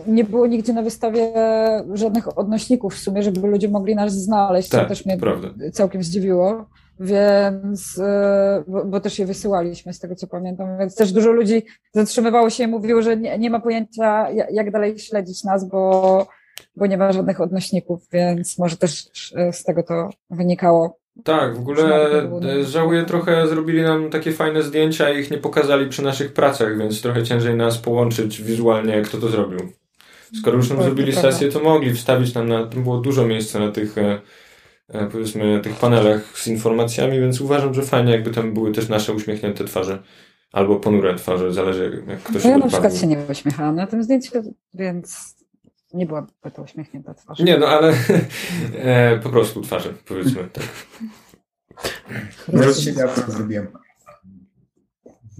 [0.07, 1.33] nie, było nigdzie na wystawie
[1.95, 5.49] żadnych odnośników w sumie, żeby ludzie mogli nas znaleźć, tak, co też mnie prawda.
[5.73, 6.67] całkiem zdziwiło.
[7.01, 11.62] Więc, e, bo, bo, też je wysyłaliśmy z tego co pamiętam, więc też dużo ludzi
[11.93, 16.27] zatrzymywało się i mówiło, że nie, nie ma pojęcia jak dalej śledzić nas, bo,
[16.77, 19.07] bo nie ma żadnych odnośników, więc może też
[19.37, 21.04] e, z tego to wynikało.
[21.25, 22.11] Tak, w ogóle
[22.65, 27.03] żałuję trochę, zrobili nam takie fajne zdjęcia i ich nie pokazali przy naszych pracach, więc
[27.03, 29.73] trochę ciężej nas połączyć wizualnie, kto to zrobił.
[30.41, 33.71] Skoro już nam zrobili sesję, to mogli wstawić nam na, tam było dużo miejsca na
[33.71, 34.21] tych, e,
[34.89, 39.12] e, powiedzmy, tych panelach z informacjami, więc uważam, że fajnie jakby tam były też nasze
[39.12, 40.03] uśmiechnięte twarze.
[40.53, 44.03] albo ponure twarze, zależy jak ktoś no Ja na przykład się nie uśmiechałam na tym
[44.03, 44.33] zdjęciu,
[44.75, 45.34] więc
[45.95, 47.39] nie byłaby to uśmiechnięta twarz.
[47.39, 47.93] Nie, no ale
[48.75, 50.65] e, po prostu twarze, powiedzmy tak.
[52.49, 53.69] Wreszcie ja to zrobiłem.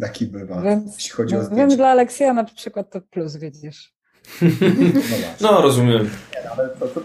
[0.01, 3.95] Taki bywa, więc, jeśli chodzi no, o Więc dla Aleksja na przykład to plus, widzisz.
[5.41, 6.11] No, no rozumiem.
[6.33, 7.01] Nie, ale to, to,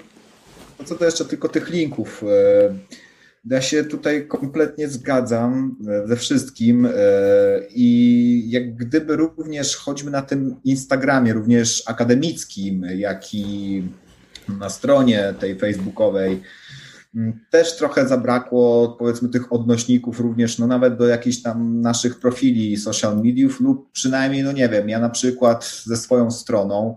[0.77, 2.23] to, co to jeszcze tylko tych linków.
[3.45, 5.75] Ja się tutaj kompletnie zgadzam
[6.05, 6.91] ze wszystkim e,
[7.75, 13.83] i jak gdyby również choćby na tym Instagramie, również akademickim, jak i
[14.59, 16.41] na stronie tej facebookowej,
[17.49, 23.17] też trochę zabrakło, powiedzmy, tych odnośników również, no nawet do jakichś tam naszych profili social
[23.17, 26.95] mediów lub przynajmniej, no nie wiem, ja na przykład ze swoją stroną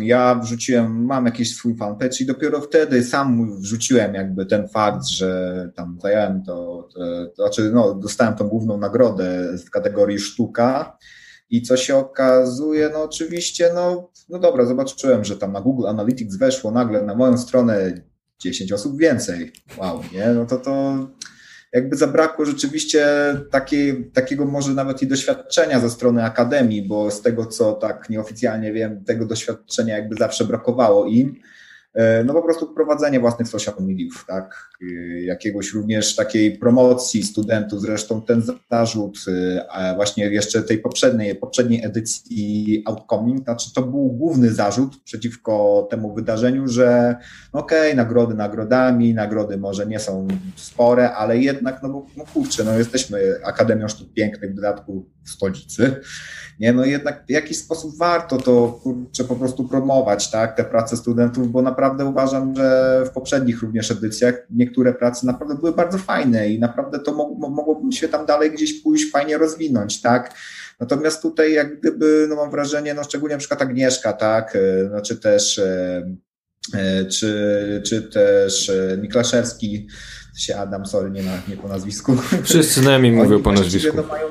[0.00, 5.70] ja wrzuciłem, mam jakiś swój fanpage i dopiero wtedy sam wrzuciłem jakby ten fakt, że
[5.76, 7.00] tam zająłem to, to,
[7.36, 10.98] to znaczy no, dostałem tą główną nagrodę w kategorii sztuka
[11.50, 16.36] i co się okazuje, no oczywiście, no, no dobra, zobaczyłem, że tam na Google Analytics
[16.36, 18.02] weszło nagle na moją stronę
[18.38, 19.52] 10 osób więcej.
[19.78, 20.26] Wow, nie?
[20.26, 20.96] No to to
[21.72, 23.06] jakby zabrakło rzeczywiście
[23.50, 28.72] takiej, takiego może nawet i doświadczenia ze strony akademii, bo z tego co tak nieoficjalnie
[28.72, 31.34] wiem, tego doświadczenia jakby zawsze brakowało im.
[31.94, 37.80] E, no po prostu prowadzenie własnych social mediów, tak, e, jakiegoś również takiej promocji studentów,
[37.80, 44.50] zresztą ten zarzut e, właśnie jeszcze tej poprzedniej, poprzedniej edycji Outcoming, znaczy to był główny
[44.52, 47.16] zarzut przeciwko temu wydarzeniu, że
[47.54, 52.24] no okej, okay, nagrody nagrodami, nagrody może nie są spore, ale jednak, no bo no
[52.34, 56.00] kurczę, no jesteśmy Akademią Sztuk Pięknych, w dodatku w stolicy,
[56.60, 60.96] nie, no jednak w jakiś sposób warto to kurczę po prostu promować, tak, te prace
[60.96, 66.48] studentów, bo naprawdę uważam, że w poprzednich również edycjach niektóre prace naprawdę były bardzo fajne
[66.48, 70.34] i naprawdę to mogłoby się tam dalej gdzieś pójść, fajnie rozwinąć, tak.
[70.80, 74.60] Natomiast tutaj jak gdyby, no mam wrażenie, no szczególnie na przykład Agnieszka, tak, e,
[74.92, 76.02] no czy też e,
[76.74, 79.88] e, czy, czy też Miklaszewski,
[80.36, 82.16] się Adam, sorry, nie, na, nie po nazwisku.
[82.42, 83.96] Wszyscy nami mówią po nazwisku.
[83.96, 84.26] No mają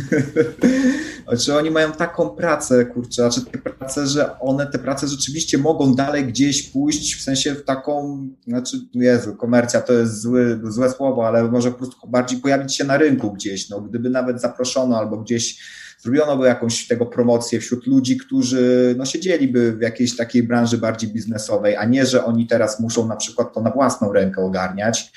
[1.44, 5.94] Czy oni mają taką pracę, kurczę, znaczy te prace, że one, te prace rzeczywiście mogą
[5.94, 11.26] dalej gdzieś pójść, w sensie w taką, znaczy, Jezu, komercja to jest zły, złe słowo,
[11.26, 15.16] ale może po prostu bardziej pojawić się na rynku gdzieś, no, gdyby nawet zaproszono albo
[15.16, 15.58] gdzieś
[16.02, 21.10] zrobiono by jakąś tego promocję wśród ludzi, którzy no, siedzieliby w jakiejś takiej branży bardziej
[21.10, 25.12] biznesowej, a nie, że oni teraz muszą na przykład to na własną rękę ogarniać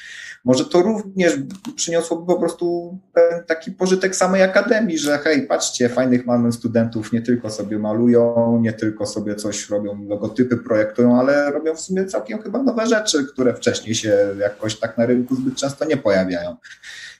[0.46, 1.34] może to również
[1.76, 2.98] przyniosłoby po prostu
[3.48, 8.74] taki pożytek samej akademii, że hej, patrzcie, fajnych mamy studentów, nie tylko sobie malują, nie
[8.74, 13.54] tylko sobie coś robią, logotypy projektują, ale robią w sumie całkiem chyba nowe rzeczy, które
[13.54, 16.56] wcześniej się jakoś tak na rynku zbyt często nie pojawiają.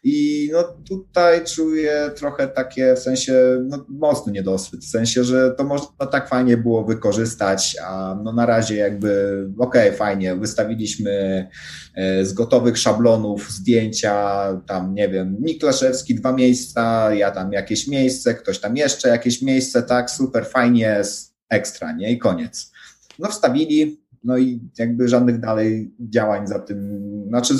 [0.07, 3.33] I no tutaj czuję trochę takie w sensie
[3.67, 8.45] no, mocny niedosyt, w sensie, że to można tak fajnie było wykorzystać, a no na
[8.45, 11.47] razie jakby okej, okay, fajnie, wystawiliśmy
[11.95, 18.33] e, z gotowych szablonów zdjęcia, tam nie wiem, Miklaszewski dwa miejsca, ja tam jakieś miejsce,
[18.33, 21.01] ktoś tam jeszcze jakieś miejsce, tak, super, fajnie,
[21.49, 22.11] ekstra, nie?
[22.11, 22.71] I koniec.
[23.19, 27.53] No wstawili, no i jakby żadnych dalej działań za tym, znaczy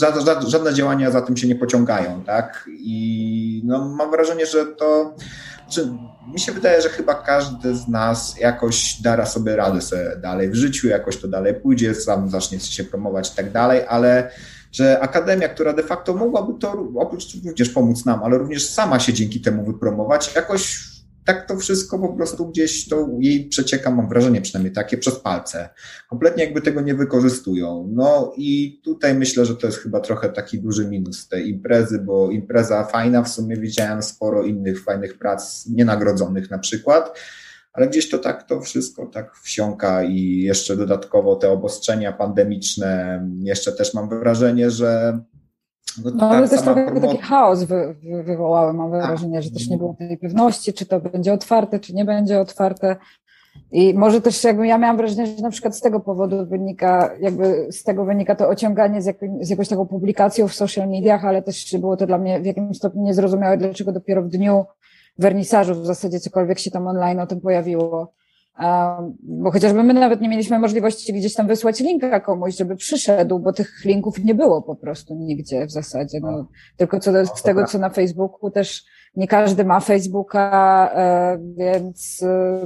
[0.48, 2.70] żadne działania za tym się nie pociągają, tak?
[2.80, 5.16] I no, mam wrażenie, że to,
[5.58, 5.92] znaczy,
[6.34, 10.56] mi się wydaje, że chyba każdy z nas jakoś dara sobie radę sobie dalej w
[10.56, 14.32] życiu, jakoś to dalej pójdzie, sam zacznie się promować i tak dalej, ale
[14.72, 19.14] że akademia, która de facto mogłaby to oprócz również pomóc nam, ale również sama się
[19.14, 20.95] dzięki temu wypromować, jakoś
[21.26, 25.70] tak to wszystko po prostu gdzieś to jej przecieka, mam wrażenie przynajmniej takie, przez palce.
[26.10, 27.90] Kompletnie jakby tego nie wykorzystują.
[27.94, 32.32] No i tutaj myślę, że to jest chyba trochę taki duży minus tej imprezy, bo
[32.32, 37.20] impreza fajna, w sumie widziałem sporo innych fajnych prac, nienagrodzonych na przykład,
[37.74, 43.72] ale gdzieś to tak to wszystko tak wsiąka i jeszcze dodatkowo te obostrzenia pandemiczne, jeszcze
[43.72, 45.20] też mam wrażenie, że
[46.04, 49.08] no, no ale też trochę taki chaos wy, wy, wywołały, mam tak.
[49.08, 52.96] wrażenie, że też nie było tej pewności, czy to będzie otwarte, czy nie będzie otwarte.
[53.72, 57.68] I może też jakby ja miałam wrażenie, że na przykład z tego powodu wynika, jakby
[57.72, 61.78] z tego wynika to ociąganie z, z jakąś taką publikacją w social mediach, ale też
[61.78, 64.66] było to dla mnie w jakimś stopniu niezrozumiałe, dlaczego dopiero w dniu
[65.20, 68.14] wernisażu w zasadzie cokolwiek się tam online o tym pojawiło.
[69.24, 73.54] Bo chociażby my nawet nie mieliśmy możliwości gdzieś tam wysłać linka komuś, żeby przyszedł, bo
[73.54, 76.20] tych linków nie było po prostu nigdzie w zasadzie.
[76.22, 76.48] No,
[76.78, 78.86] tylko co do, z tego, co na Facebooku też
[79.16, 82.60] nie każdy ma Facebooka, e, więc e,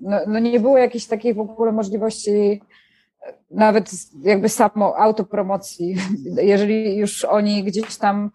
[0.00, 2.60] no, no nie było jakiejś takiej w ogóle możliwości
[3.26, 3.90] e, nawet
[4.22, 5.96] jakby samo autopromocji.
[6.42, 8.30] Jeżeli już oni gdzieś tam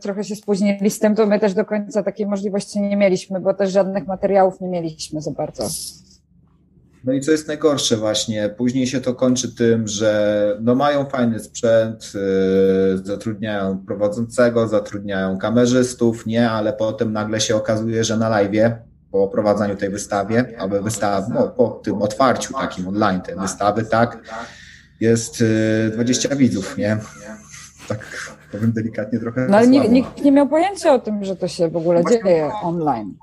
[0.00, 3.54] trochę się spóźnili z tym, to my też do końca takiej możliwości nie mieliśmy, bo
[3.54, 5.64] też żadnych materiałów nie mieliśmy za bardzo.
[7.06, 11.40] No i co jest najgorsze właśnie, później się to kończy tym, że no mają fajny
[11.40, 18.72] sprzęt, yy, zatrudniają prowadzącego, zatrudniają kamerzystów, nie, ale potem nagle się okazuje, że na live
[19.10, 24.18] po prowadzeniu tej wystawie, albo wystaw, no, po tym otwarciu takim online tej wystawy, tak,
[25.00, 26.98] jest yy, 20 widzów, nie?
[27.88, 29.46] Tak powiem delikatnie trochę.
[29.50, 32.50] No ale nikt, nikt, nie miał pojęcia o tym, że to się w ogóle dzieje
[32.62, 33.14] online.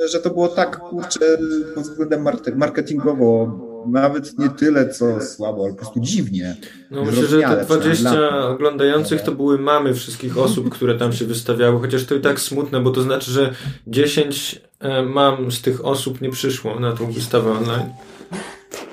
[0.00, 1.38] Że, że to było tak kurczę
[1.74, 3.52] pod względem marketingowo
[3.90, 6.56] nawet nie tyle co słabo, ale po prostu dziwnie.
[6.90, 11.80] No myślę, że te 20 oglądających to były mamy wszystkich osób, które tam się wystawiały,
[11.80, 13.54] chociaż to i tak smutne, bo to znaczy, że
[13.86, 17.90] 10 e, mam z tych osób nie przyszło na tą wystawę online.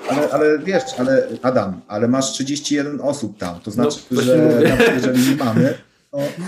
[0.08, 4.94] Ale, ale wiesz, ale Adam, ale masz 31 osób tam, to znaczy, no, że nawet
[4.94, 5.74] jeżeli nie mamy,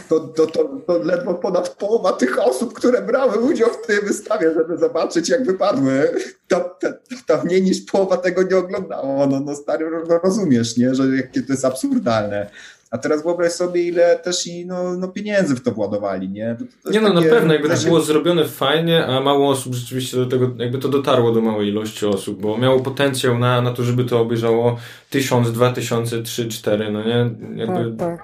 [0.08, 4.54] to, to, to, to, ledwo ponad połowa tych osób, które brały udział w tej wystawie,
[4.54, 6.10] żeby zobaczyć, jak wypadły,
[6.48, 6.88] to, to,
[7.26, 9.26] to mniej niż połowa tego nie oglądało.
[9.26, 10.94] No, no stary, no rozumiesz, nie?
[10.94, 12.50] że jakie to jest absurdalne.
[12.90, 16.56] A teraz wyobraź sobie, ile też i no, no pieniędzy w to władowali, nie?
[16.84, 20.16] To nie no, takie, na pewno, jakby to było zrobione fajnie, a mało osób rzeczywiście
[20.16, 23.82] do tego, jakby to dotarło do małej ilości osób, bo miało potencjał na, na to,
[23.82, 24.76] żeby to obejrzało
[25.10, 27.30] tysiąc, dwa tysiące, trzy, cztery, no nie?
[27.56, 27.96] Jakby...
[27.96, 28.20] Tak, tak.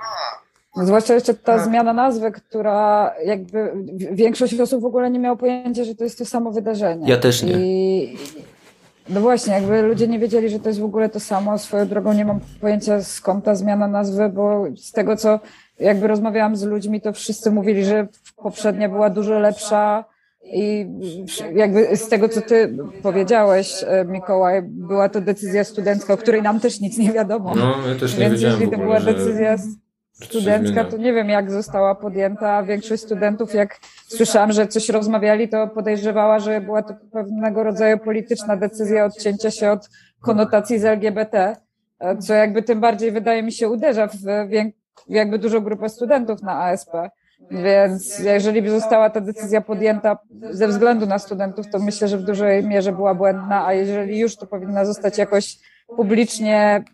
[0.77, 1.67] Zwłaszcza jeszcze ta tak.
[1.67, 3.73] zmiana nazwy, która jakby
[4.13, 7.09] większość osób w ogóle nie miało pojęcia, że to jest to samo wydarzenie.
[7.09, 7.53] Ja też nie.
[7.53, 8.17] I,
[9.09, 11.59] no właśnie, jakby ludzie nie wiedzieli, że to jest w ogóle to samo.
[11.59, 15.41] Swoją drogą nie mam pojęcia skąd ta zmiana nazwy, bo z tego co
[15.79, 20.05] jakby rozmawiałam z ludźmi, to wszyscy mówili, że poprzednia była dużo lepsza.
[20.45, 20.87] I
[21.55, 26.61] jakby z tego, co ty powiedziałeś, e, Mikołaj, była to decyzja studencka, o której nam
[26.61, 27.55] też nic nie wiadomo.
[27.55, 29.57] No, ja też nie Więc jeśli to była decyzja
[30.25, 32.63] studencka, to nie wiem, jak została podjęta.
[32.63, 38.57] Większość studentów, jak słyszałam, że coś rozmawiali, to podejrzewała, że była to pewnego rodzaju polityczna
[38.57, 39.89] decyzja odcięcia się od
[40.21, 41.57] konotacji z LGBT,
[42.21, 44.49] co jakby tym bardziej wydaje mi się uderza w
[45.09, 46.91] jakby dużą grupę studentów na ASP.
[47.51, 50.19] Więc jeżeli by została ta decyzja podjęta
[50.51, 54.37] ze względu na studentów, to myślę, że w dużej mierze była błędna, a jeżeli już,
[54.37, 55.59] to powinna zostać jakoś
[55.97, 56.85] publicznie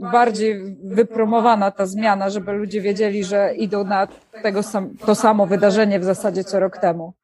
[0.00, 4.08] bardziej wypromowana ta zmiana, żeby ludzie wiedzieli, że idą na
[4.42, 7.14] tego sam, to samo wydarzenie w zasadzie co rok temu.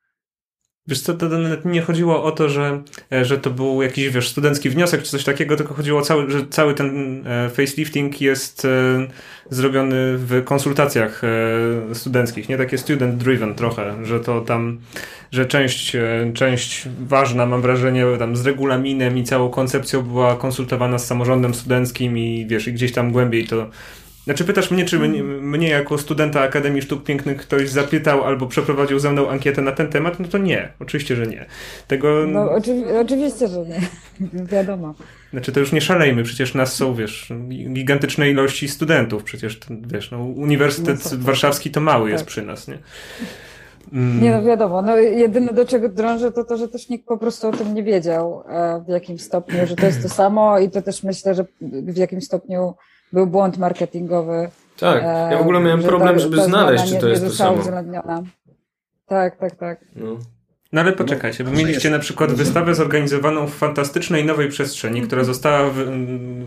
[0.89, 1.27] Wiesz co, to
[1.65, 2.83] nie chodziło o to, że,
[3.13, 6.31] e, że to był jakiś, wiesz, studencki wniosek czy coś takiego, tylko chodziło o cały,
[6.31, 9.07] że cały ten e, facelifting jest e,
[9.51, 11.23] zrobiony w konsultacjach
[11.93, 14.79] studenckich, nie takie student driven trochę, że to tam,
[15.33, 15.97] że część,
[16.35, 22.19] część ważna, mam wrażenie, tam z regulaminem i całą koncepcją była konsultowana z samorządem studenckim
[22.19, 23.71] i wiesz, i gdzieś tam głębiej to
[24.29, 28.99] znaczy pytasz mnie, czy mnie, mnie, jako studenta Akademii Sztuk Pięknych ktoś zapytał albo przeprowadził
[28.99, 30.21] ze mną ankietę na ten temat?
[30.21, 31.47] No to nie, oczywiście, że nie.
[31.87, 32.27] Tego...
[32.27, 32.51] No
[33.01, 33.81] oczywiście, że nie,
[34.53, 34.95] wiadomo.
[35.31, 37.33] Znaczy to już nie szalejmy, przecież nas są, wiesz,
[37.73, 42.13] gigantyczne ilości studentów, przecież, wiesz, no, Uniwersytet no, Warszawski to mały tak.
[42.13, 42.79] jest przy nas, nie?
[43.93, 44.23] Mm.
[44.23, 47.49] Nie no wiadomo, no jedyne do czego drążę to to, że też nikt po prostu
[47.49, 50.83] o tym nie wiedział e, w jakim stopniu, że to jest to samo i to
[50.83, 52.75] też myślę, że w jakim stopniu
[53.13, 54.51] był błąd marketingowy.
[54.79, 57.63] Tak, ja w ogóle miałem problem, ta, żeby ta znaleźć, czy to jest to samo.
[59.07, 59.81] Tak, tak, tak.
[59.97, 60.19] No.
[60.73, 65.71] No ale poczekajcie, bo mieliście na przykład wystawę zorganizowaną w fantastycznej nowej przestrzeni, która została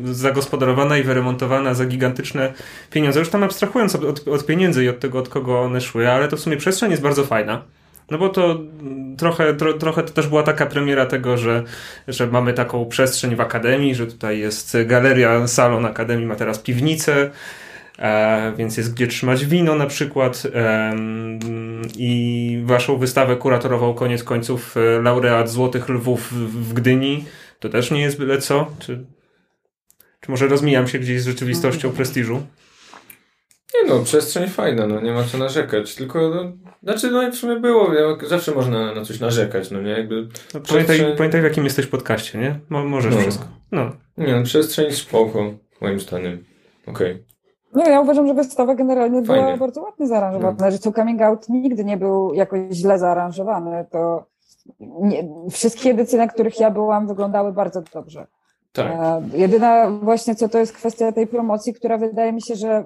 [0.03, 2.53] zagospodarowana i wyremontowana za gigantyczne
[2.89, 3.19] pieniądze.
[3.19, 6.37] Już tam abstrahując od, od, pieniędzy i od tego, od kogo one szły, ale to
[6.37, 7.61] w sumie przestrzeń jest bardzo fajna.
[8.11, 8.59] No bo to
[9.17, 11.63] trochę, tro, trochę to też była taka premiera tego, że,
[12.07, 17.31] że mamy taką przestrzeń w Akademii, że tutaj jest galeria, salon Akademii ma teraz piwnicę,
[17.99, 20.95] e, więc jest gdzie trzymać wino na przykład e,
[21.97, 27.25] i waszą wystawę kuratorował koniec końców e, laureat Złotych Lwów w, w Gdyni.
[27.59, 28.71] To też nie jest byle co?
[28.79, 29.05] Czy,
[30.21, 32.41] czy może rozmijam się gdzieś z rzeczywistością prestiżu?
[33.73, 36.51] Nie no, przestrzeń fajna, no nie ma co narzekać, tylko no,
[36.83, 37.91] znaczy no w sumie było,
[38.27, 40.27] zawsze można na coś narzekać, no nie, jakby...
[40.53, 42.59] No, pamiętaj, pamiętaj w jakim jesteś podcaście, nie?
[42.69, 43.21] Mo możesz no.
[43.21, 43.45] wszystko.
[43.71, 43.91] No.
[44.17, 46.43] Nie no, przestrzeń spoko, moim zdaniem.
[46.87, 47.11] Okej.
[47.11, 47.25] Okay.
[47.73, 49.43] No ja uważam, że wystawa generalnie Fajnie.
[49.43, 50.71] była bardzo ładnie zaaranżowana, no.
[50.71, 54.25] że to coming out nigdy nie był jakoś źle zaaranżowany, to
[54.79, 58.27] nie, wszystkie edycje, na których ja byłam, wyglądały bardzo dobrze.
[58.73, 58.91] Tak.
[58.91, 62.83] E, jedyna właśnie co to jest kwestia tej promocji, która wydaje mi się, że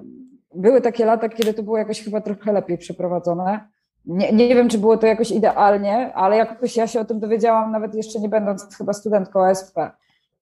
[0.55, 3.67] były takie lata, kiedy to było jakoś chyba trochę lepiej przeprowadzone.
[4.05, 7.71] Nie, nie wiem, czy było to jakoś idealnie, ale jakoś ja się o tym dowiedziałam,
[7.71, 9.77] nawet jeszcze nie będąc chyba studentką ASP.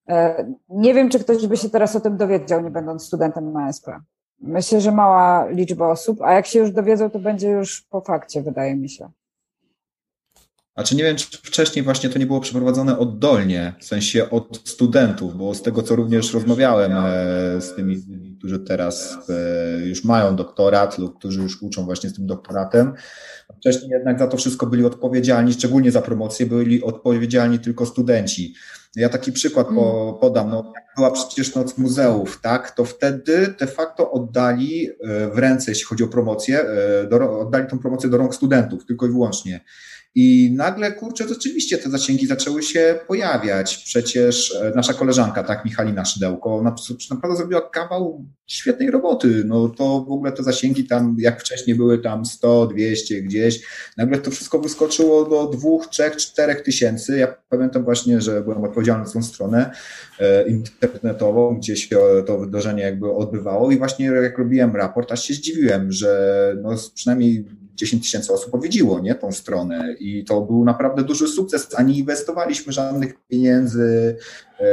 [0.09, 3.87] E, nie wiem, czy ktoś by się teraz o tym dowiedział, nie będąc studentem ASP.
[4.41, 8.41] Myślę, że mała liczba osób, a jak się już dowiedzą, to będzie już po fakcie,
[8.41, 9.11] wydaje mi się.
[10.75, 14.61] A czy nie wiem, czy wcześniej właśnie to nie było przeprowadzone oddolnie, w sensie od
[14.69, 17.01] studentów, bo z tego, co również rozmawiałem e,
[17.61, 18.01] z tymi,
[18.43, 22.93] którzy teraz e, już mają doktorat lub którzy już uczą właśnie z tym doktoratem,
[23.57, 28.53] wcześniej jednak za to wszystko byli odpowiedzialni, szczególnie za promocję, byli odpowiedzialni tylko studenci.
[28.95, 30.49] Ja taki przykład po, podam.
[30.49, 32.71] No, była przecież Noc Muzeów, tak?
[32.71, 36.65] To wtedy de facto oddali e, w ręce, jeśli chodzi o promocję,
[37.09, 39.59] do, oddali tą promocję do rąk studentów, tylko i wyłącznie.
[40.15, 43.77] I nagle, kurczę, rzeczywiście te zasięgi zaczęły się pojawiać.
[43.77, 46.63] Przecież e, nasza koleżanka, tak, Michalina Szydełko,
[47.09, 49.43] naprawdę zrobiła kawał świetnej roboty.
[49.45, 53.61] No to w ogóle te zasięgi tam, jak wcześniej były tam 100, 200 gdzieś,
[53.97, 57.17] nagle to wszystko wyskoczyło do dwóch, trzech, czterech tysięcy.
[57.17, 59.71] Ja pamiętam właśnie, że byłem odpowiedzialny za tą stronę
[60.19, 65.33] e, internetową, gdzie się to wydarzenie jakby odbywało i właśnie jak robiłem raport, aż się
[65.33, 67.45] zdziwiłem, że no przynajmniej
[67.75, 71.97] 10 tysięcy osób odwiedziło nie, tą stronę i to był naprawdę duży sukces, a nie
[71.97, 74.17] inwestowaliśmy żadnych pieniędzy
[74.59, 74.63] e,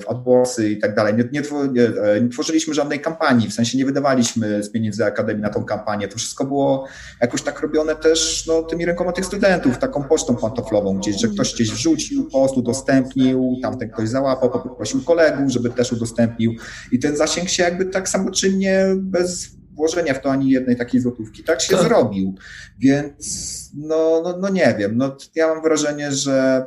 [0.00, 1.14] w AdWordsy i tak dalej.
[1.14, 1.42] Nie, nie,
[1.72, 6.08] nie, tworzyliśmy żadnej kampanii, w sensie nie wydawaliśmy z pieniędzy Akademii na tą kampanię.
[6.08, 6.86] To wszystko było
[7.20, 11.54] jakoś tak robione też no, tymi rękoma tych studentów, taką pocztą pantoflową, gdzieś, że ktoś
[11.54, 16.52] gdzieś wrzucił, post udostępnił, tamten ktoś załapał, poprosił kolegów, żeby też udostępnił
[16.92, 21.44] i ten zasięg się jakby tak samoczynnie bez włożenia w to ani jednej takiej złotówki.
[21.44, 21.84] Tak się tak.
[21.84, 22.34] zrobił.
[22.78, 24.96] Więc no, no, no nie wiem.
[24.96, 26.66] No, ja mam wrażenie, że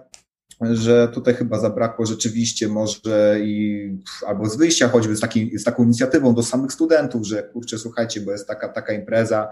[0.72, 3.89] że tutaj chyba zabrakło rzeczywiście może i
[4.28, 8.22] albo z wyjścia choćby z, taki, z taką inicjatywą do samych studentów, że kurczę, słuchajcie,
[8.22, 9.49] bo jest taka, taka impreza,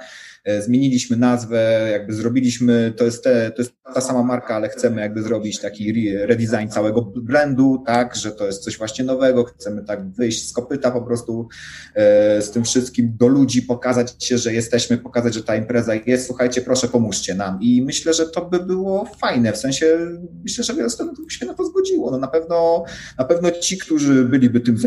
[0.60, 5.24] zmieniliśmy nazwę, jakby zrobiliśmy, to jest, te, to jest ta sama marka, ale chcemy jakby
[5.24, 10.50] zrobić taki redesign całego brandu, tak, że to jest coś właśnie nowego, chcemy tak wyjść
[10.50, 11.48] z kopyta po prostu
[11.96, 16.28] e, z tym wszystkim do ludzi, pokazać się, że jesteśmy, pokazać, że ta impreza jest,
[16.28, 17.60] słuchajcie, proszę pomóżcie nam.
[17.62, 19.98] I myślę, że to by było fajne, w sensie
[20.44, 22.84] myślę, że wiele studentów się na to zgodziło, no na pewno,
[23.18, 24.78] na pewno ci, którzy byliby tym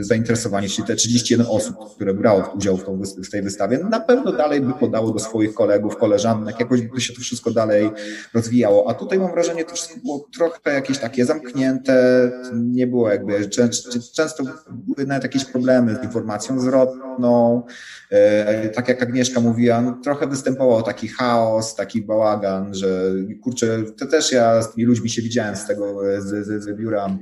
[0.00, 4.32] zainteresowani, czyli te 31 osób, które brało udział w, tą, w tej wystawie, na pewno
[4.32, 7.90] dalej by podało do swoich kolegów, koleżanek, jakoś by się to wszystko dalej
[8.34, 8.90] rozwijało.
[8.90, 13.48] A tutaj mam wrażenie, to wszystko było trochę jakieś takie zamknięte, nie było jakby,
[14.14, 17.62] często były nawet jakieś problemy z informacją zwrotną,
[18.10, 23.12] e, tak jak Agnieszka mówiła, no, trochę występował taki chaos, taki bałagan, że
[23.42, 27.18] kurczę, to też ja z tymi ludźmi się widziałem z tego, z, z, z biura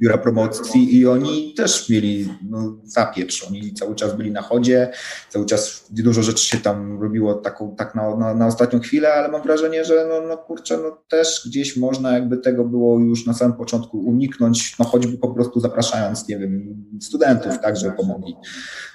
[0.00, 3.46] biura promocji i oni też mieli no, zapieprz.
[3.48, 4.90] Oni cały czas byli na chodzie,
[5.28, 9.28] cały czas dużo rzeczy się tam robiło taką, tak na, na, na ostatnią chwilę, ale
[9.28, 13.34] mam wrażenie, że no, no kurczę, no też gdzieś można jakby tego było już na
[13.34, 18.36] samym początku uniknąć, no choćby po prostu zapraszając, nie wiem, studentów, tak, żeby pomogli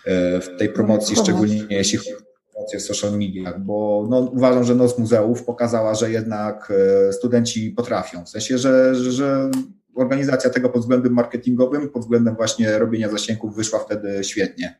[0.06, 2.28] e, w tej promocji, szczególnie jeśli chodzi
[2.58, 6.74] promocję w social mediach, bo no, uważam, że Noc Muzeów pokazała, że jednak
[7.08, 8.26] e, studenci potrafią.
[8.26, 9.52] W sensie, że, że
[9.98, 14.78] organizacja tego pod względem marketingowym, pod względem właśnie robienia zasięgów wyszła wtedy świetnie.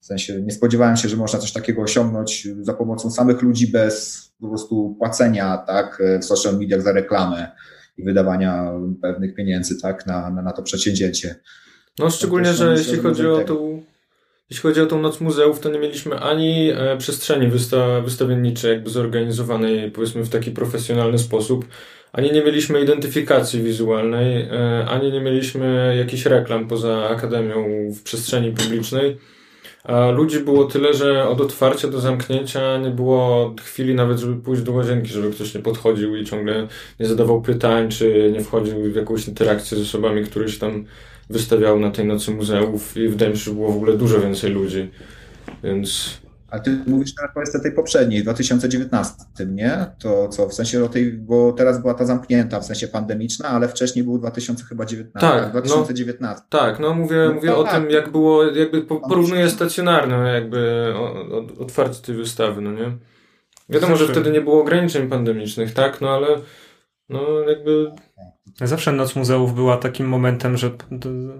[0.00, 4.24] W sensie nie spodziewałem się, że można coś takiego osiągnąć za pomocą samych ludzi bez
[4.40, 7.52] po prostu płacenia tak, w social mediach za reklamę
[7.96, 11.34] i wydawania pewnych pieniędzy tak, na, na, na to przedsięwzięcie.
[11.98, 13.82] No szczególnie, że jeśli chodzi o tą
[14.54, 18.90] jeśli chodzi o tą Noc Muzeów, to nie mieliśmy ani e, przestrzeni wysta wystawienniczej jakby
[18.90, 21.64] zorganizowanej powiedzmy w taki profesjonalny sposób,
[22.12, 28.52] ani nie mieliśmy identyfikacji wizualnej, e, ani nie mieliśmy jakichś reklam poza akademią w przestrzeni
[28.52, 29.16] publicznej.
[29.84, 34.62] A ludzi było tyle, że od otwarcia do zamknięcia nie było chwili nawet, żeby pójść
[34.62, 36.66] do łazienki, żeby ktoś nie podchodził i ciągle
[37.00, 40.84] nie zadawał pytań, czy nie wchodził w jakąś interakcję z osobami, które się tam
[41.30, 44.52] wystawiały na tej nocy muzeów i wydaje mi się, że było w ogóle dużo więcej
[44.52, 44.90] ludzi.
[45.62, 46.20] Więc
[46.54, 49.14] a ty mówisz teraz powiedzmy tej poprzedniej, w 2019,
[49.46, 49.86] nie?
[49.98, 53.68] To co, w sensie o tej, bo teraz była ta zamknięta, w sensie pandemiczna, ale
[53.68, 55.10] wcześniej był 2019.
[55.20, 56.44] Tak, 2019.
[56.52, 57.72] No, tak, no mówię, no, mówię o tak.
[57.72, 60.92] tym, jak było, jakby porównuję stacjonarne, jakby
[61.58, 62.92] otwarcie tej wystawy, no nie?
[63.68, 66.00] Wiadomo, że wtedy nie było ograniczeń pandemicznych, tak?
[66.00, 66.28] No ale
[67.08, 67.90] no jakby
[68.56, 70.70] Zawsze Noc Muzeów była takim momentem, że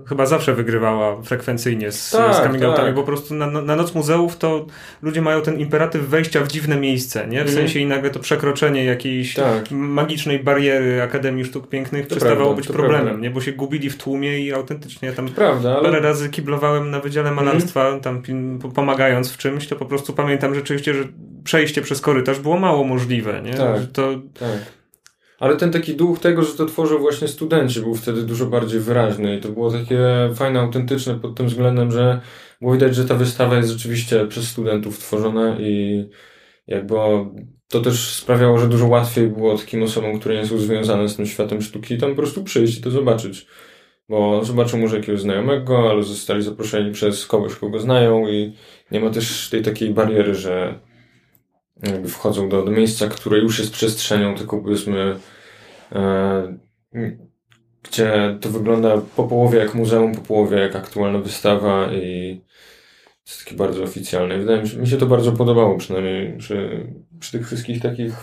[0.08, 2.94] chyba zawsze wygrywała frekwencyjnie z, tak, z coming outami, tak.
[2.94, 4.66] bo po prostu na, na, Noc Muzeów to
[5.02, 7.38] ludzie mają ten imperatyw wejścia w dziwne miejsce, nie?
[7.38, 7.54] W mm.
[7.54, 9.70] sensie i nagle to przekroczenie jakiejś tak.
[9.70, 13.22] magicznej bariery Akademii Sztuk Pięknych to przestawało prawda, być problemem, prawda.
[13.22, 13.30] nie?
[13.30, 16.00] Bo się gubili w tłumie i autentycznie tam prawda, parę ale...
[16.00, 17.46] razy kiblowałem na Wydziale mhm.
[17.46, 18.00] Malarstwa, mm.
[18.00, 18.22] tam
[18.74, 21.04] pomagając w czymś, to po prostu pamiętam rzeczywiście, że
[21.44, 23.54] przejście przez korytarz było mało możliwe, nie?
[23.54, 24.08] Tak, to...
[25.44, 29.36] ale ten taki duch tego, że to tworzą właśnie studenci, był wtedy dużo bardziej wyraźny
[29.36, 29.98] i to było takie
[30.34, 32.20] fajne, autentyczne pod tym względem, że
[32.60, 36.04] było widać, że ta wystawa jest rzeczywiście przez studentów tworzona i
[36.66, 36.94] jakby
[37.68, 41.26] to też sprawiało, że dużo łatwiej było takim osobom, które nie są związane z tym
[41.26, 43.46] światem sztuki, tam po prostu przyjść i to zobaczyć.
[44.08, 48.52] Bo zobaczą może jakiegoś znajomego, ale zostali zaproszeni przez kogoś, kogo znają i
[48.90, 50.80] nie ma też tej takiej bariery, że
[51.82, 55.16] jakby wchodzą do, do miejsca, które już jest przestrzenią, tylko powiedzmy,
[57.82, 62.40] gdzie to wygląda po połowie jak muzeum, po połowie jak aktualna wystawa i
[63.26, 64.38] jest takie bardzo oficjalne.
[64.38, 66.86] Wydaje mi się, mi się to bardzo podobało, przynajmniej przy,
[67.20, 68.14] przy tych wszystkich takich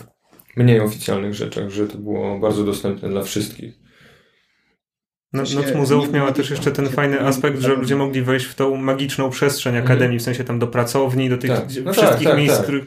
[0.56, 3.82] mniej oficjalnych rzeczach, że to było bardzo dostępne dla wszystkich.
[5.32, 8.76] No, Noc Muzeów miała też jeszcze ten fajny aspekt, że ludzie mogli wejść w tą
[8.76, 9.92] magiczną przestrzeń mhm.
[9.92, 11.64] akademii, w sensie tam do pracowni, do tych tak.
[11.84, 12.62] no wszystkich tak, tak, miejsc, tak.
[12.62, 12.84] których.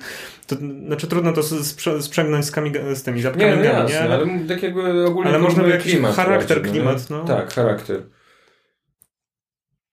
[0.48, 0.56] To,
[0.88, 2.52] znaczy trudno to sprze sprzęgnąć z,
[2.98, 4.02] z tymi zapkami, nie, no jasne, nie?
[4.02, 7.10] Ale, ale tak jakby ogólnie ale można by jakiś klimat charakter, no klimat.
[7.10, 7.26] No.
[7.26, 8.02] Tak, charakter.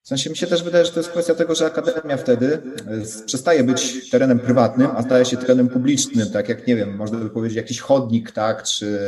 [0.01, 3.25] W sensie mi się też wydaje, że to jest kwestia tego, że akademia wtedy e,
[3.25, 7.29] przestaje być terenem prywatnym, a staje się terenem publicznym, tak jak, nie wiem, można by
[7.29, 8.99] powiedzieć jakiś chodnik, tak, czy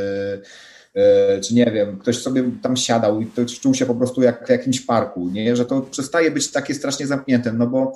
[0.96, 3.28] E, czy nie wiem, ktoś sobie tam siadał i
[3.62, 5.56] czuł się po prostu jak w jakimś parku, nie?
[5.56, 7.94] że to przestaje być takie strasznie zamknięte, no bo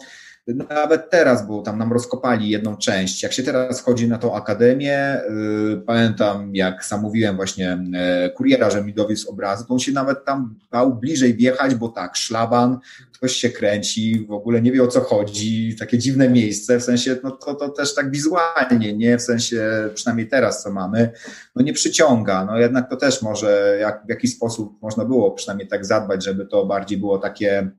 [0.55, 3.23] nawet teraz, bo tam nam rozkopali jedną część.
[3.23, 7.85] Jak się teraz chodzi na tą akademię, yy, pamiętam, jak sam mówiłem właśnie
[8.23, 11.89] yy, kuriera, że mi dowiózł obrazy, to on się nawet tam bał bliżej wjechać, bo
[11.89, 12.79] tak, szlaban,
[13.13, 17.17] ktoś się kręci, w ogóle nie wie o co chodzi, takie dziwne miejsce, w sensie,
[17.23, 21.11] no to, to też tak wizualnie, nie, w sensie, przynajmniej teraz co mamy,
[21.55, 25.67] no nie przyciąga, no jednak to też może jak, w jakiś sposób można było przynajmniej
[25.67, 27.71] tak zadbać, żeby to bardziej było takie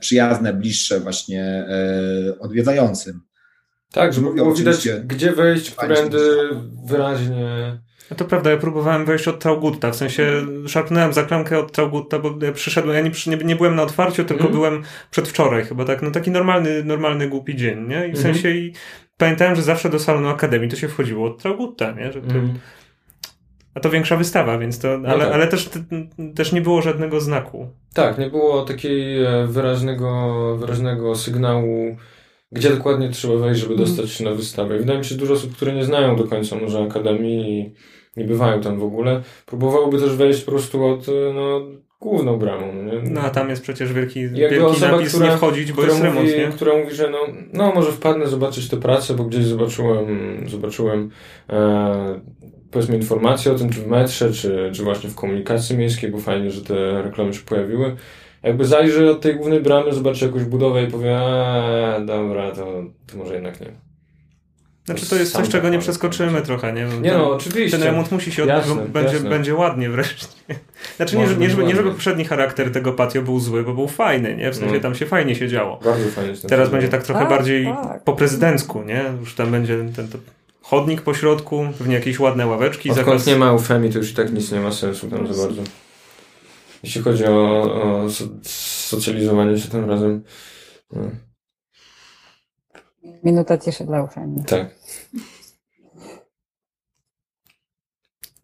[0.00, 3.20] przyjazne, bliższe właśnie e, odwiedzającym.
[3.92, 6.18] Tak, żeby było widać, gdzie wejść, którędy
[6.86, 7.78] wyraźnie.
[8.10, 12.18] No to prawda, ja próbowałem wejść od Traugutta, w sensie szarpnąłem za klamkę od Traugutta,
[12.18, 14.54] bo ja przyszedłem, ja nie, nie, nie byłem na otwarciu, tylko mm.
[14.54, 18.08] byłem przedwczoraj chyba, tak, no taki normalny, normalny głupi dzień, nie?
[18.08, 18.22] I w mm.
[18.22, 18.72] sensie i
[19.16, 22.12] pamiętałem, że zawsze do salonu Akademii to się wchodziło od Traugutta, nie?
[22.12, 22.58] Że to, mm.
[23.78, 24.98] A to większa wystawa, więc to.
[24.98, 25.34] No ale, tak.
[25.34, 25.70] ale też,
[26.34, 27.68] też nie było żadnego znaku.
[27.94, 31.96] Tak, nie było takiego wyraźnego, wyraźnego sygnału,
[32.52, 33.88] gdzie dokładnie trzeba wejść, żeby mhm.
[33.88, 34.78] dostać się na wystawę.
[34.78, 37.74] wydaje mi się, że dużo osób, które nie znają do końca może Akademii i
[38.16, 41.60] nie bywają tam w ogóle, próbowałoby też wejść po prostu od no,
[42.00, 42.72] główną bramą.
[42.72, 43.10] No nie?
[43.10, 46.28] No a tam jest przecież wielki, wielki osoba, napis która, nie wchodzić, bo jest remont,
[46.28, 46.48] nie?
[46.48, 47.18] Która mówi, że no,
[47.52, 50.06] no może wpadnę zobaczyć tę pracę, bo gdzieś zobaczyłem,
[50.48, 51.10] zobaczyłem
[51.50, 52.20] e,
[52.70, 56.50] powiedzmy informacje o tym, czy w metrze, czy, czy właśnie w komunikacji miejskiej, bo fajnie,
[56.50, 57.96] że te reklamy się pojawiły.
[58.42, 63.16] Jakby zajrzy od tej głównej bramy, zobaczy jakąś budowę i powie, a dobra, to, to
[63.16, 63.88] może jednak nie.
[64.88, 66.86] Znaczy to jest coś, czego nie przeskoczymy trochę, nie?
[67.00, 67.78] Nie no, oczywiście.
[67.78, 69.30] Ten remont musi się odbyć, będzie, jasne.
[69.30, 70.26] będzie ładnie wreszcie.
[70.96, 74.36] Znaczy nie, nie, żeby, nie żeby poprzedni charakter tego patio był zły, bo był fajny,
[74.36, 74.50] nie?
[74.50, 74.82] W sensie mm.
[74.82, 75.80] tam się fajnie siedziało.
[75.84, 76.34] Bardzo fajnie.
[76.48, 78.04] Teraz będzie tak trochę tak, bardziej tak.
[78.04, 79.04] po prezydencku, nie?
[79.20, 80.20] Już tam będzie ten, ten,
[80.70, 82.90] chodnik po środku, pewnie jakieś ładne ławeczki.
[82.90, 83.26] Odkąd zakaz...
[83.26, 85.62] nie ma eufemii, to już i tak nic nie ma sensu tam za bardzo.
[86.82, 88.06] Jeśli chodzi o, o
[88.42, 90.24] socjalizowanie się tym razem.
[90.92, 91.10] No.
[93.24, 94.44] Minuta cieszy dla eufemii.
[94.44, 94.74] Tak.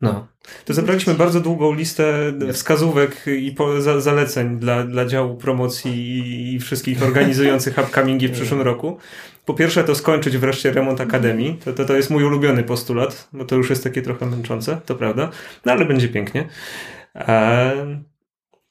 [0.01, 0.27] No.
[0.65, 6.55] To zebraliśmy bardzo długą listę wskazówek i po, za, zaleceń dla, dla działu promocji i,
[6.55, 8.99] i wszystkich organizujących upcomingi w przyszłym roku.
[9.45, 11.59] Po pierwsze, to skończyć wreszcie remont akademii.
[11.65, 14.95] To, to, to jest mój ulubiony postulat, bo to już jest takie trochę męczące, to
[14.95, 15.31] prawda.
[15.65, 16.49] No ale będzie pięknie.
[17.15, 18.03] E,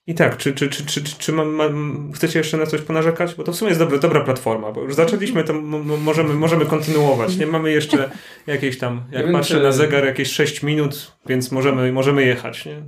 [0.07, 3.36] I tak, czy, czy, czy, czy, czy, czy mam, mam, chcecie jeszcze na coś ponarzekać?
[3.36, 7.38] Bo to w sumie jest dobra, dobra platforma, bo już zaczęliśmy, to możemy, możemy kontynuować.
[7.38, 8.09] Nie mamy jeszcze
[8.47, 12.65] jakieś tam, jak patrzę na zegar, jakieś 6 minut, więc możemy, możemy jechać.
[12.65, 12.84] Nie?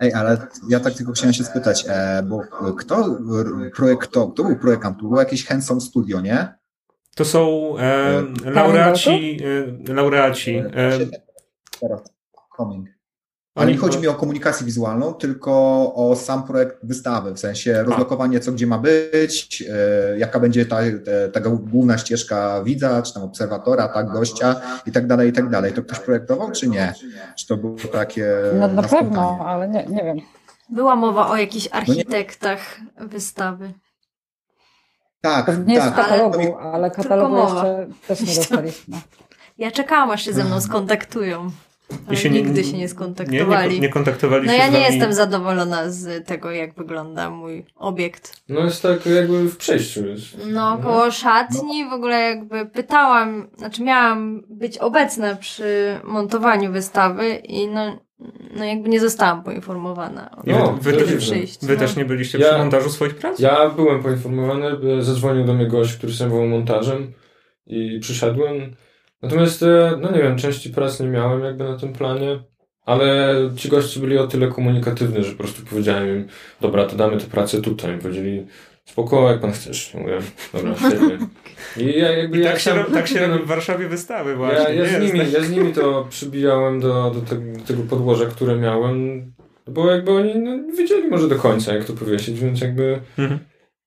[0.00, 2.40] Ej, ale ja tak tylko chciałem się spytać, e, bo
[2.78, 3.18] kto
[3.76, 4.98] projektował, kto był projektant?
[4.98, 6.54] To było jakieś Handsome Studio, nie?
[7.14, 9.40] To są e, laureaci,
[9.88, 10.56] e, laureaci.
[10.56, 10.98] E,
[12.56, 12.99] Coming.
[13.60, 15.52] Ale nie chodzi mi o komunikację wizualną, tylko
[15.94, 20.76] o sam projekt wystawy, w sensie rozlokowanie, co gdzie ma być, e, jaka będzie ta,
[21.32, 25.72] ta główna ścieżka widza, czy tam obserwatora, tak, gościa i tak dalej, i tak dalej.
[25.72, 26.94] To ktoś projektował, czy nie?
[27.38, 28.32] Czy to było takie.
[28.54, 30.16] No na, pewno, ale nie, nie wiem.
[30.68, 32.60] Była mowa o jakichś architektach
[33.00, 33.72] no wystawy.
[35.20, 35.68] Tak, nie tak.
[35.68, 38.96] jest katalogu, ale katalogu jeszcze też nie dostaliśmy.
[39.58, 41.50] Ja czekałam, aż się ze mną skontaktują.
[42.10, 43.74] I się nigdy nie, się nie skontaktowali.
[43.74, 48.42] Nie, nie, kontaktowali no się ja nie jestem zadowolona z tego, jak wygląda mój obiekt.
[48.48, 50.06] No jest tak jakby w przejściu.
[50.06, 50.24] Jest.
[50.46, 57.68] No koło szatni w ogóle jakby pytałam, znaczy miałam być obecna przy montowaniu wystawy i
[57.68, 58.00] no,
[58.56, 61.66] no jakby nie zostałam poinformowana o no, wy, wy, przyjść.
[61.66, 61.78] Wy no.
[61.78, 63.38] też nie byliście ja, przy montażu swoich prac?
[63.38, 64.70] Ja byłem poinformowany,
[65.02, 67.12] zadzwonił do mnie gość, który zajmował montażem
[67.66, 68.76] i przyszedłem.
[69.22, 72.42] Natomiast, e, no nie wiem, części prac nie miałem jakby na tym planie,
[72.84, 76.28] ale ci goście byli o tyle komunikatywni, że po prostu powiedziałem im,
[76.60, 77.98] dobra, to damy tę pracę tutaj.
[77.98, 78.46] Powiedzieli,
[78.84, 79.94] spoko, jak pan chcesz.
[79.94, 80.18] Mówię,
[80.52, 81.18] dobra, świetnie.
[81.76, 84.74] I, ja, jakby I tak, się, sam, tak się robi w Warszawie wystawy właśnie.
[84.74, 88.56] Ja, ja, z, nimi, ja z nimi to przybijałem do, do tego, tego podłoża, które
[88.56, 89.32] miałem,
[89.66, 93.40] bo jakby oni no, wiedzieli może do końca, jak to powiesić, więc jakby mhm.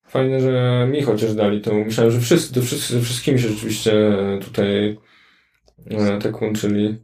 [0.07, 1.73] fajne, że mi chociaż dali to.
[1.73, 3.93] Myślałem, że wszyscy, to wszyscy, ze wszystkimi się rzeczywiście
[4.41, 4.97] tutaj
[5.89, 6.97] e, tak łączyli.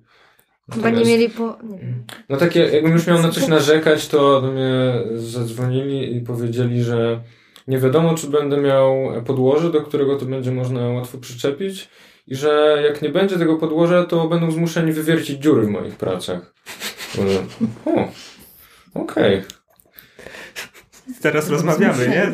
[0.73, 1.57] Chyba nie mieli po...
[1.63, 1.79] Nie
[2.29, 7.21] No takie, jakbym już miał na coś narzekać, to do mnie zadzwonili i powiedzieli, że
[7.67, 8.95] nie wiadomo, czy będę miał
[9.25, 11.89] podłoże, do którego to będzie można łatwo przyczepić
[12.27, 16.53] i że jak nie będzie tego podłoża, to będą zmuszeni wywiercić dziury w moich pracach.
[17.85, 17.91] O,
[18.93, 19.37] okej.
[19.39, 19.59] Okay.
[21.21, 22.31] Teraz rozmawiamy, nie?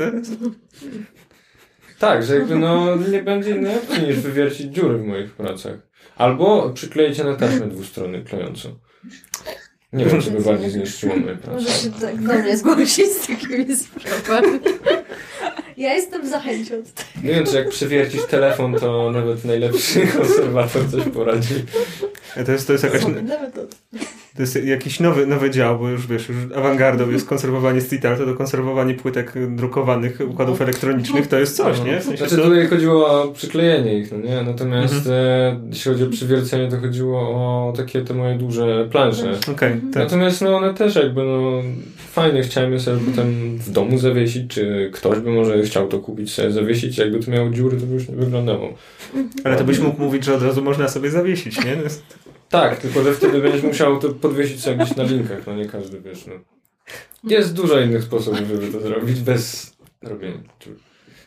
[2.00, 5.78] Tak, że jakby no nie będzie innej opcji niż wywiercić dziury w moich pracach.
[6.18, 8.76] Albo przykleicie na taśmę dwustronny klejącą.
[9.94, 11.52] Nie wiem, czy by bardziej zniszczyło moje pracę.
[11.52, 14.60] Może się tak do mnie zgłosić z takimi sprawami.
[15.78, 16.76] Ja jestem za chęcią.
[17.24, 21.56] Nie wiem, czy jak przywiercisz telefon, to nawet najlepszy konserwator coś poradzi.
[22.46, 23.02] To jest, to jest jakaś...
[24.36, 28.26] To jest jakiś nowy, nowy dział, bo już wiesz, już awangardą jest konserwowanie street artu,
[28.26, 32.00] to konserwowanie płytek drukowanych, układów elektronicznych, to jest coś, nie?
[32.00, 32.42] W sensie znaczy to...
[32.42, 34.44] tutaj chodziło o przyklejenie ich, no nie?
[34.44, 35.16] Natomiast mhm.
[35.16, 39.32] e, jeśli chodzi o przywiercenie, to chodziło o takie te moje duże plansze.
[39.52, 40.04] Okay, tak.
[40.04, 41.62] Natomiast no one też jakby no
[42.12, 46.34] fajnie chciałem je sobie potem w domu zawiesić, czy ktoś by może chciał to kupić
[46.34, 48.74] sobie zawiesić, jakby to miało dziury, to by już nie wyglądało.
[49.44, 51.78] Ale to byś mógł mówić, że od razu można sobie zawiesić, nie?
[52.62, 56.02] Tak, tylko że wtedy będziesz musiał to podwiesić sobie gdzieś na linkach, no nie każdy
[56.02, 56.34] wiesz, no.
[57.24, 60.40] Jest dużo innych sposobów, żeby to zrobić bez robienia.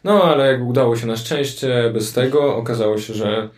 [0.04, 3.48] No, ale jak udało się na szczęście bez tego, okazało się, że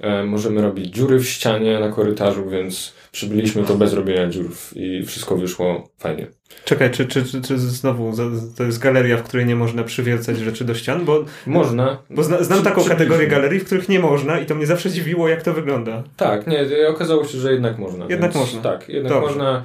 [0.00, 5.02] e, możemy robić dziury w ścianie na korytarzu, więc przybyliśmy to bez robienia dziurów i
[5.06, 6.26] wszystko wyszło fajnie.
[6.64, 8.12] Czekaj, czy, czy, czy, czy znowu
[8.56, 11.04] to jest galeria, w której nie można przywiercać rzeczy do ścian?
[11.04, 12.02] Bo, można.
[12.10, 15.28] Bo zna, znam taką kategorię galerii, w których nie można i to mnie zawsze dziwiło,
[15.28, 16.04] jak to wygląda.
[16.16, 18.06] Tak, nie, okazało się, że jednak można.
[18.08, 18.62] Jednak można.
[18.62, 19.28] Tak, jednak Dobrze.
[19.28, 19.64] można.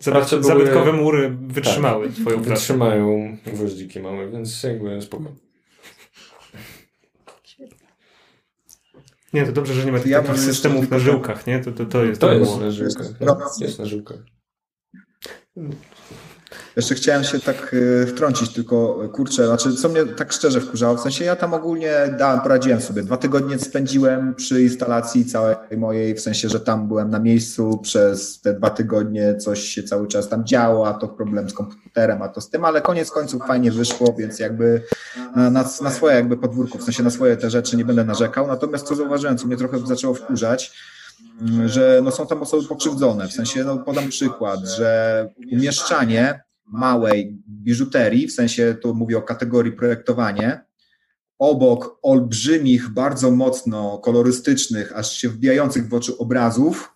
[0.00, 2.50] Zabyt, zabytkowe mury wytrzymały tak, twoją pracę.
[2.50, 5.24] Wytrzymają gwoździki małe, więc jakby spoko.
[9.32, 11.60] Nie, to dobrze, że nie ma ja takich systemów na żyłkach, nie?
[11.60, 13.06] To, to, to jest, to jest na żyłkach.
[13.60, 14.18] Jest na żyłkach.
[16.78, 20.96] Jeszcze chciałem się tak e, wtrącić, tylko e, kurczę, znaczy co mnie tak szczerze wkurzało,
[20.96, 23.02] w sensie ja tam ogólnie dałem, poradziłem sobie.
[23.02, 28.40] Dwa tygodnie spędziłem przy instalacji całej mojej, w sensie, że tam byłem na miejscu przez
[28.40, 32.28] te dwa tygodnie, coś się cały czas tam działo, a to problem z komputerem, a
[32.28, 34.82] to z tym, ale koniec końców fajnie wyszło, więc jakby
[35.36, 38.46] na, na, na swoje jakby podwórko, w sensie na swoje te rzeczy nie będę narzekał.
[38.46, 40.72] Natomiast co zauważyłem, co mnie trochę zaczęło wkurzać,
[41.40, 43.28] mm, że no są tam osoby pokrzywdzone.
[43.28, 49.72] W sensie, no podam przykład, że umieszczanie małej biżuterii, w sensie tu mówię o kategorii
[49.72, 50.64] projektowanie,
[51.38, 56.94] obok olbrzymich, bardzo mocno kolorystycznych, aż się wbijających w oczy obrazów,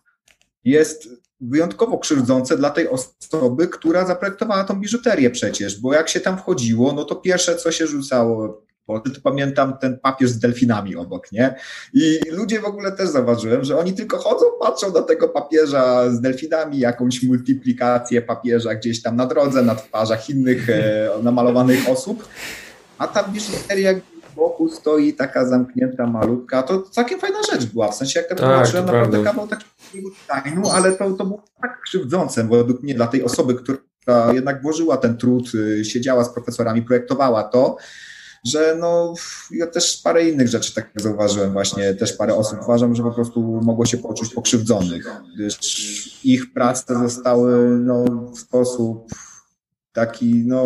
[0.65, 1.09] jest
[1.41, 6.93] wyjątkowo krzywdzące dla tej osoby, która zaprojektowała tą biżuterię przecież, bo jak się tam wchodziło,
[6.93, 11.55] no to pierwsze, co się rzucało to pamiętam ten papież z delfinami obok, nie?
[11.95, 16.21] I ludzie w ogóle też zauważyłem, że oni tylko chodzą, patrzą na tego papieża z
[16.21, 22.29] delfinami, jakąś multiplikację papieża gdzieś tam na drodze, na twarzach innych e, namalowanych osób,
[22.99, 23.95] a ta biżuteria
[24.37, 28.43] boku stoi taka zamknięta, malutka, to całkiem fajna rzecz była, w sensie jak ja to
[28.43, 29.31] tak, naprawdę prawda.
[29.31, 33.79] kawał takiego designu, ale to, to było tak krzywdzące według mnie dla tej osoby, która
[34.33, 37.77] jednak włożyła ten trud, y, siedziała z profesorami, projektowała to,
[38.45, 39.15] że no,
[39.51, 43.61] ja też parę innych rzeczy tak zauważyłem właśnie, też parę osób uważam, że po prostu
[43.63, 48.05] mogło się poczuć pokrzywdzonych, gdyż ich prace zostały no,
[48.35, 49.07] w sposób
[49.93, 50.65] taki, no,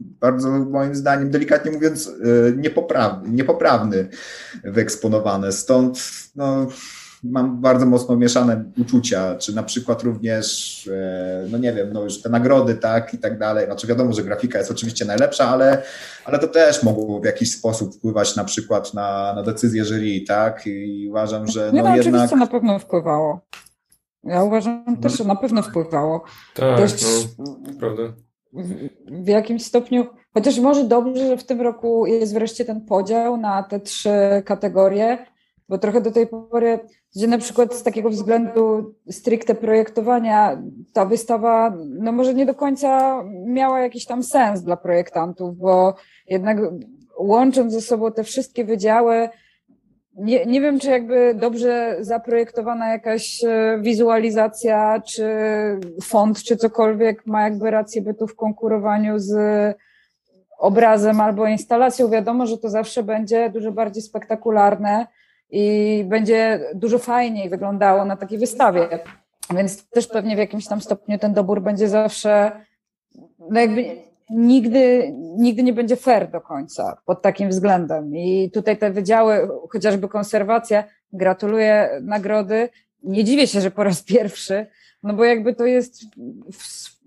[0.00, 2.12] bardzo moim zdaniem, delikatnie mówiąc, e,
[2.56, 4.08] niepoprawny, niepoprawny
[4.64, 5.52] wyeksponowane.
[5.52, 6.00] Stąd,
[6.36, 6.66] no,
[7.22, 12.22] mam bardzo mocno mieszane uczucia, czy na przykład również, e, no nie wiem, no już
[12.22, 13.66] te nagrody, tak, i tak dalej.
[13.66, 15.82] Znaczy wiadomo, że grafika jest oczywiście najlepsza, ale,
[16.24, 20.66] ale to też mogło w jakiś sposób wpływać na przykład na, na decyzję jury, tak,
[20.66, 22.14] i uważam, że no, no, no jednak...
[22.14, 23.40] oczywiście na pewno wpływało.
[24.24, 26.24] Ja uważam też, że na pewno wpływało.
[26.54, 26.94] Tak, też
[27.38, 28.02] no, prawda.
[28.52, 28.74] W,
[29.24, 33.62] w jakimś stopniu, chociaż może dobrze, że w tym roku jest wreszcie ten podział na
[33.62, 35.26] te trzy kategorie,
[35.68, 36.80] bo trochę do tej pory,
[37.16, 40.62] gdzie na przykład z takiego względu stricte projektowania
[40.92, 45.94] ta wystawa, no może nie do końca miała jakiś tam sens dla projektantów, bo
[46.28, 46.58] jednak
[47.18, 49.28] łącząc ze sobą te wszystkie wydziały,
[50.14, 55.26] nie, nie wiem, czy jakby dobrze zaprojektowana jakaś e, wizualizacja, czy
[56.02, 59.34] font, czy cokolwiek ma jakby rację bytu w konkurowaniu z
[60.58, 62.08] obrazem albo instalacją.
[62.08, 65.06] Wiadomo, że to zawsze będzie dużo bardziej spektakularne
[65.50, 68.88] i będzie dużo fajniej wyglądało na takiej wystawie.
[69.56, 72.52] Więc też pewnie w jakimś tam stopniu ten dobór będzie zawsze,
[73.50, 73.84] no jakby
[74.30, 78.16] nigdy, nigdy nie będzie fair do końca pod takim względem.
[78.16, 82.68] I tutaj te wydziały, chociażby konserwacja, gratuluję nagrody.
[83.02, 84.66] Nie dziwię się, że po raz pierwszy,
[85.02, 86.02] no bo jakby to jest,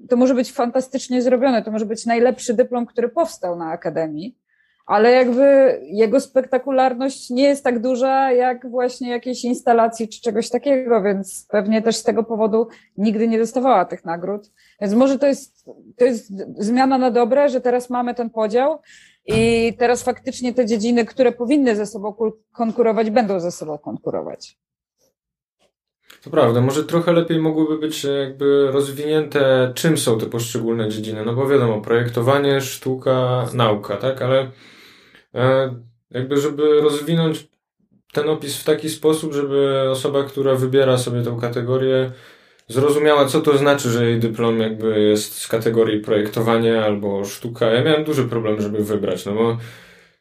[0.09, 4.37] to może być fantastycznie zrobione, to może być najlepszy dyplom, który powstał na Akademii
[4.85, 11.01] ale jakby jego spektakularność nie jest tak duża jak właśnie jakiejś instalacji czy czegoś takiego,
[11.01, 14.51] więc pewnie też z tego powodu nigdy nie dostawała tych nagród.
[14.81, 15.65] Więc może to jest,
[15.97, 18.79] to jest zmiana na dobre, że teraz mamy ten podział
[19.25, 22.15] i teraz faktycznie te dziedziny, które powinny ze sobą
[22.53, 24.59] konkurować, będą ze sobą konkurować.
[26.23, 31.25] To prawda, może trochę lepiej mogłyby być jakby rozwinięte, czym są te poszczególne dziedziny.
[31.25, 34.21] No bo wiadomo, projektowanie, sztuka, nauka, tak?
[34.21, 34.51] Ale
[35.35, 35.75] E,
[36.11, 37.47] jakby żeby rozwinąć
[38.13, 42.11] ten opis w taki sposób, żeby osoba, która wybiera sobie tą kategorię,
[42.67, 47.71] zrozumiała, co to znaczy, że jej dyplom jakby jest z kategorii projektowanie albo sztuka.
[47.71, 49.57] Ja miałem duży problem, żeby wybrać, no bo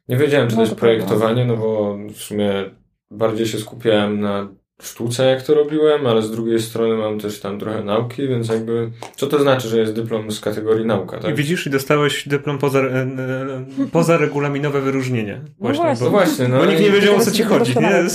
[0.09, 2.71] nie wiedziałem, czy to no jest projektowanie, no bo w sumie
[3.11, 4.49] bardziej się skupiałem na
[4.83, 8.91] sztuce, jak to robiłem, ale z drugiej strony mam też tam trochę nauki, więc jakby
[9.17, 11.31] co to znaczy, że jest dyplom z kategorii nauka, tak?
[11.31, 15.41] I widzisz, i dostałeś dyplom poza, e, e, poza regulaminowe wyróżnienie.
[15.45, 17.43] No właśnie, no właśnie, bo, no właśnie, no bo nikt nie wiedział, o co ci
[17.43, 17.75] chodzi.
[17.79, 18.11] Nie?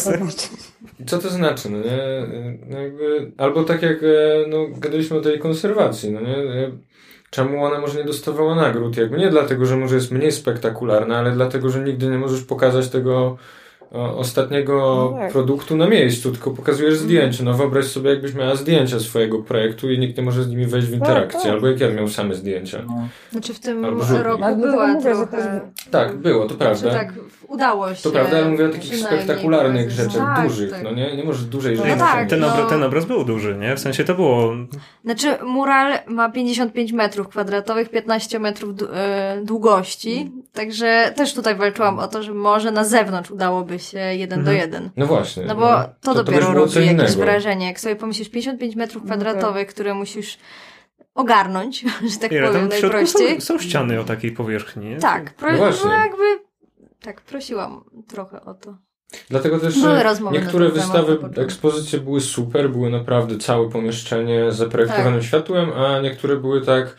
[1.05, 2.27] Co to znaczy, no nie?
[2.69, 3.97] No jakby, albo tak jak
[4.47, 6.35] no, gadaliśmy o tej konserwacji, no nie?
[7.29, 8.97] Czemu ona może nie dostawała nagród?
[8.97, 12.89] Jakby nie dlatego, że może jest mniej spektakularna, ale dlatego, że nigdy nie możesz pokazać
[12.89, 13.37] tego
[13.91, 15.31] ostatniego no tak.
[15.31, 17.09] produktu na miejscu, tylko pokazujesz mhm.
[17.09, 17.43] zdjęcie.
[17.43, 20.87] No wyobraź sobie, jakbyś miała zdjęcia swojego projektu i nikt nie może z nimi wejść
[20.87, 22.83] w tak, interakcję, tak, albo jak ja miał same zdjęcia.
[22.87, 23.07] No.
[23.31, 24.05] Znaczy w tym roku
[24.61, 25.61] była mówię, trochę...
[25.91, 26.75] Tak, było, to prawda.
[26.75, 27.13] Znaczy, tak,
[27.47, 28.03] udało się.
[28.03, 30.83] To prawda, ale mówię o takich spektakularnych rzeczach, tak, dużych, tak.
[30.83, 31.17] no nie?
[31.17, 33.75] Nie możesz dłużej no, no tak, ten, obraz, ten obraz był duży, nie?
[33.75, 34.53] W sensie to było...
[35.05, 42.07] Znaczy mural ma 55 metrów kwadratowych, 15 metrów e, długości, także też tutaj walczyłam o
[42.07, 44.45] to, że może na zewnątrz udałoby się jeden mhm.
[44.45, 44.89] do jeden.
[44.97, 45.45] No właśnie.
[45.45, 47.67] No bo to, to dopiero to robi jakieś wrażenie.
[47.67, 50.37] Jak sobie pomyślisz 55 metrów no kwadratowych, no które musisz
[51.15, 53.41] ogarnąć, że tak powiem najprościej.
[53.41, 54.89] Są, są, ściany o takiej powierzchni.
[54.89, 54.97] Nie?
[54.97, 56.46] Tak, pro, no, no jakby
[57.07, 58.77] tak, prosiłam trochę o to.
[59.29, 59.75] Dlatego też
[60.31, 65.27] niektóre wystawy, ekspozycje były super, były naprawdę całe pomieszczenie zaprojektowanym tak.
[65.27, 66.95] światłem, a niektóre były tak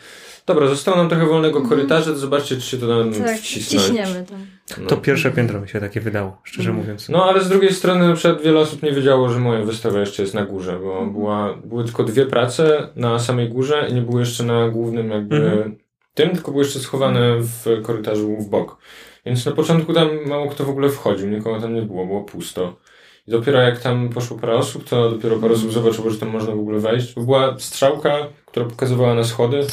[0.49, 1.69] Dobra, zostało nam trochę wolnego mhm.
[1.69, 3.83] korytarza, to zobaczcie, czy się to nam tak, wcisnąć.
[3.83, 4.45] Ciśniemy tam.
[4.77, 4.87] No.
[4.87, 6.81] To pierwsze piętro mi się takie wydało, szczerze mm.
[6.81, 7.09] mówiąc.
[7.09, 10.21] No, ale z drugiej strony na przykład wiele osób nie wiedziało, że moja wystawa jeszcze
[10.21, 11.13] jest na górze, bo mm.
[11.13, 15.35] była, były tylko dwie prace na samej górze i nie były jeszcze na głównym jakby
[15.35, 15.77] mm.
[16.13, 18.77] tym, tylko były jeszcze schowane w korytarzu w bok.
[19.25, 22.79] Więc na początku tam mało kto w ogóle wchodził, nikogo tam nie było, było pusto.
[23.27, 26.51] I dopiero jak tam poszło parę osób, to dopiero parę osób zobaczyło, że tam można
[26.51, 27.15] w ogóle wejść.
[27.15, 29.67] Bo była strzałka, która pokazywała na schody,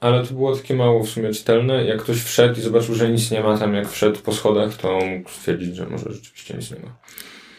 [0.00, 1.84] ale to było takie mało w sumie czytelne.
[1.84, 4.98] Jak ktoś wszedł i zobaczył, że nic nie ma tam, jak wszedł po schodach, to
[5.00, 6.96] mógł stwierdzić, że może rzeczywiście nic nie ma.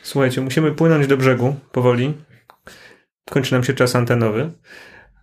[0.04, 2.14] Słuchajcie, musimy płynąć do brzegu powoli.
[3.30, 4.52] Kończy nam się czas antenowy.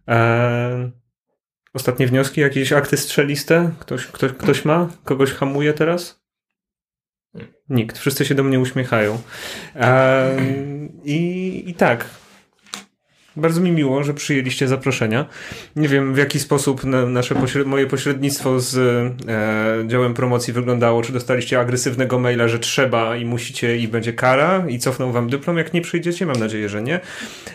[0.07, 0.91] Eee,
[1.77, 3.71] ostatnie wnioski, jakieś akty strzeliste?
[3.79, 4.89] Ktoś, ktoś, ktoś ma?
[5.05, 6.21] Kogoś hamuje teraz?
[7.69, 7.99] Nikt.
[7.99, 9.23] Wszyscy się do mnie uśmiechają.
[11.05, 12.05] I, I tak,
[13.37, 15.27] bardzo mi miło, że przyjęliście zaproszenia.
[15.77, 17.67] Nie wiem, w jaki sposób nasze pośred...
[17.67, 21.03] moje pośrednictwo z e, działem promocji wyglądało.
[21.03, 25.59] Czy dostaliście agresywnego maila, że trzeba i musicie i będzie kara i cofną wam dyplom,
[25.59, 26.27] jak nie przyjdziecie?
[26.27, 27.01] Mam nadzieję, że nie.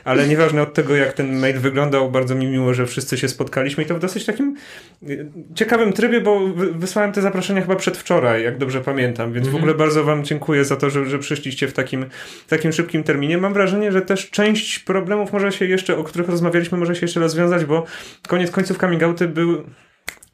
[0.04, 3.84] Ale nieważne od tego, jak ten mail wyglądał, bardzo mi miło, że wszyscy się spotkaliśmy
[3.84, 4.56] i to w dosyć takim
[5.04, 5.08] e,
[5.56, 9.64] ciekawym trybie, bo wysłałem te zaproszenia chyba przedwczoraj, jak dobrze pamiętam, więc w mhm.
[9.64, 12.06] ogóle bardzo wam dziękuję za to, że, że przyszliście w takim,
[12.46, 13.38] w takim szybkim terminie.
[13.38, 17.20] Mam wrażenie, że też część problemów może się jeszcze, o których rozmawialiśmy, może się jeszcze
[17.20, 17.86] rozwiązać, bo
[18.28, 19.64] koniec końców coming outy były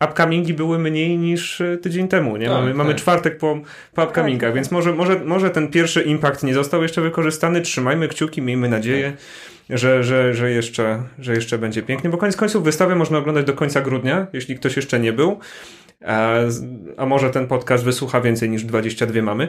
[0.05, 2.45] upcomingi były mniej niż e, tydzień temu, nie?
[2.45, 2.77] Tak, mamy, tak.
[2.77, 3.59] mamy czwartek po,
[3.93, 7.61] po upcomingach, tak, więc może, może, może ten pierwszy impact nie został jeszcze wykorzystany.
[7.61, 9.13] Trzymajmy kciuki, miejmy nadzieję.
[9.69, 13.53] że, że, że, jeszcze, że jeszcze będzie pięknie, bo koniec końców wystawę można oglądać do
[13.53, 15.39] końca grudnia, jeśli ktoś jeszcze nie był.
[16.97, 19.47] A może ten podcast wysłucha więcej niż 22 mamy.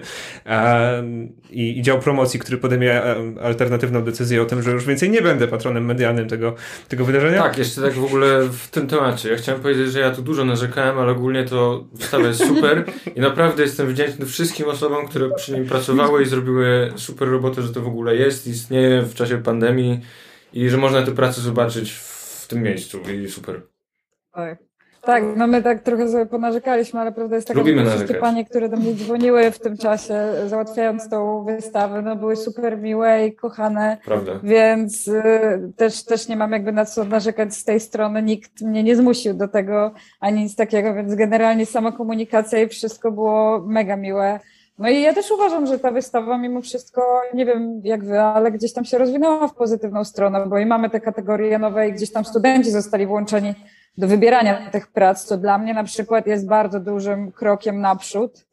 [1.50, 3.02] I, I dział promocji, który podejmie
[3.42, 6.54] alternatywną decyzję o tym, że już więcej nie będę patronem medialnym tego,
[6.88, 7.42] tego wydarzenia.
[7.42, 9.30] Tak, jeszcze tak w ogóle w tym temacie.
[9.30, 12.84] Ja chciałem powiedzieć, że ja tu dużo narzekałem, ale ogólnie to wystawa jest super
[13.16, 17.72] i naprawdę jestem wdzięczny wszystkim osobom, które przy nim pracowały i zrobiły super robotę, że
[17.72, 20.00] to w ogóle jest, istnieje w czasie pandemii
[20.52, 23.62] i że można tę pracę zobaczyć w tym miejscu i super.
[24.32, 24.67] Tak.
[25.08, 28.44] Tak, no my tak trochę sobie ponarzekaliśmy, ale prawda jest taka, Lubimy że wszystkie panie,
[28.44, 30.14] które do mnie dzwoniły w tym czasie,
[30.46, 33.96] załatwiając tą wystawę, no były super miłe i kochane.
[34.04, 34.32] Prawda.
[34.42, 35.22] Więc y,
[35.76, 38.22] też, też nie mam jakby na co narzekać z tej strony.
[38.22, 43.12] Nikt mnie nie zmusił do tego, ani nic takiego, więc generalnie sama komunikacja i wszystko
[43.12, 44.40] było mega miłe.
[44.78, 48.52] No i ja też uważam, że ta wystawa mimo wszystko, nie wiem jak wy, ale
[48.52, 52.12] gdzieś tam się rozwinęła w pozytywną stronę, bo i mamy te kategorie nowe i gdzieś
[52.12, 53.54] tam studenci zostali włączeni
[53.96, 58.46] do wybierania tych prac, co dla mnie na przykład jest bardzo dużym krokiem naprzód,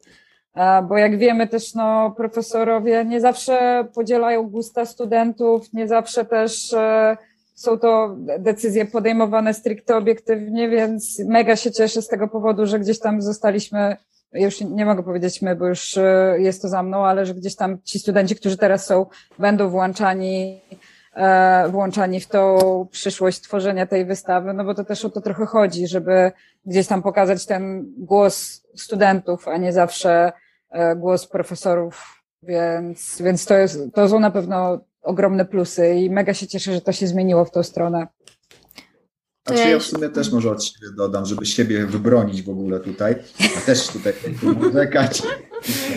[0.54, 6.72] e, bo jak wiemy też no, profesorowie nie zawsze podzielają gusta studentów, nie zawsze też
[6.72, 7.16] e,
[7.56, 12.98] są to decyzje podejmowane stricte obiektywnie, więc mega się cieszę z tego powodu, że gdzieś
[12.98, 13.96] tam zostaliśmy,
[14.32, 17.56] już nie mogę powiedzieć my, bo już e, jest to za mną, ale że gdzieś
[17.56, 19.06] tam ci studenci, którzy teraz są,
[19.38, 20.60] będą włączani
[21.68, 22.58] włączani w tą
[22.90, 26.32] przyszłość tworzenia tej wystawy, no bo to też o to trochę chodzi, żeby
[26.66, 30.32] gdzieś tam pokazać ten głos studentów, a nie zawsze
[30.70, 36.34] e, głos profesorów, więc, więc to, jest, to są na pewno ogromne plusy i mega
[36.34, 38.06] się cieszę, że to się zmieniło w tą stronę.
[39.46, 43.14] Znaczy ja w sumie też może od siebie dodam, żeby siebie wybronić w ogóle tutaj.
[43.56, 44.12] A też tutaj
[44.60, 45.22] narzekać.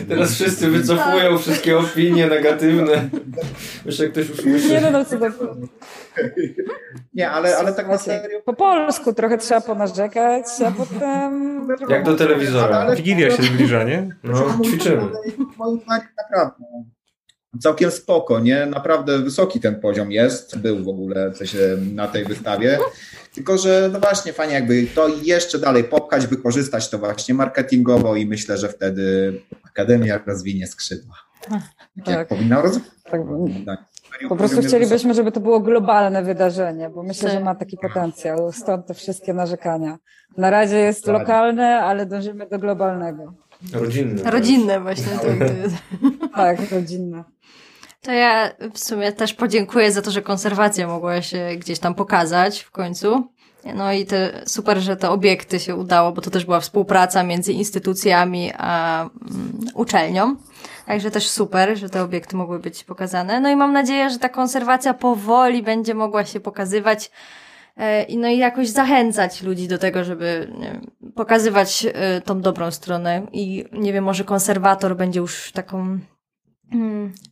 [0.10, 3.10] Teraz wszyscy wycofują wszystkie opinie negatywne.
[3.86, 4.70] Jeszcze ktoś usłyszy.
[4.70, 5.30] Nie no, no co to...
[7.14, 8.42] Nie, ale, ale tak na serio.
[8.46, 11.68] Po polsku trochę trzeba ponarzekać, a potem...
[11.90, 12.78] Jak do telewizora.
[12.78, 14.16] Ale, Wigilia się zbliża, nie?
[14.24, 15.02] No, ćwiczymy.
[15.58, 16.66] Moim naprawdę
[17.60, 18.66] całkiem spoko, nie?
[18.66, 21.56] Naprawdę wysoki ten poziom jest, był w ogóle coś
[21.94, 22.78] na tej wystawie.
[23.34, 28.26] Tylko, że no właśnie fajnie jakby to jeszcze dalej popchać, wykorzystać to właśnie marketingowo i
[28.26, 31.16] myślę, że wtedy Akademia rozwinie skrzydła.
[31.50, 31.62] Tak,
[32.06, 32.16] tak.
[32.16, 32.92] jak powinna rozwijać.
[33.12, 33.22] Tak,
[33.66, 33.80] tak.
[34.30, 38.52] Po prostu chcielibyśmy, żeby to było globalne wydarzenie, bo myślę, że ma taki potencjał.
[38.52, 39.98] Stąd te wszystkie narzekania.
[40.38, 43.34] Na razie jest lokalne, ale dążymy do globalnego.
[43.74, 44.32] Rodzinne.
[44.32, 45.20] Rodzinne właśnie.
[46.36, 47.24] tak, rodzinne.
[48.02, 52.60] To ja w sumie też podziękuję za to, że konserwacja mogła się gdzieś tam pokazać
[52.60, 53.30] w końcu.
[53.76, 57.54] No i te, super, że te obiekty się udało, bo to też była współpraca między
[57.54, 60.36] instytucjami a um, uczelnią.
[60.86, 63.40] Także też super, że te obiekty mogły być pokazane.
[63.40, 67.12] No i mam nadzieję, że ta konserwacja powoli będzie mogła się pokazywać
[67.78, 70.54] e, i no i jakoś zachęcać ludzi do tego, żeby
[71.16, 76.02] pokazywać e, tą dobrą stronę i nie wiem, może konserwator będzie już taką mm,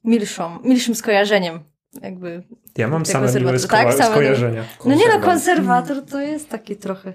[0.03, 1.59] milszą, milszym skojarzeniem.
[2.01, 2.43] Jakby
[2.77, 4.63] ja mam same miłe sko tak, skojarzenia.
[4.85, 7.13] No nie no, konserwator to jest taki trochę...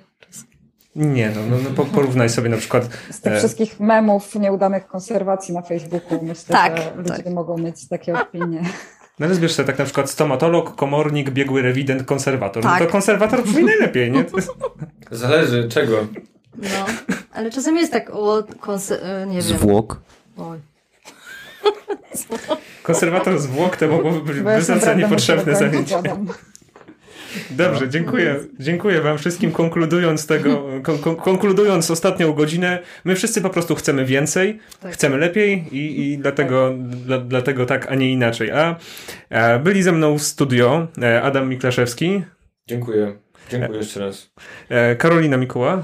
[0.97, 2.89] Nie, no, no, no porównaj sobie na przykład...
[3.11, 3.39] Z tych e...
[3.39, 7.33] wszystkich memów nieudanych konserwacji na Facebooku myślę, tak, że ludzie tak.
[7.33, 8.63] mogą mieć takie opinie.
[9.19, 12.63] No ale zbierz sobie tak na przykład stomatolog, komornik, biegły rewident, konserwator.
[12.63, 12.73] Tak.
[12.73, 12.93] No to tak.
[12.93, 14.25] konserwator brzmi najlepiej, nie?
[15.11, 16.07] Zależy czego.
[16.57, 16.87] No,
[17.33, 19.01] ale czasem jest tak o, konser...
[19.05, 19.59] E, nie wiem.
[19.59, 20.01] Zwłok.
[20.37, 20.59] Oj.
[22.83, 26.03] Konserwator zwłok to mogłoby być wysoce niepotrzebne zajęcie.
[27.51, 28.41] Dobrze, dziękuję.
[28.61, 29.53] Dziękuję Wam wszystkim.
[29.53, 34.93] Konkludując tego, kon konkludując ostatnią godzinę, my wszyscy po prostu chcemy więcej, tak.
[34.93, 36.97] chcemy lepiej i, i dlatego, tak.
[36.97, 38.51] Dla, dlatego tak, a nie inaczej.
[38.51, 38.77] A,
[39.31, 42.23] a byli ze mną w studio e, Adam Miklaszewski.
[42.67, 43.13] Dziękuję.
[43.51, 44.31] Dziękuję jeszcze raz.
[44.69, 45.83] E, Karolina Mikuła.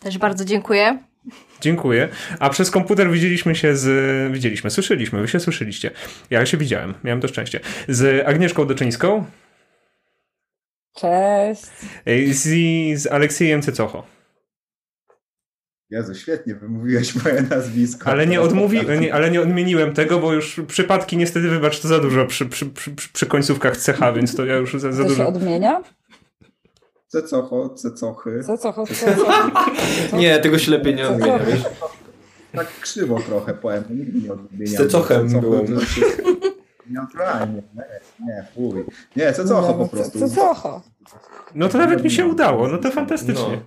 [0.00, 0.98] Też bardzo dziękuję.
[1.60, 2.08] Dziękuję.
[2.38, 4.32] A przez komputer widzieliśmy się z.
[4.32, 5.90] Widzieliśmy, słyszeliśmy, wy się słyszeliście.
[6.30, 7.60] Ja się widziałem, miałem to szczęście.
[7.88, 9.24] Z Agnieszką Doczyńską.
[10.96, 11.62] Cześć.
[12.30, 12.48] Z,
[13.00, 14.18] z Aleksiejem Cecocho.
[15.90, 18.10] Jezu, świetnie wymówiłeś moje nazwisko.
[18.10, 21.98] Ale nie, odmówi, nie, ale nie odmieniłem tego, bo już przypadki niestety, wybacz, to za
[21.98, 25.22] dużo przy, przy, przy, przy końcówkach CH, więc to ja już za, za to dużo.
[25.22, 25.82] się odmienia?
[27.08, 28.44] Cecocho, cecochy.
[28.44, 29.32] Cecocho, cecocho.
[30.12, 31.62] Nie, tego się lepiej nie odmienia, wiesz?
[32.52, 34.74] Tak krzywo trochę powiem, nigdy nie odmieniam.
[34.74, 35.66] Z cecochem byłem.
[36.90, 37.84] Neutralnie, nie,
[38.26, 38.84] nie, fuj.
[39.16, 40.18] Nie, cecocho po prostu.
[40.18, 40.82] Cecocho.
[41.54, 43.56] No to nawet mi się udało, no to fantastycznie.
[43.56, 43.62] No.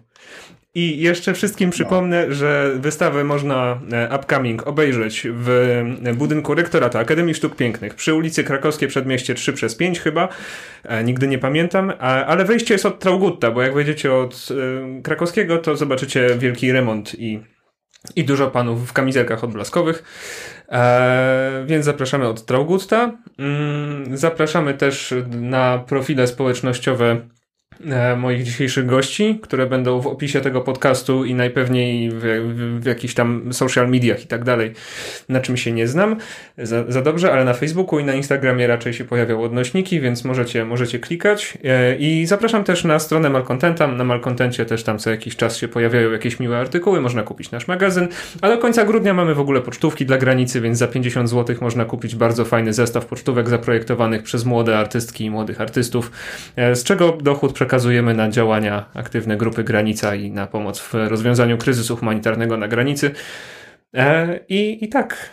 [0.75, 1.71] I jeszcze wszystkim no.
[1.71, 5.83] przypomnę, że wystawę można e, upcoming obejrzeć w
[6.15, 10.29] budynku rektoratu Akademii Sztuk Pięknych przy ulicy Krakowskiej Przedmieście 3 przez 5 chyba.
[10.83, 14.47] E, nigdy nie pamiętam, ale wejście jest od Traugutta, bo jak wejdziecie od
[14.97, 17.39] e, Krakowskiego, to zobaczycie wielki remont i,
[18.15, 20.03] i dużo panów w kamizelkach odblaskowych.
[20.69, 23.17] E, więc zapraszamy od Traugutta.
[23.37, 27.40] Mm, zapraszamy też na profile społecznościowe E,
[28.17, 33.13] moich dzisiejszych gości, które będą w opisie tego podcastu i najpewniej w, w, w jakichś
[33.13, 34.73] tam social mediach i tak dalej,
[35.29, 36.17] na czym się nie znam
[36.57, 40.65] za, za, dobrze, ale na Facebooku i na Instagramie raczej się pojawiają odnośniki, więc możecie,
[40.65, 41.57] możecie klikać.
[41.63, 43.87] E, I zapraszam też na stronę Malcontenta.
[43.87, 47.67] Na Malcontencie też tam co jakiś czas się pojawiają jakieś miłe artykuły, można kupić nasz
[47.67, 48.07] magazyn,
[48.41, 51.85] a do końca grudnia mamy w ogóle pocztówki dla granicy, więc za 50 zł można
[51.85, 56.11] kupić bardzo fajny zestaw pocztówek zaprojektowanych przez młode artystki i młodych artystów,
[56.55, 60.93] e, z czego dochód przekazuje przekazujemy na działania aktywne grupy Granica i na pomoc w
[60.93, 63.11] rozwiązaniu kryzysu humanitarnego na granicy.
[63.93, 65.29] E, I, i tak.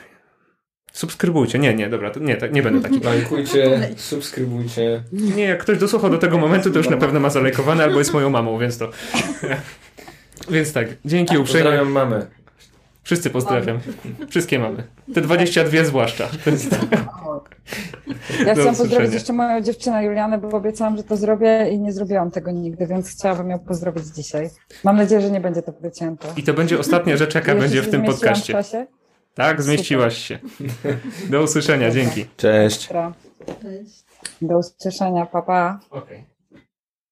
[0.93, 1.59] Subskrybujcie.
[1.59, 3.01] Nie, nie, dobra, to nie, tak, nie będę taki.
[3.01, 5.03] Lajkujcie, subskrybujcie.
[5.13, 8.13] Nie, jak ktoś dosłuchał do tego momentu, to już na pewno ma zalajkowane albo jest
[8.13, 8.91] moją mamą, więc to.
[10.55, 11.65] więc tak, dzięki uprzejmie.
[11.65, 12.27] Pozdrawiam mamę.
[13.03, 13.79] Wszyscy pozdrawiam.
[14.29, 14.83] Wszystkie mamy.
[15.15, 16.29] Te 22 zwłaszcza.
[18.47, 22.31] Ja chciałam pozdrowić jeszcze moją dziewczynę Julianę, bo obiecałam, że to zrobię i nie zrobiłam
[22.31, 24.51] tego nigdy, więc chciałabym ją pozdrowić dzisiaj.
[24.85, 26.29] Mam nadzieję, że nie będzie to wycięte.
[26.37, 28.63] I to będzie ostatnia rzecz, jaka będzie w tym podcaście.
[28.63, 28.87] W?
[29.35, 30.39] Tak, zmieściłaś się.
[31.31, 32.27] Do usłyszenia, dzięki.
[32.37, 32.89] Cześć.
[33.63, 34.05] Cześć.
[34.43, 35.81] Do usłyszenia, papa.
[35.91, 35.97] Pa.
[35.97, 36.38] Okay.